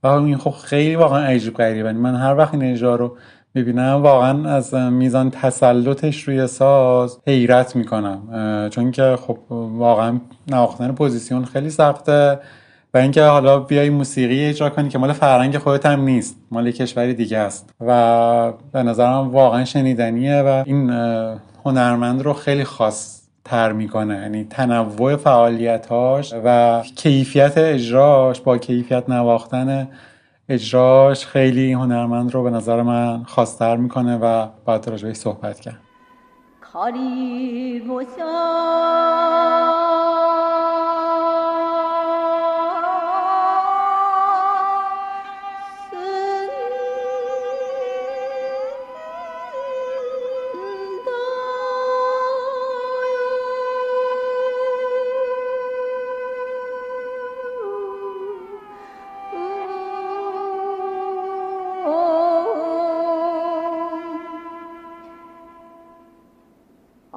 و 0.04 0.08
این 0.08 0.38
خب 0.38 0.52
خیلی 0.52 0.96
واقعا 0.96 1.24
عجیب 1.26 1.54
غریبه. 1.54 1.94
من 1.94 2.16
هر 2.16 2.38
وقت 2.38 2.54
این 2.54 2.64
اجرا 2.64 2.96
رو 2.96 3.18
می‌بینم 3.56 4.04
واقعا 4.04 4.50
از 4.50 4.74
میزان 4.74 5.30
تسلطش 5.30 6.24
روی 6.24 6.48
ساز 6.48 7.20
حیرت 7.28 7.76
می‌کنم. 7.76 8.20
چون 8.72 8.92
که 8.92 9.18
خب 9.28 9.38
واقعا 9.50 10.20
نواختن 10.48 10.92
پوزیسیون 10.92 11.46
خیلی 11.46 11.70
سخته 11.70 12.40
و 12.94 12.98
اینکه 12.98 13.24
حالا 13.24 13.60
بیای 13.60 13.90
موسیقی 13.90 14.46
اجرا 14.46 14.70
کنی 14.70 14.90
که 14.90 14.98
مال 14.98 15.14
فرهنگ 15.14 15.58
خودت 15.58 15.86
هم 15.86 16.02
نیست 16.02 16.36
مال 16.52 16.72
کشوری 16.72 17.14
دیگه 17.14 17.38
است. 17.38 17.74
و 17.82 18.52
به 18.72 18.84
نظرم 18.84 19.30
واقعا 19.32 19.66
شنیدنیه 19.66 20.42
و 20.42 20.64
این 20.66 20.90
هنرمند 21.66 22.22
رو 22.22 22.34
خیلی 22.34 22.64
خاص 22.64 23.13
تر 23.46 23.72
می‌کنه. 23.72 24.16
یعنی 24.16 24.44
تنوع 24.44 25.16
فعالیتاش 25.16 26.34
و 26.46 26.82
کیفیت 26.96 27.54
اجراش 27.58 28.42
با 28.42 28.58
کیفیت 28.58 29.10
نواختن 29.10 29.88
اجراش 30.50 31.26
خیلی 31.26 31.74
هنرمند 31.74 32.34
رو 32.34 32.44
به 32.44 32.50
نظر 32.50 32.82
من 32.82 33.24
خواستر 33.24 33.76
می‌کنه 33.78 34.18
و 34.18 34.48
باید 34.66 34.88
راجبش 34.88 35.16
صحبت 35.16 35.60
کرد. 35.60 35.80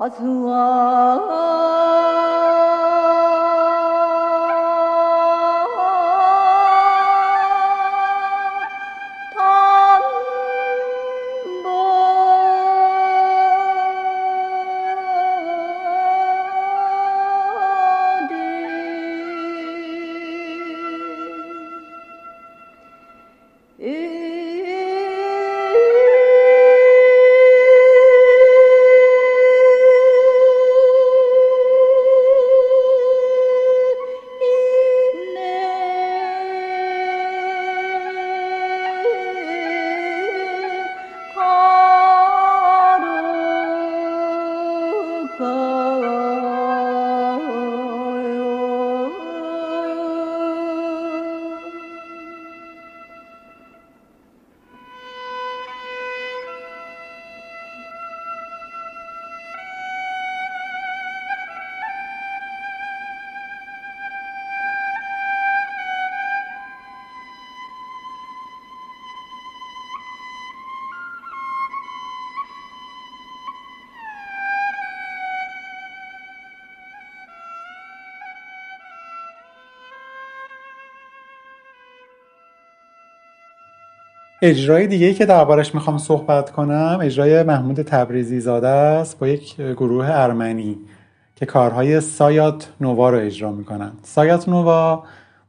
azhar 0.06 1.75
اجرای 84.46 84.86
دیگه 84.86 85.14
که 85.14 85.26
دربارش 85.26 85.74
می‌خوام 85.74 85.98
صحبت 85.98 86.50
کنم 86.50 86.98
اجرای 87.02 87.42
محمود 87.42 87.82
تبریزی 87.82 88.40
زاده 88.40 88.68
است 88.68 89.18
با 89.18 89.28
یک 89.28 89.56
گروه 89.56 90.06
ارمنی 90.10 90.78
که 91.34 91.46
کارهای 91.46 92.00
سایات 92.00 92.68
نووا 92.80 93.10
رو 93.10 93.18
اجرا 93.18 93.52
می‌کنن. 93.52 93.92
سایات 94.02 94.48
نووا 94.48 95.04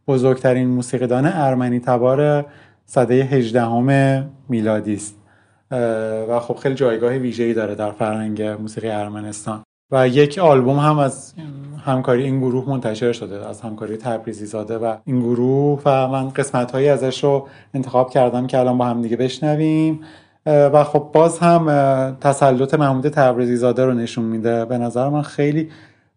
بزرگترین 0.08 0.68
موسیقیدان 0.68 1.26
ارمنی 1.26 1.80
تبار 1.80 2.46
صده 2.86 3.14
18 3.14 4.24
میلادی 4.50 4.94
است. 4.94 5.16
و 6.30 6.40
خب 6.40 6.56
خیلی 6.56 6.76
جایگاه 6.76 7.14
ویژه‌ای 7.14 7.54
داره 7.54 7.76
در 7.76 7.92
فرهنگ 7.92 8.42
موسیقی 8.42 8.90
ارمنستان. 8.90 9.64
و 9.92 10.08
یک 10.08 10.40
آلبوم 10.40 10.80
هم 10.80 11.00
از 11.00 11.34
همکاری 11.88 12.24
این 12.24 12.40
گروه 12.40 12.70
منتشر 12.70 13.12
شده 13.12 13.48
از 13.50 13.62
همکاری 13.62 13.98
تبریزی 13.98 14.46
زاده 14.46 14.78
و 14.78 14.96
این 15.06 15.20
گروه 15.20 15.82
و 15.86 16.08
من 16.08 16.30
قسمت 16.30 16.72
هایی 16.72 16.90
ازش 16.90 17.24
رو 17.24 17.48
انتخاب 17.74 18.10
کردم 18.10 18.48
که 18.48 18.60
الان 18.60 18.78
با 18.78 18.86
هم 18.86 19.02
دیگه 19.02 19.18
بشنویم. 19.18 20.00
و 20.46 20.84
خب 20.84 21.10
باز 21.14 21.40
هم 21.40 21.66
تسلط 22.22 22.74
محمود 22.74 23.08
تبریزی 23.08 23.56
زاده 23.56 23.86
رو 23.86 23.94
نشون 23.94 24.26
میده. 24.26 24.66
به 24.66 24.78
نظر 24.78 25.10
من 25.10 25.22
خیلی 25.22 25.70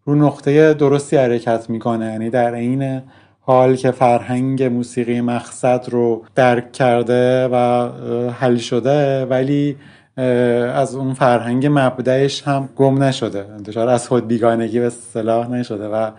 رو 0.05 0.15
نقطه 0.15 0.73
درستی 0.73 1.17
حرکت 1.17 1.69
می‌کنه. 1.69 2.05
یعنی 2.05 2.29
در 2.29 2.53
این 2.53 3.01
حال 3.41 3.75
که 3.75 3.91
فرهنگ 3.91 4.63
موسیقی 4.63 5.21
مقصد 5.21 5.85
رو 5.89 6.23
درک 6.35 6.71
کرده 6.71 7.47
و 7.47 7.89
حل 8.31 8.55
شده 8.55 9.25
ولی 9.25 9.77
از 10.73 10.95
اون 10.95 11.13
فرهنگ 11.13 11.67
مبدعش 11.71 12.43
هم 12.43 12.69
گم 12.75 13.03
نشده. 13.03 13.45
انتشار 13.57 13.89
از 13.89 14.07
خود 14.07 14.27
بیگانگی 14.27 14.79
به 14.79 14.89
صلاح 14.89 15.51
نشده 15.51 15.87
و 15.87 16.11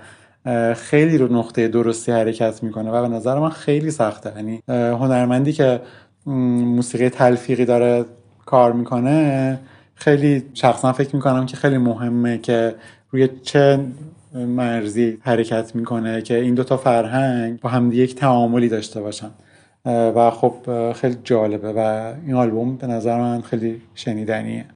خیلی 0.74 1.18
رو 1.18 1.32
نقطه 1.32 1.68
درستی 1.68 2.12
حرکت 2.12 2.62
می‌کنه 2.62 2.90
و 2.90 3.08
به 3.08 3.14
نظر 3.14 3.38
من 3.38 3.48
خیلی 3.48 3.90
سخته. 3.90 4.32
یعنی 4.36 4.62
هنرمندی 4.68 5.52
که 5.52 5.80
موسیقی 6.26 7.08
تلفیقی 7.08 7.64
داره 7.64 8.04
کار 8.46 8.72
می‌کنه 8.72 9.58
خیلی 9.94 10.42
شخصا 10.54 10.92
فکر 10.92 11.16
می‌کنم 11.16 11.46
که 11.46 11.56
خیلی 11.56 11.78
مهمه 11.78 12.38
که 12.38 12.74
روی 13.10 13.28
چه 13.42 13.80
مرزی 14.34 15.18
حرکت 15.20 15.74
می‌کنه 15.76 16.22
که 16.22 16.34
این 16.34 16.54
دوتا 16.54 16.76
فرهنگ 16.76 17.60
با 17.60 17.70
هم 17.70 17.92
یک 17.92 18.14
تعاملی 18.14 18.68
داشته 18.68 19.00
باشن. 19.00 19.30
و 19.86 20.30
خب 20.30 20.92
خیلی 20.92 21.18
جالبه 21.24 21.72
و 21.72 21.78
این 22.26 22.34
آلبوم 22.34 22.76
به 22.76 22.86
نظر 22.86 23.18
من 23.18 23.40
خیلی 23.40 23.82
شنیدنیه. 23.94 24.66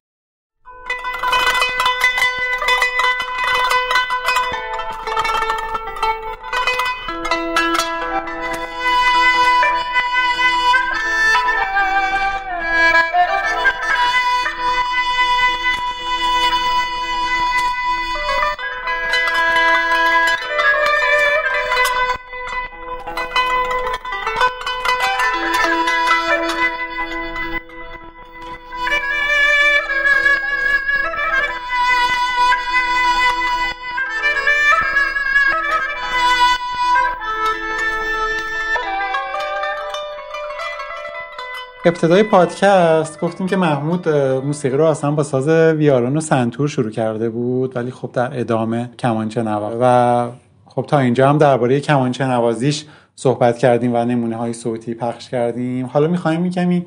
ابتدای 41.86 42.22
پادکست 42.22 43.20
گفتیم 43.20 43.46
که 43.46 43.56
محمود 43.56 44.08
موسیقی 44.44 44.76
رو 44.76 44.84
اصلا 44.84 45.10
با 45.10 45.22
ساز 45.22 45.48
ویالون 45.48 46.16
و 46.16 46.20
سنتور 46.20 46.68
شروع 46.68 46.90
کرده 46.90 47.30
بود 47.30 47.76
ولی 47.76 47.90
خب 47.90 48.10
در 48.12 48.40
ادامه 48.40 48.90
کمانچه 48.98 49.42
نواز 49.42 49.76
و 49.80 50.28
خب 50.66 50.86
تا 50.88 50.98
اینجا 50.98 51.28
هم 51.28 51.38
درباره 51.38 51.80
کمانچه 51.80 52.26
نوازیش 52.26 52.84
صحبت 53.14 53.58
کردیم 53.58 53.94
و 53.94 54.04
نمونه 54.04 54.36
های 54.36 54.52
صوتی 54.52 54.94
پخش 54.94 55.28
کردیم. 55.28 55.86
حالا 55.86 56.08
می‌خوایم 56.08 56.40
میکمی 56.40 56.86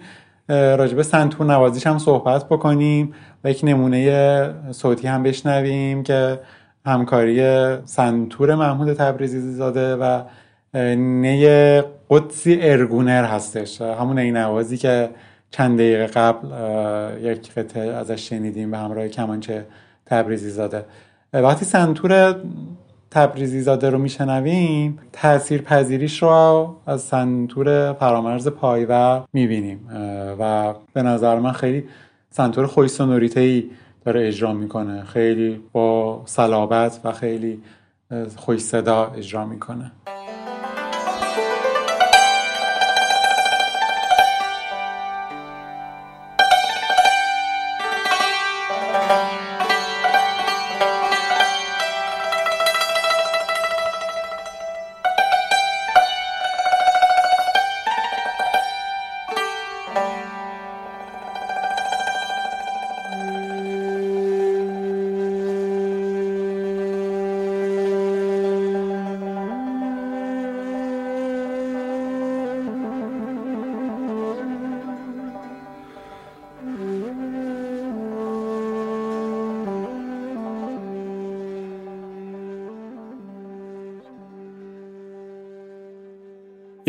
راجب 0.50 1.02
سنتور 1.02 1.48
نوازیش 1.48 1.88
هم 1.88 1.98
صحبت 1.98 2.46
بکنیم 2.46 3.14
و 3.44 3.50
یک 3.50 3.62
نمونه 3.64 4.72
صوتی 4.72 5.08
هم 5.08 5.24
بشنویم 5.24 6.04
که 6.04 6.40
همکاری 6.86 7.42
سنتور 7.86 8.56
محمود 8.56 8.94
تبریزی 8.94 9.40
زاده 9.40 9.96
و 9.96 10.22
نی 10.96 11.82
قدسی 12.10 12.60
ارگونر 12.62 13.24
هستش. 13.24 13.82
همون 13.82 14.20
این 14.20 14.38
نوازی 14.38 14.78
که 14.78 15.10
چند 15.52 15.78
دقیقه 15.78 16.08
قبل 16.08 16.48
یک 17.22 17.54
قطعه 17.54 17.94
ازش 17.94 18.30
شنیدیم 18.30 18.72
به 18.72 18.78
همراه 18.78 19.08
کمانچه 19.08 19.66
تبریزی 20.06 20.50
زاده. 20.50 20.86
وقتی 21.34 21.66
سنتور 21.66 22.36
تبریزی 23.12 23.62
زاده 23.62 23.90
رو 23.90 23.98
میشنویم 23.98 25.00
تأثیر 25.14 25.62
پذیریش 25.62 26.24
رو 26.24 26.76
از 26.86 27.02
سنتور 27.02 27.94
فرامرز 27.94 28.48
پایور 28.48 29.24
می‌بینیم. 29.34 29.90
و 30.40 30.74
به 30.94 31.04
نظر 31.04 31.40
من 31.40 31.52
خیلی 31.52 31.84
سنتور 32.30 32.68
خوی 32.68 32.88
سونوریته 32.88 33.64
داره 34.06 34.28
اجرا 34.28 34.54
می‌کنه. 34.54 35.04
خیلی 35.04 35.62
با 35.72 36.22
صلابت 36.26 37.00
و 37.04 37.12
خیلی 37.12 37.62
خوش 38.36 38.60
صدا 38.60 39.12
اجرا 39.18 39.46
می‌کنه. 39.46 39.92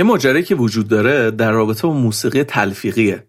یه 0.01 0.05
ماجرایی 0.05 0.44
که 0.44 0.55
وجود 0.55 0.88
داره 0.88 1.30
در 1.30 1.53
رابطه 1.53 1.86
با 1.86 1.92
موسیقی 1.92 2.44
تلفیقیه. 2.44 3.26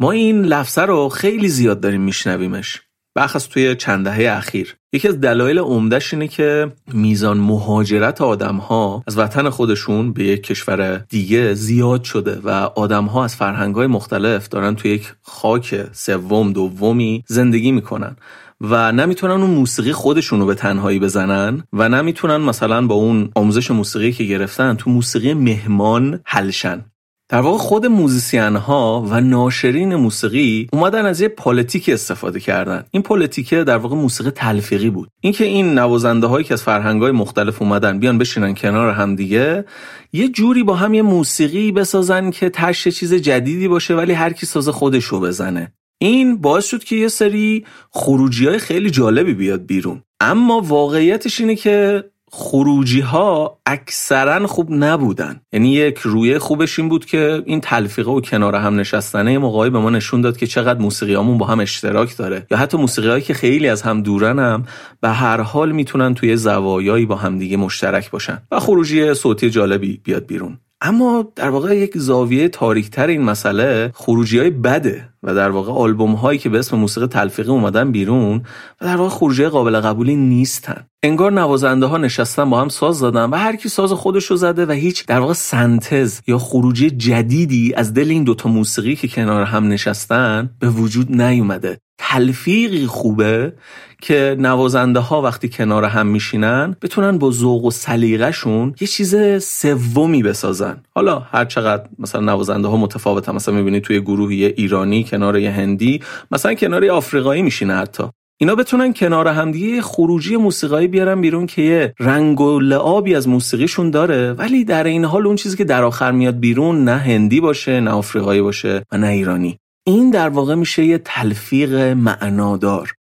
ما 0.00 0.10
این 0.10 0.44
لفظه 0.44 0.82
رو 0.82 1.08
خیلی 1.08 1.48
زیاد 1.48 1.80
داریم 1.80 2.00
میشنویمش. 2.00 2.80
بخص 3.16 3.48
توی 3.48 3.74
چند 3.74 4.04
دهه 4.04 4.36
اخیر. 4.36 4.76
یکی 4.92 5.08
از 5.08 5.20
دلایل 5.20 5.58
عمدهش 5.58 6.14
اینه 6.14 6.28
که 6.28 6.72
میزان 6.92 7.38
مهاجرت 7.38 8.20
آدم 8.20 8.56
ها 8.56 9.02
از 9.06 9.18
وطن 9.18 9.50
خودشون 9.50 10.12
به 10.12 10.24
یک 10.24 10.42
کشور 10.42 10.96
دیگه 10.96 11.54
زیاد 11.54 12.04
شده 12.04 12.40
و 12.44 12.48
آدم 12.74 13.04
ها 13.04 13.24
از 13.24 13.36
فرهنگ 13.36 13.74
های 13.74 13.86
مختلف 13.86 14.48
دارن 14.48 14.74
توی 14.74 14.90
یک 14.90 15.12
خاک 15.22 15.84
سوم 15.92 16.52
دومی 16.52 17.24
زندگی 17.26 17.72
می‌کنن. 17.72 18.16
و 18.62 18.92
نمی‌تونن 18.92 19.32
اون 19.42 19.50
موسیقی 19.50 19.92
خودشون 19.92 20.40
رو 20.40 20.46
به 20.46 20.54
تنهایی 20.54 20.98
بزنن 20.98 21.62
و 21.72 21.88
نمی‌تونن 21.88 22.36
مثلا 22.36 22.86
با 22.86 22.94
اون 22.94 23.30
آموزش 23.34 23.70
موسیقی 23.70 24.12
که 24.12 24.24
گرفتن 24.24 24.74
تو 24.74 24.90
موسیقی 24.90 25.34
مهمان 25.34 26.20
حلشن 26.24 26.84
در 27.28 27.40
واقع 27.40 27.58
خود 27.58 27.86
موزیسین 27.86 28.56
ها 28.56 29.06
و 29.10 29.20
ناشرین 29.20 29.94
موسیقی 29.94 30.68
اومدن 30.72 31.06
از 31.06 31.20
یه 31.20 31.28
پلیتیک 31.28 31.88
استفاده 31.88 32.40
کردن. 32.40 32.84
این 32.90 33.02
پلیتیک 33.02 33.54
در 33.54 33.76
واقع 33.76 33.96
موسیقی 33.96 34.30
تلفیقی 34.30 34.90
بود. 34.90 35.08
اینکه 35.20 35.44
این 35.44 35.78
نوازنده 35.78 36.26
هایی 36.26 36.44
که 36.44 36.54
از 36.54 36.62
فرهنگ 36.62 37.02
های 37.02 37.12
مختلف 37.12 37.62
اومدن 37.62 37.98
بیان 37.98 38.18
بشینن 38.18 38.54
کنار 38.54 38.90
هم 38.90 39.16
دیگه 39.16 39.64
یه 40.12 40.28
جوری 40.28 40.62
با 40.62 40.74
هم 40.74 40.94
یه 40.94 41.02
موسیقی 41.02 41.72
بسازن 41.72 42.30
که 42.30 42.50
تش 42.50 42.88
چیز 42.88 43.14
جدیدی 43.14 43.68
باشه 43.68 43.94
ولی 43.94 44.12
هر 44.12 44.32
کی 44.32 44.46
ساز 44.46 44.68
خودش 44.68 45.04
رو 45.04 45.20
بزنه. 45.20 45.72
این 46.02 46.36
باعث 46.36 46.66
شد 46.66 46.84
که 46.84 46.96
یه 46.96 47.08
سری 47.08 47.64
خروجی 47.90 48.46
های 48.46 48.58
خیلی 48.58 48.90
جالبی 48.90 49.34
بیاد 49.34 49.66
بیرون. 49.66 50.02
اما 50.20 50.60
واقعیتش 50.60 51.40
اینه 51.40 51.56
که 51.56 52.04
خروجی 52.32 53.00
ها 53.00 53.58
اکثرا 53.66 54.46
خوب 54.46 54.66
نبودن. 54.70 55.40
یعنی 55.52 55.72
یک 55.72 55.98
رویه 55.98 56.38
خوبش 56.38 56.78
این 56.78 56.88
بود 56.88 57.04
که 57.04 57.42
این 57.46 57.60
تلفیقه 57.60 58.10
و 58.10 58.20
کنار 58.20 58.54
هم 58.54 58.80
نشستنه 58.80 59.38
موقعی 59.38 59.70
به 59.70 59.78
ما 59.78 59.90
نشون 59.90 60.20
داد 60.20 60.36
که 60.36 60.46
چقدر 60.46 60.80
موسیقیامون 60.80 61.38
با 61.38 61.46
هم 61.46 61.60
اشتراک 61.60 62.16
داره. 62.16 62.46
یا 62.50 62.58
حتی 62.58 62.76
موسیقی 62.76 63.08
هایی 63.08 63.22
که 63.22 63.34
خیلی 63.34 63.68
از 63.68 63.82
هم 63.82 64.02
دورن 64.02 64.38
هم 64.38 64.64
به 65.00 65.08
هر 65.08 65.40
حال 65.40 65.72
می‌تونن 65.72 66.14
توی 66.14 66.36
زوایایی 66.36 67.06
با 67.06 67.16
همدیگه 67.16 67.56
مشترک 67.56 68.10
باشن. 68.10 68.42
و 68.52 68.60
خروجی 68.60 69.14
صوتی 69.14 69.50
جالبی 69.50 70.00
بیاد 70.04 70.26
بیرون. 70.26 70.58
اما 70.84 71.32
در 71.36 71.50
واقع 71.50 71.76
یک 71.76 71.98
زاویه 71.98 72.48
تاریکتر 72.48 73.06
این 73.06 73.22
مسئله 73.22 73.90
خروجی 73.94 74.38
های 74.38 74.50
بده 74.50 75.08
و 75.22 75.34
در 75.34 75.50
واقع 75.50 75.72
آلبوم 75.72 76.12
هایی 76.12 76.38
که 76.38 76.48
به 76.48 76.58
اسم 76.58 76.76
موسیقی 76.76 77.06
تلفیقی 77.06 77.50
اومدن 77.50 77.92
بیرون 77.92 78.42
و 78.80 78.84
در 78.84 78.96
واقع 78.96 79.10
خروجی 79.10 79.46
قابل 79.46 79.80
قبولی 79.80 80.16
نیستن. 80.16 80.86
انگار 81.02 81.32
نوازنده 81.32 81.86
ها 81.86 81.98
نشستن 81.98 82.50
با 82.50 82.60
هم 82.60 82.68
ساز 82.68 82.98
زدن 82.98 83.30
و 83.30 83.36
هر 83.36 83.56
کی 83.56 83.68
ساز 83.68 83.92
خودش 83.92 84.24
رو 84.24 84.36
زده 84.36 84.66
و 84.66 84.72
هیچ 84.72 85.06
در 85.06 85.20
واقع 85.20 85.32
سنتز 85.32 86.20
یا 86.26 86.38
خروجی 86.38 86.90
جدیدی 86.90 87.74
از 87.74 87.94
دل 87.94 88.10
این 88.10 88.24
دوتا 88.24 88.48
موسیقی 88.48 88.96
که 88.96 89.08
کنار 89.08 89.44
هم 89.44 89.68
نشستن 89.68 90.50
به 90.58 90.68
وجود 90.68 91.22
نیومده. 91.22 91.78
تلفیقی 92.04 92.86
خوبه 92.86 93.52
که 94.00 94.36
نوازنده 94.38 95.00
ها 95.00 95.22
وقتی 95.22 95.48
کنار 95.48 95.84
هم 95.84 96.06
میشینن 96.06 96.76
بتونن 96.82 97.18
با 97.18 97.30
ذوق 97.30 97.64
و 97.64 97.70
سلیقه‌شون 97.70 98.74
یه 98.80 98.88
چیز 98.88 99.16
سومی 99.44 100.22
بسازن. 100.22 100.82
حالا 100.94 101.18
هر 101.18 101.44
چقدر 101.44 101.84
مثلا 101.98 102.20
نوازنده 102.20 102.68
ها 102.68 102.76
متفاوتن 102.76 103.34
مثلا 103.34 103.54
می‌بینید 103.54 103.82
توی 103.82 104.00
گروهی 104.00 104.44
ایرانی 104.44 105.04
کنار 105.04 105.38
یه 105.38 105.50
هندی 105.50 106.00
مثلا 106.30 106.54
کنار 106.54 106.84
یه 106.84 106.92
آفریقایی 106.92 107.42
میشینه 107.42 107.74
حتی. 107.74 108.04
اینا 108.40 108.54
بتونن 108.54 108.92
کنار 108.92 109.28
همدیگه 109.28 109.82
خروجی 109.82 110.36
موسیقایی 110.36 110.88
بیارن 110.88 111.20
بیرون 111.20 111.46
که 111.46 111.62
یه 111.62 111.94
رنگ 112.00 112.40
و 112.40 112.60
لعابی 112.60 113.14
از 113.14 113.28
موسیقیشون 113.28 113.90
داره 113.90 114.32
ولی 114.32 114.64
در 114.64 114.84
این 114.84 115.04
حال 115.04 115.26
اون 115.26 115.36
چیزی 115.36 115.56
که 115.56 115.64
در 115.64 115.84
آخر 115.84 116.12
میاد 116.12 116.38
بیرون 116.38 116.84
نه 116.84 116.96
هندی 116.96 117.40
باشه 117.40 117.80
نه 117.80 117.90
آفریقایی 117.90 118.40
باشه 118.40 118.82
و 118.92 118.98
نه 118.98 119.06
ایرانی. 119.06 119.58
این 119.86 120.10
در 120.10 120.28
واقع 120.28 120.54
میشه 120.54 120.84
یه 120.84 120.98
تلفیق 120.98 121.74
معنادار. 121.74 122.92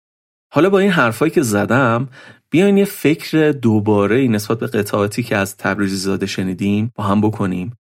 حالا 0.53 0.71
با 0.71 0.79
این 0.79 0.91
حرفایی 0.91 1.31
که 1.31 1.43
زدم 1.43 2.09
بیاین 2.51 2.79
یه 2.79 2.85
فکر 2.85 3.53
دوباره 3.53 4.29
نسبت 4.29 4.59
به 4.59 4.67
قطعاتی 4.67 5.23
که 5.23 5.37
از 5.37 5.57
تبریزی 5.57 5.97
زاده 5.97 6.27
شنیدیم 6.27 6.93
با 6.95 7.05
هم 7.05 7.21
بکنیم. 7.21 7.77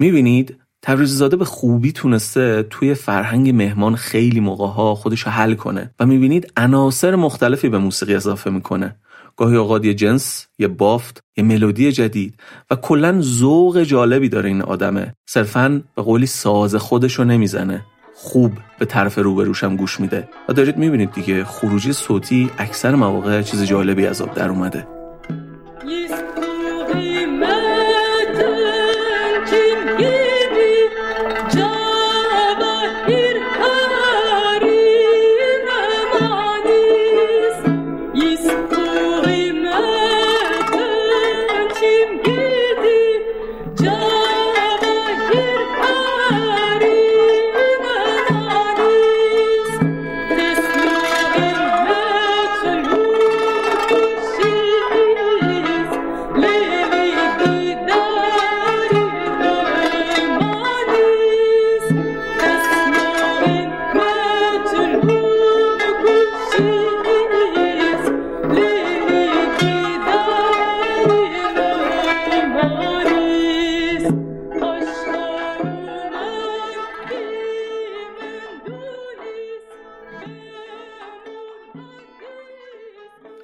می‌بینید 0.00 0.56
تبریزی 0.82 1.16
زاده 1.16 1.36
به 1.36 1.44
خوبی 1.44 1.92
تونسته 1.92 2.66
توی 2.70 2.94
فرهنگ 2.94 3.50
مهمان 3.50 3.96
خیلی 3.96 4.40
موقع 4.40 4.66
ها 4.66 4.94
خودش 4.94 5.26
حل 5.26 5.54
کنه 5.54 5.94
و 6.00 6.06
می‌بینید 6.06 6.52
عناصر 6.56 7.16
مختلفی 7.16 7.68
به 7.68 7.78
موسیقی 7.78 8.14
اضافه 8.14 8.50
می‌کنه. 8.50 8.96
گاهی 9.36 9.56
اوقات 9.56 9.84
یه 9.84 9.94
جنس 9.94 10.46
یه 10.58 10.68
بافت 10.68 11.20
یه 11.36 11.44
ملودی 11.44 11.92
جدید 11.92 12.34
و 12.70 12.76
کلا 12.76 13.20
ذوق 13.20 13.82
جالبی 13.82 14.28
داره 14.28 14.48
این 14.48 14.62
آدمه. 14.62 15.14
صرفا 15.28 15.82
به 15.96 16.02
قولی 16.02 16.26
ساز 16.26 16.74
خودش 16.74 17.14
رو 17.14 17.24
نمی‌زنه. 17.24 17.84
خوب 18.22 18.52
به 18.78 18.84
طرف 18.84 19.18
روبروشم 19.18 19.76
گوش 19.76 20.00
میده. 20.00 20.28
و 20.48 20.52
دارید 20.52 20.76
می‌بینید 20.76 21.12
دیگه 21.12 21.44
خروجی 21.44 21.92
صوتی 21.92 22.50
اکثر 22.58 22.94
مواقع 22.94 23.42
چیز 23.42 23.62
جالبی 23.62 24.06
از 24.06 24.22
آب 24.22 24.34
در 24.34 24.48
اومده. 24.48 24.86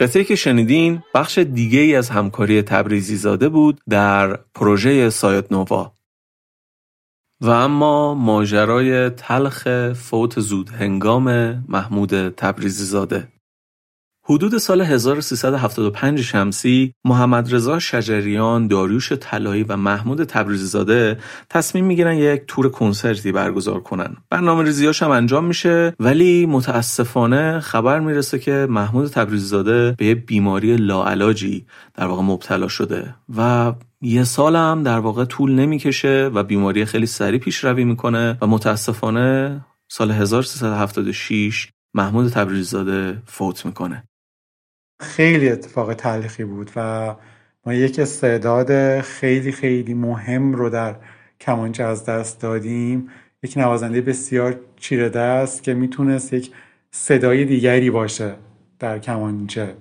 قطعه 0.09 0.25
که 0.25 0.37
شنیدین 0.37 1.03
بخش 1.15 1.39
دیگه 1.39 1.81
ای 1.81 1.95
از 1.95 2.11
همکاری 2.11 2.63
تبریزی 2.63 3.17
زاده 3.17 3.49
بود 3.49 3.81
در 3.89 4.37
پروژه 4.37 5.11
سایت 5.11 5.53
نووا. 5.53 5.93
و 7.41 7.51
اما 7.51 8.15
ماجرای 8.15 9.11
تلخ 9.11 9.93
فوت 9.93 10.41
زود 10.41 10.69
هنگام 10.69 11.25
محمود 11.69 12.29
تبریزی 12.29 12.85
زاده. 12.85 13.29
حدود 14.31 14.59
سال 14.59 14.81
1375 14.81 16.21
شمسی 16.21 16.93
محمد 17.05 17.55
رضا 17.55 17.79
شجریان، 17.79 18.67
داریوش 18.67 19.13
طلایی 19.13 19.63
و 19.63 19.77
محمود 19.77 20.25
تبریزی 20.25 20.67
زاده 20.67 21.19
تصمیم 21.51 21.85
می‌گیرن 21.85 22.17
یک 22.17 22.43
تور 22.47 22.71
کنسرتی 22.71 23.33
برگزار 23.33 23.81
کنن. 23.81 24.17
برنامه 24.31 24.65
ریزیاش 24.65 25.03
هم 25.03 25.11
انجام 25.11 25.45
میشه 25.45 25.95
ولی 26.01 26.47
متاسفانه 26.47 27.61
خبر 27.61 28.01
می‌رسه 28.01 28.39
که 28.39 28.67
محمود 28.71 29.07
تبریزی 29.07 29.47
زاده 29.47 29.95
به 29.99 30.15
بیماری 30.15 30.77
لاعلاجی 30.77 31.67
در 31.95 32.07
واقع 32.07 32.23
مبتلا 32.23 32.69
شده 32.69 33.15
و 33.37 33.73
یه 34.01 34.25
سال 34.25 34.57
هم 34.57 34.83
در 34.83 34.99
واقع 34.99 35.25
طول 35.25 35.53
نمی‌کشه 35.53 36.31
و 36.35 36.43
بیماری 36.43 36.85
خیلی 36.85 37.07
سریع 37.07 37.41
پیشروی 37.41 37.85
می‌کنه 37.85 38.39
و 38.43 38.47
متاسفانه 38.47 39.61
سال 39.89 40.11
1376 40.11 41.69
محمود 41.95 42.29
تبریزی 42.29 42.63
زاده 42.63 43.23
فوت 43.27 43.67
می‌کنه. 43.67 44.08
خیلی 45.01 45.49
اتفاق 45.49 45.95
تلخی 45.95 46.45
بود 46.45 46.71
و 46.77 47.15
ما 47.67 47.75
یک 47.75 47.99
استعداد 47.99 49.01
خیلی 49.01 49.53
خیلی 49.53 49.95
مهم 49.95 50.53
رو 50.53 50.71
در 50.71 50.97
کمانچه 51.41 51.85
از 51.85 52.05
دست 52.05 52.41
دادیم. 52.41 53.09
یک 53.43 53.57
نوازنده 53.57 54.01
بسیار 54.01 54.61
چیره 54.81 55.09
دست 55.09 55.63
که 55.63 55.75
می‌تونست 55.75 56.33
یک 56.33 56.51
صدای 56.91 57.45
دیگری 57.45 57.91
باشه 57.91 58.35
در 58.79 58.99
کمانچه. 58.99 59.77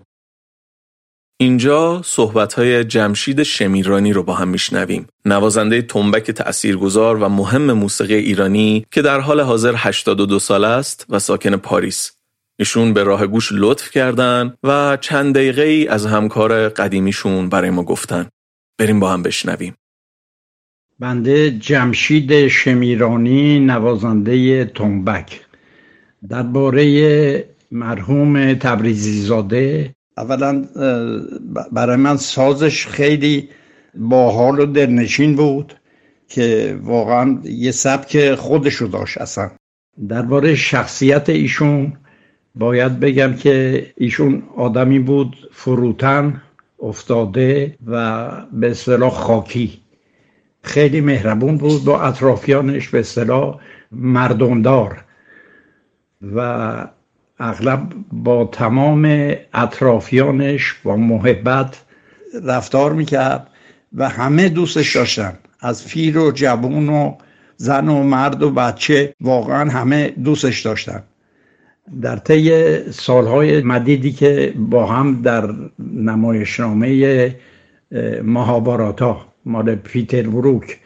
اینجا 1.39 2.01
صحبتهای 2.05 2.83
جمشید 2.83 3.43
شمیرانی 3.43 4.13
رو 4.13 4.23
با 4.23 4.33
هم 4.33 4.47
میشنویم. 4.47 5.07
نوازنده 5.25 5.81
تنبک 5.81 6.31
تأثیرگذار 6.31 7.17
و 7.17 7.29
مهم 7.29 7.71
موسیقی 7.71 8.15
ایرانی 8.15 8.85
که 8.91 9.01
در 9.01 9.19
حال 9.19 9.41
حاضر 9.41 9.73
82 9.77 10.39
سال 10.39 10.63
است 10.63 11.05
و 11.09 11.19
ساکن 11.19 11.55
پاریس. 11.55 12.16
ایشون 12.59 12.93
به 12.93 13.03
راه 13.03 13.27
گوش 13.27 13.49
لطف 13.51 13.91
کردن 13.91 14.53
و 14.63 14.97
چند 15.01 15.35
دقیقه 15.35 15.61
ای 15.61 15.87
از 15.87 16.05
همکار 16.05 16.69
قدیمیشون 16.69 17.49
برای 17.49 17.69
ما 17.69 17.83
گفتن. 17.83 18.29
بریم 18.77 18.99
با 18.99 19.11
هم 19.13 19.23
بشنویم. 19.23 19.75
بنده 20.99 21.51
جمشید 21.51 22.47
شمیرانی 22.47 23.59
نوازنده 23.59 24.65
تنبک 24.65 25.45
درباره 26.29 27.49
مرحوم 27.71 28.53
تبریزی 28.53 29.21
زاده 29.21 29.95
اولا 30.17 30.65
برای 31.71 31.95
من 31.95 32.17
سازش 32.17 32.87
خیلی 32.87 33.49
باحال 33.95 34.59
و 34.59 34.65
درنشین 34.65 35.35
بود 35.35 35.73
که 36.27 36.79
واقعا 36.81 37.39
یه 37.43 37.71
سبک 37.71 38.35
خودشو 38.35 38.85
داشت 38.85 39.17
اصلا 39.17 39.51
درباره 40.09 40.55
شخصیت 40.55 41.29
ایشون 41.29 41.93
باید 42.59 42.99
بگم 42.99 43.33
که 43.33 43.85
ایشون 43.97 44.43
آدمی 44.55 44.99
بود 44.99 45.49
فروتن 45.51 46.41
افتاده 46.83 47.75
و 47.87 48.27
به 48.53 48.71
اصطلاح 48.71 49.09
خاکی. 49.11 49.79
خیلی 50.61 51.01
مهربون 51.01 51.57
بود 51.57 51.83
با 51.83 52.01
اطرافیانش 52.01 52.89
به 52.89 52.99
اصطلاح 52.99 53.59
مردمدار. 53.91 55.03
و 56.35 56.87
اغلب 57.39 57.93
با 58.11 58.45
تمام 58.45 59.33
اطرافیانش 59.53 60.73
با 60.83 60.95
محبت 60.95 61.81
رفتار 62.43 62.93
می‌کرد 62.93 63.47
و 63.93 64.09
همه 64.09 64.49
دوستش 64.49 64.95
داشتن. 64.95 65.37
از 65.59 65.83
فیر 65.83 66.17
و 66.17 66.31
جوون 66.31 66.89
و 66.89 67.15
زن 67.57 67.87
و 67.87 68.03
مرد 68.03 68.43
و 68.43 68.51
بچه 68.51 69.13
واقعا 69.21 69.71
همه 69.71 70.07
دوستش 70.09 70.61
داشتن. 70.61 71.03
در 72.01 72.15
طی 72.15 72.51
سالهای 72.91 73.61
مدیدی 73.61 74.11
که 74.11 74.53
با 74.55 74.85
هم 74.85 75.21
در 75.21 75.49
نمایشنامه 75.79 77.35
مهاباراتا 78.23 79.17
مال 79.45 79.75
پیتر 79.75 80.21
بروک 80.21 80.77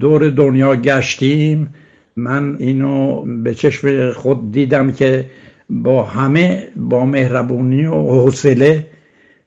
دور 0.00 0.30
دنیا 0.30 0.76
گشتیم. 0.76 1.74
من 2.16 2.56
اینو 2.58 3.24
به 3.42 3.54
چشم 3.54 4.12
خود 4.12 4.52
دیدم 4.52 4.92
که 4.92 5.24
با 5.70 6.02
همه 6.04 6.68
با 6.76 7.04
مهربونی 7.04 7.86
و 7.86 7.94
حوصله 7.94 8.86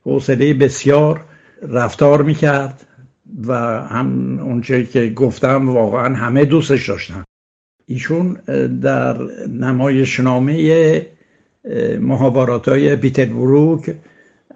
حوصله 0.03 0.53
بسیار 0.53 1.25
رفتار 1.61 2.21
می‌کرد 2.21 2.85
و 3.47 3.53
هم 3.81 4.39
اونچه 4.39 4.85
که 4.85 5.09
گفتم 5.09 5.69
واقعا 5.69 6.15
همه 6.15 6.45
دوستش 6.45 6.89
داشتن. 6.89 7.23
ایشون 7.85 8.33
در 8.81 9.17
نمایشنامه 9.47 11.07
محابارات 11.99 12.69
های 12.69 12.95
بروک 12.95 13.95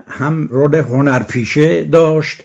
هم 0.08 0.48
رول 0.48 0.76
هنرپیشه 0.76 1.84
داشت 1.84 2.44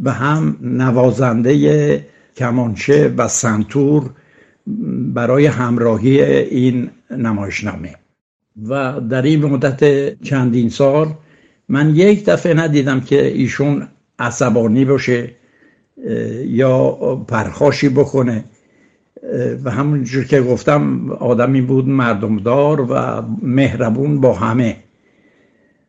و 0.00 0.12
هم 0.12 0.56
نوازنده 0.60 2.06
کمانچه 2.36 3.14
و 3.16 3.28
سنتور 3.28 4.10
برای 5.14 5.46
همراهی 5.46 6.22
این 6.22 6.90
نمایشنامه. 7.10 7.94
و 8.68 9.00
در 9.00 9.22
این 9.22 9.44
مدت 9.44 10.22
چندین 10.22 10.68
سال 10.68 11.14
من 11.68 11.96
یک 11.96 12.24
دفعه 12.24 12.54
ندیدم 12.54 13.00
که 13.00 13.26
ایشون 13.26 13.88
عصبانی 14.18 14.84
باشه 14.84 15.30
یا 16.46 16.90
پرخاشی 17.28 17.88
بکنه. 17.88 18.44
و 19.64 19.70
همونجور 19.70 20.24
که 20.24 20.42
گفتم 20.42 21.10
آدمی 21.10 21.60
بود 21.60 21.88
مردمدار 21.88 22.80
و 22.80 23.22
مهربون 23.42 24.20
با 24.20 24.32
همه. 24.32 24.76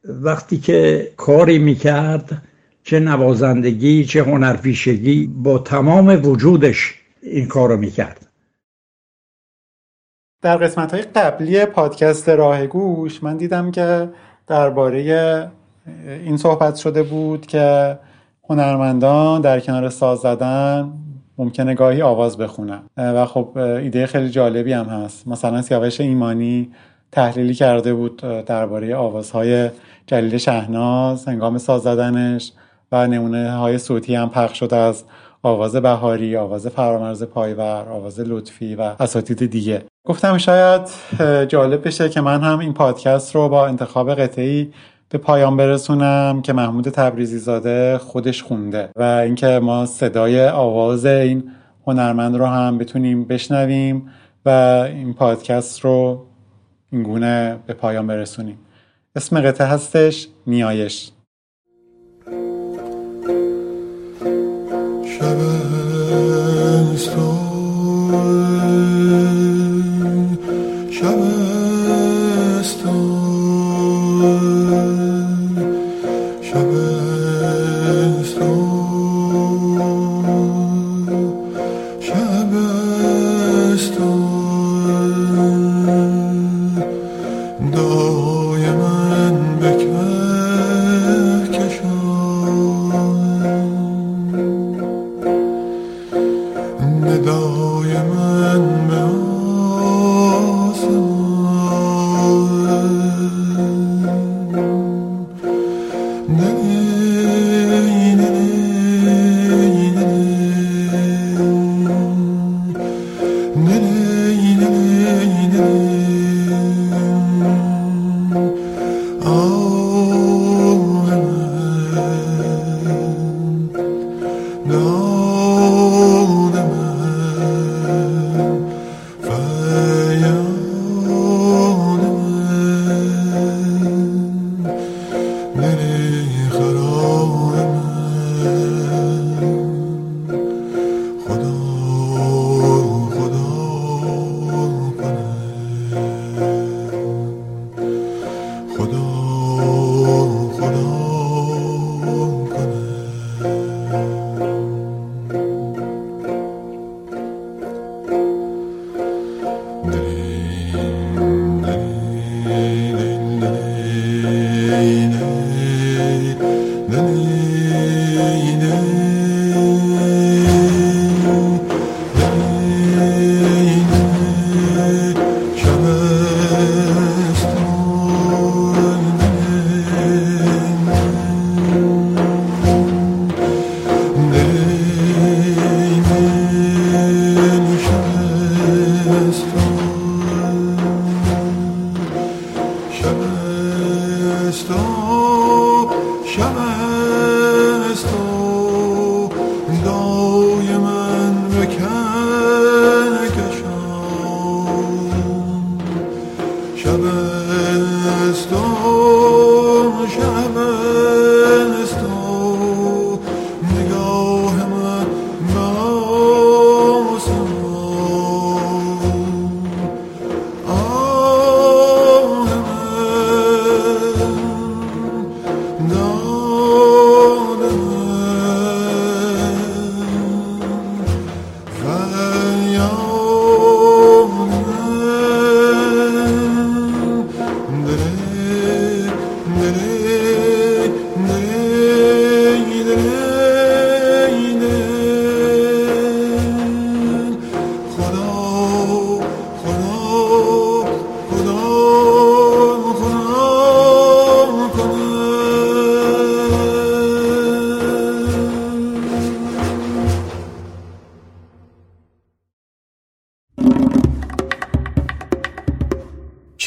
وقتی 0.05 0.57
که 0.57 1.11
کاری 1.17 1.59
می‌کرد 1.59 2.41
چه 2.83 2.99
نوازندگی 2.99 4.05
چه 4.05 4.23
هنرپیشگی 4.23 5.27
با 5.27 5.57
تمام 5.57 6.25
وجودش 6.25 6.95
این 7.21 7.47
کارو 7.47 7.77
می‌کرد. 7.77 8.27
در 10.41 10.57
قسمت 10.57 10.93
های 10.93 11.01
قبلی 11.01 11.65
پادکست 11.65 12.29
راه 12.29 12.67
گوش 12.67 13.23
من 13.23 13.37
دیدم 13.37 13.71
که 13.71 14.09
درباره 14.47 15.51
این 16.05 16.37
صحبت 16.37 16.75
شده 16.75 17.03
بود 17.03 17.45
که 17.45 17.99
هنرمندان 18.49 19.41
در 19.41 19.59
کنار 19.59 19.89
ساز 19.89 20.19
زدن 20.19 20.93
ممکنه 21.37 21.73
گاهی 21.73 22.01
آواز 22.01 22.37
بخونن 22.37 22.81
و 22.97 23.25
خب 23.25 23.57
ایده 23.57 24.05
خیلی 24.05 24.29
جالبی 24.29 24.73
هم 24.73 24.85
هست. 24.85 25.27
مثلا 25.27 25.61
سیاوش 25.61 26.01
ایمانی 26.01 26.71
تحلیلی 27.11 27.53
کرده 27.53 27.93
بود 27.93 28.17
درباره 28.45 28.95
آوازهای 28.95 29.69
جلیل 30.07 30.37
شهناز 30.37 31.25
هنگام 31.25 31.57
ساز 31.57 31.81
زدنش 31.81 32.51
و 32.91 33.07
نمونه 33.07 33.51
های 33.51 33.77
صوتی 33.77 34.15
هم 34.15 34.29
پخش 34.29 34.59
شده 34.59 34.75
از 34.75 35.03
آواز 35.43 35.75
بهاری، 35.75 36.37
آواز 36.37 36.67
فرامرز 36.67 37.23
پایور، 37.23 37.89
آواز 37.89 38.19
لطفی 38.19 38.75
و 38.75 38.81
اساتید 38.99 39.51
دیگه. 39.51 39.81
گفتم 40.05 40.37
شاید 40.37 40.81
جالب 41.47 41.87
بشه 41.87 42.09
که 42.09 42.21
من 42.21 42.41
هم 42.41 42.59
این 42.59 42.73
پادکست 42.73 43.35
رو 43.35 43.49
با 43.49 43.67
انتخاب 43.67 44.15
قطعی 44.15 44.73
به 45.13 45.19
پایان 45.19 45.57
برسونم 45.57 46.41
که 46.41 46.53
محمود 46.53 46.89
تبریزی 46.89 47.37
زاده 47.37 47.97
خودش 47.97 48.43
خونده 48.43 48.89
و 48.95 49.03
اینکه 49.03 49.59
ما 49.63 49.85
صدای 49.85 50.47
آواز 50.47 51.05
این 51.05 51.51
هنرمند 51.87 52.35
رو 52.35 52.45
هم 52.45 52.77
بتونیم 52.77 53.23
بشنویم 53.23 54.09
و 54.45 54.49
این 54.87 55.13
پادکست 55.13 55.79
رو 55.79 56.25
اینگونه 56.91 57.59
به 57.67 57.73
پایان 57.73 58.07
برسونیم. 58.07 58.57
اسم 59.15 59.41
قطعه 59.41 59.67
هستش 59.67 60.27
نیایش. 60.47 61.11
Name 71.03 71.42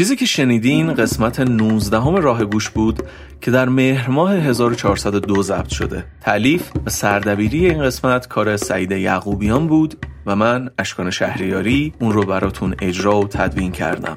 چیزی 0.06 0.16
که 0.16 0.26
شنیدین 0.26 0.94
قسمت 0.94 1.40
19 1.40 2.00
همه 2.00 2.20
راه 2.20 2.44
گوش 2.44 2.70
بود 2.70 3.02
که 3.40 3.50
در 3.50 3.68
مهر 3.68 4.10
ماه 4.10 4.32
1402 4.32 5.42
ضبط 5.42 5.68
شده. 5.68 6.04
تعلیف 6.20 6.70
و 6.86 6.90
سردبیری 6.90 7.70
این 7.70 7.82
قسمت 7.82 8.28
کار 8.28 8.56
سعید 8.56 8.92
یعقوبیان 8.92 9.66
بود 9.66 10.06
و 10.26 10.36
من 10.36 10.70
اشکان 10.78 11.10
شهریاری 11.10 11.92
اون 12.00 12.12
رو 12.12 12.26
براتون 12.26 12.74
اجرا 12.80 13.20
و 13.20 13.28
تدوین 13.28 13.72
کردم. 13.72 14.16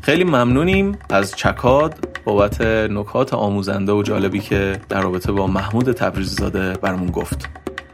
خیلی 0.00 0.24
ممنونیم 0.24 0.98
از 1.10 1.34
چکاد 1.36 2.08
بابت 2.24 2.60
نکات 2.90 3.34
آموزنده 3.34 3.92
و 3.92 4.02
جالبی 4.02 4.40
که 4.40 4.80
در 4.88 5.00
رابطه 5.00 5.32
با 5.32 5.46
محمود 5.46 5.92
تبریزی 5.92 6.34
زاده 6.34 6.72
برامون 6.72 7.10
گفت. 7.10 7.48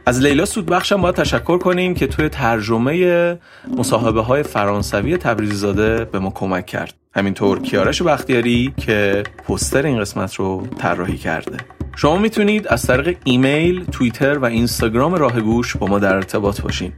از 0.05 0.21
لیلا 0.21 0.45
سودبخشم 0.45 1.01
باید 1.01 1.15
تشکر 1.15 1.57
کنیم 1.57 1.93
که 1.93 2.07
توی 2.07 2.29
ترجمه 2.29 3.39
مصاحبه 3.77 4.21
های 4.21 4.43
فرانسوی 4.43 5.17
تبریزی 5.17 5.55
زاده 5.55 6.05
به 6.05 6.19
ما 6.19 6.29
کمک 6.29 6.65
کرد. 6.65 7.02
همینطور 7.15 7.61
کیارش 7.61 8.01
بختیاری 8.01 8.73
که 8.77 9.23
پستر 9.47 9.85
این 9.85 9.99
قسمت 9.99 10.35
رو 10.35 10.67
طراحی 10.77 11.17
کرده. 11.17 11.57
شما 11.95 12.17
می‌تونید 12.17 12.67
از 12.67 12.87
طریق 12.87 13.17
ایمیل، 13.23 13.85
توییتر 13.85 14.37
و 14.37 14.45
اینستاگرام 14.45 15.13
راه 15.13 15.41
گوش 15.41 15.77
با 15.77 15.87
ما 15.87 15.99
در 15.99 16.15
ارتباط 16.15 16.61
باشین. 16.61 16.93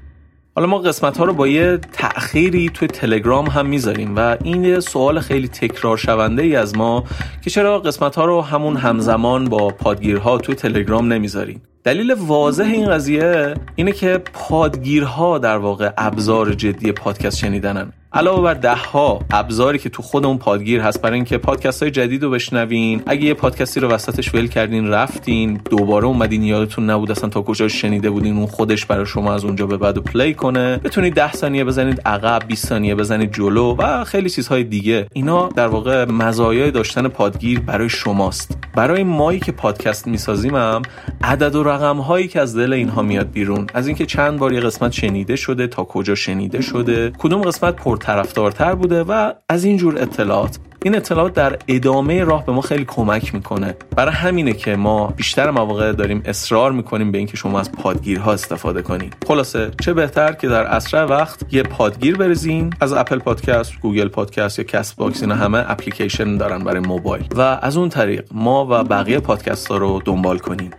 حالا 0.55 0.67
ما 0.67 0.77
قسمت 0.77 1.17
ها 1.17 1.23
رو 1.23 1.33
با 1.33 1.47
یه 1.47 1.77
تأخیری 1.77 2.69
توی 2.69 2.87
تلگرام 2.87 3.47
هم 3.47 3.65
می‌ذاریم 3.65 4.15
و 4.15 4.37
این 4.43 4.63
یه 4.63 4.79
سوال 4.79 5.19
خیلی 5.19 5.47
تکرار 5.47 5.97
شونده 5.97 6.43
ای 6.43 6.55
از 6.55 6.77
ما 6.77 7.03
که 7.41 7.49
چرا 7.49 7.79
قسمت 7.79 8.15
ها 8.15 8.25
رو 8.25 8.41
همون 8.41 8.77
همزمان 8.77 9.45
با 9.45 9.67
پادگیرها 9.67 10.37
توی 10.37 10.55
تلگرام 10.55 11.13
نمی‌ذاریم 11.13 11.61
دلیل 11.83 12.13
واضح 12.13 12.63
این 12.63 12.89
قضیه 12.89 13.53
اینه 13.75 13.91
که 13.91 14.21
پادگیرها 14.33 15.37
در 15.37 15.57
واقع 15.57 15.91
ابزار 15.97 16.53
جدی 16.53 16.91
پادکست 16.91 17.37
شنیدنن. 17.37 17.91
علاوه 18.15 18.41
بر 18.41 18.53
ده 18.53 18.75
ها 18.75 19.19
ابزاری 19.31 19.79
که 19.79 19.89
تو 19.89 20.01
خود 20.01 20.25
اون 20.25 20.37
پادگیر 20.37 20.81
هست 20.81 21.01
برای 21.01 21.15
اینکه 21.15 21.37
پادکست 21.37 21.83
های 21.83 21.91
جدید 21.91 22.23
رو 22.23 22.29
بشنوین. 22.29 23.01
اگه 23.05 23.23
یه 23.23 23.33
پادکستی 23.33 23.79
رو 23.79 23.87
وسطش 23.87 24.35
ول 24.35 24.47
کردین 24.47 24.87
رفتین 24.87 25.59
دوباره 25.69 26.05
اومدین 26.05 26.43
یادتون 26.43 26.89
نبود 26.89 27.11
اصلا 27.11 27.29
تا 27.29 27.41
کجا 27.41 27.67
شنیده 27.67 28.09
بودین 28.09 28.37
اون 28.37 28.45
خودش 28.45 28.85
برای 28.85 29.05
شما 29.05 29.33
از 29.33 29.45
اونجا 29.45 29.67
به 29.67 29.77
بعد 29.77 29.97
play 29.97 30.33
کنه. 30.33 30.77
بتونید 30.77 31.13
10 31.13 31.31
ثانیه 31.31 31.63
بزنید 31.63 32.01
عقب 32.05 32.41
20 32.47 32.67
ثانیه 32.67 32.95
بزنید 32.95 33.33
جلو 33.33 33.75
و 33.75 34.03
خیلی 34.03 34.29
چیزهای 34.29 34.63
دیگه. 34.63 35.07
اینا 35.13 35.47
در 35.47 35.67
واقع 35.67 36.05
مزایای 36.05 36.71
داشتن 36.71 37.07
پادگیر 37.07 37.59
برای 37.59 37.89
شماست. 37.89 38.57
برای 38.75 39.03
مایی 39.03 39.39
که 39.39 39.51
پادکست 39.51 40.07
می‌سازیم 40.07 40.55
هم 40.55 40.81
عدد 41.23 41.55
و 41.55 41.63
رقم 41.63 41.97
هایی 41.97 42.27
که 42.27 42.41
از 42.41 42.57
دل 42.57 42.73
اینها 42.73 43.01
میاد 43.01 43.31
بیرون. 43.31 43.67
از 43.73 43.87
اینکه 43.87 44.05
چند 44.05 44.39
بار 44.39 44.53
یه 44.53 44.59
قسمت 44.59 44.91
شنیده 44.91 45.35
شده 45.35 45.67
تا 45.67 45.83
کجا 45.83 46.15
شنیده 46.15 46.61
شده. 46.61 47.11
کدوم 47.17 47.41
قسمت 47.41 47.75
پرطرفدارتر 48.05 48.75
بوده 48.75 49.03
و 49.03 49.33
از 49.49 49.63
این 49.63 49.77
جور 49.77 50.01
اطلاعات. 50.01 50.59
این 50.83 50.95
اطلاعات 50.95 51.33
در 51.33 51.57
ادامه 51.67 52.23
راه 52.23 52.45
به 52.45 52.51
ما 52.51 52.61
خیلی 52.61 52.85
کمک 52.85 53.33
می‌کنه. 53.33 53.75
برای 53.95 54.13
همینه 54.13 54.53
که 54.53 54.75
ما 54.75 55.07
بیشتر 55.07 55.51
مواقع 55.51 55.91
داریم 55.91 56.21
اصرار 56.25 56.71
می‌کنیم 56.71 57.11
به 57.11 57.17
اینکه 57.17 57.37
شما 57.37 57.59
از 57.59 57.71
پادگیرها 57.71 58.33
استفاده 58.33 58.81
کنید. 58.81 59.15
خلاصه 59.27 59.71
چه 59.81 59.93
بهتر 59.93 60.31
که 60.31 60.47
در 60.47 60.63
اسرع 60.63 61.03
وقت 61.03 61.53
یه 61.53 61.63
پادگیر 61.63 62.17
بریزین 62.17 62.73
از 62.81 62.93
Apple 62.93 63.19
Podcast 63.19 63.79
Google 63.81 64.07
Podcast 64.07 64.59
یا 64.59 64.65
CastBox 64.65 65.21
اینا 65.21 65.35
همه 65.35 65.65
اپلیکیشن 65.67 66.37
دارن 66.37 66.63
برای 66.63 66.79
موبایل. 66.79 67.27
و 67.35 67.41
از 67.61 67.77
اون 67.77 67.89
طریق 67.89 68.25
ما 68.31 68.67
و 68.69 68.83
بقیه 68.83 69.19
پادکست 69.19 69.67
ها 69.67 69.77
رو 69.77 70.01
دنبال 70.05 70.37
کنیم 70.37 70.71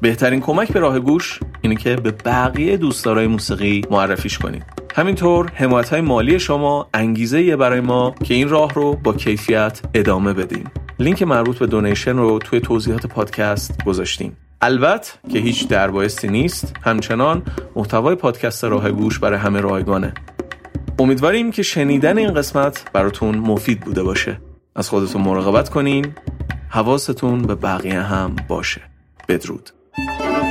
بهترین 0.00 0.40
کمک 0.40 0.72
به 0.72 0.80
راه 0.80 0.98
گوش 0.98 1.40
اینه 1.60 1.76
که 1.76 1.96
به 1.96 2.10
بقیه 2.10 2.76
دوستدارای 2.76 3.26
موسیقی 3.26 3.82
معرفیش 3.90 4.38
کنید 4.38 4.64
همینطور 4.94 5.52
حمایت 5.54 5.88
های 5.88 6.00
مالی 6.00 6.38
شما 6.38 6.88
انگیزه 6.94 7.42
یه 7.42 7.56
برای 7.56 7.80
ما 7.80 8.14
که 8.24 8.34
این 8.34 8.48
راه 8.48 8.74
رو 8.74 8.96
با 8.96 9.12
کیفیت 9.12 9.80
ادامه 9.94 10.32
بدیم 10.32 10.70
لینک 10.98 11.22
مربوط 11.22 11.58
به 11.58 11.66
دونیشن 11.66 12.16
رو 12.16 12.38
توی 12.38 12.60
توضیحات 12.60 13.06
پادکست 13.06 13.84
گذاشتیم. 13.84 14.36
البته 14.60 15.12
که 15.32 15.38
هیچ 15.38 15.68
دربایستی 15.68 16.28
نیست 16.28 16.74
همچنان 16.82 17.42
محتوای 17.76 18.14
پادکست 18.14 18.64
راه 18.64 18.90
گوش 18.90 19.18
برای 19.18 19.38
همه 19.38 19.60
رایگانه. 19.60 20.14
امیدواریم 20.98 21.50
که 21.50 21.62
شنیدن 21.62 22.18
این 22.18 22.34
قسمت 22.34 22.84
براتون 22.92 23.38
مفید 23.38 23.80
بوده 23.80 24.02
باشه. 24.02 24.40
از 24.76 24.88
خودتون 24.88 25.22
مراقبت 25.22 25.68
کنین. 25.68 26.14
حواستون 26.68 27.42
به 27.42 27.54
بقیه 27.54 28.00
هم 28.00 28.36
باشه. 28.48 28.80
بدرود. 29.28 29.70
Thank 29.96 30.44
you. 30.44 30.49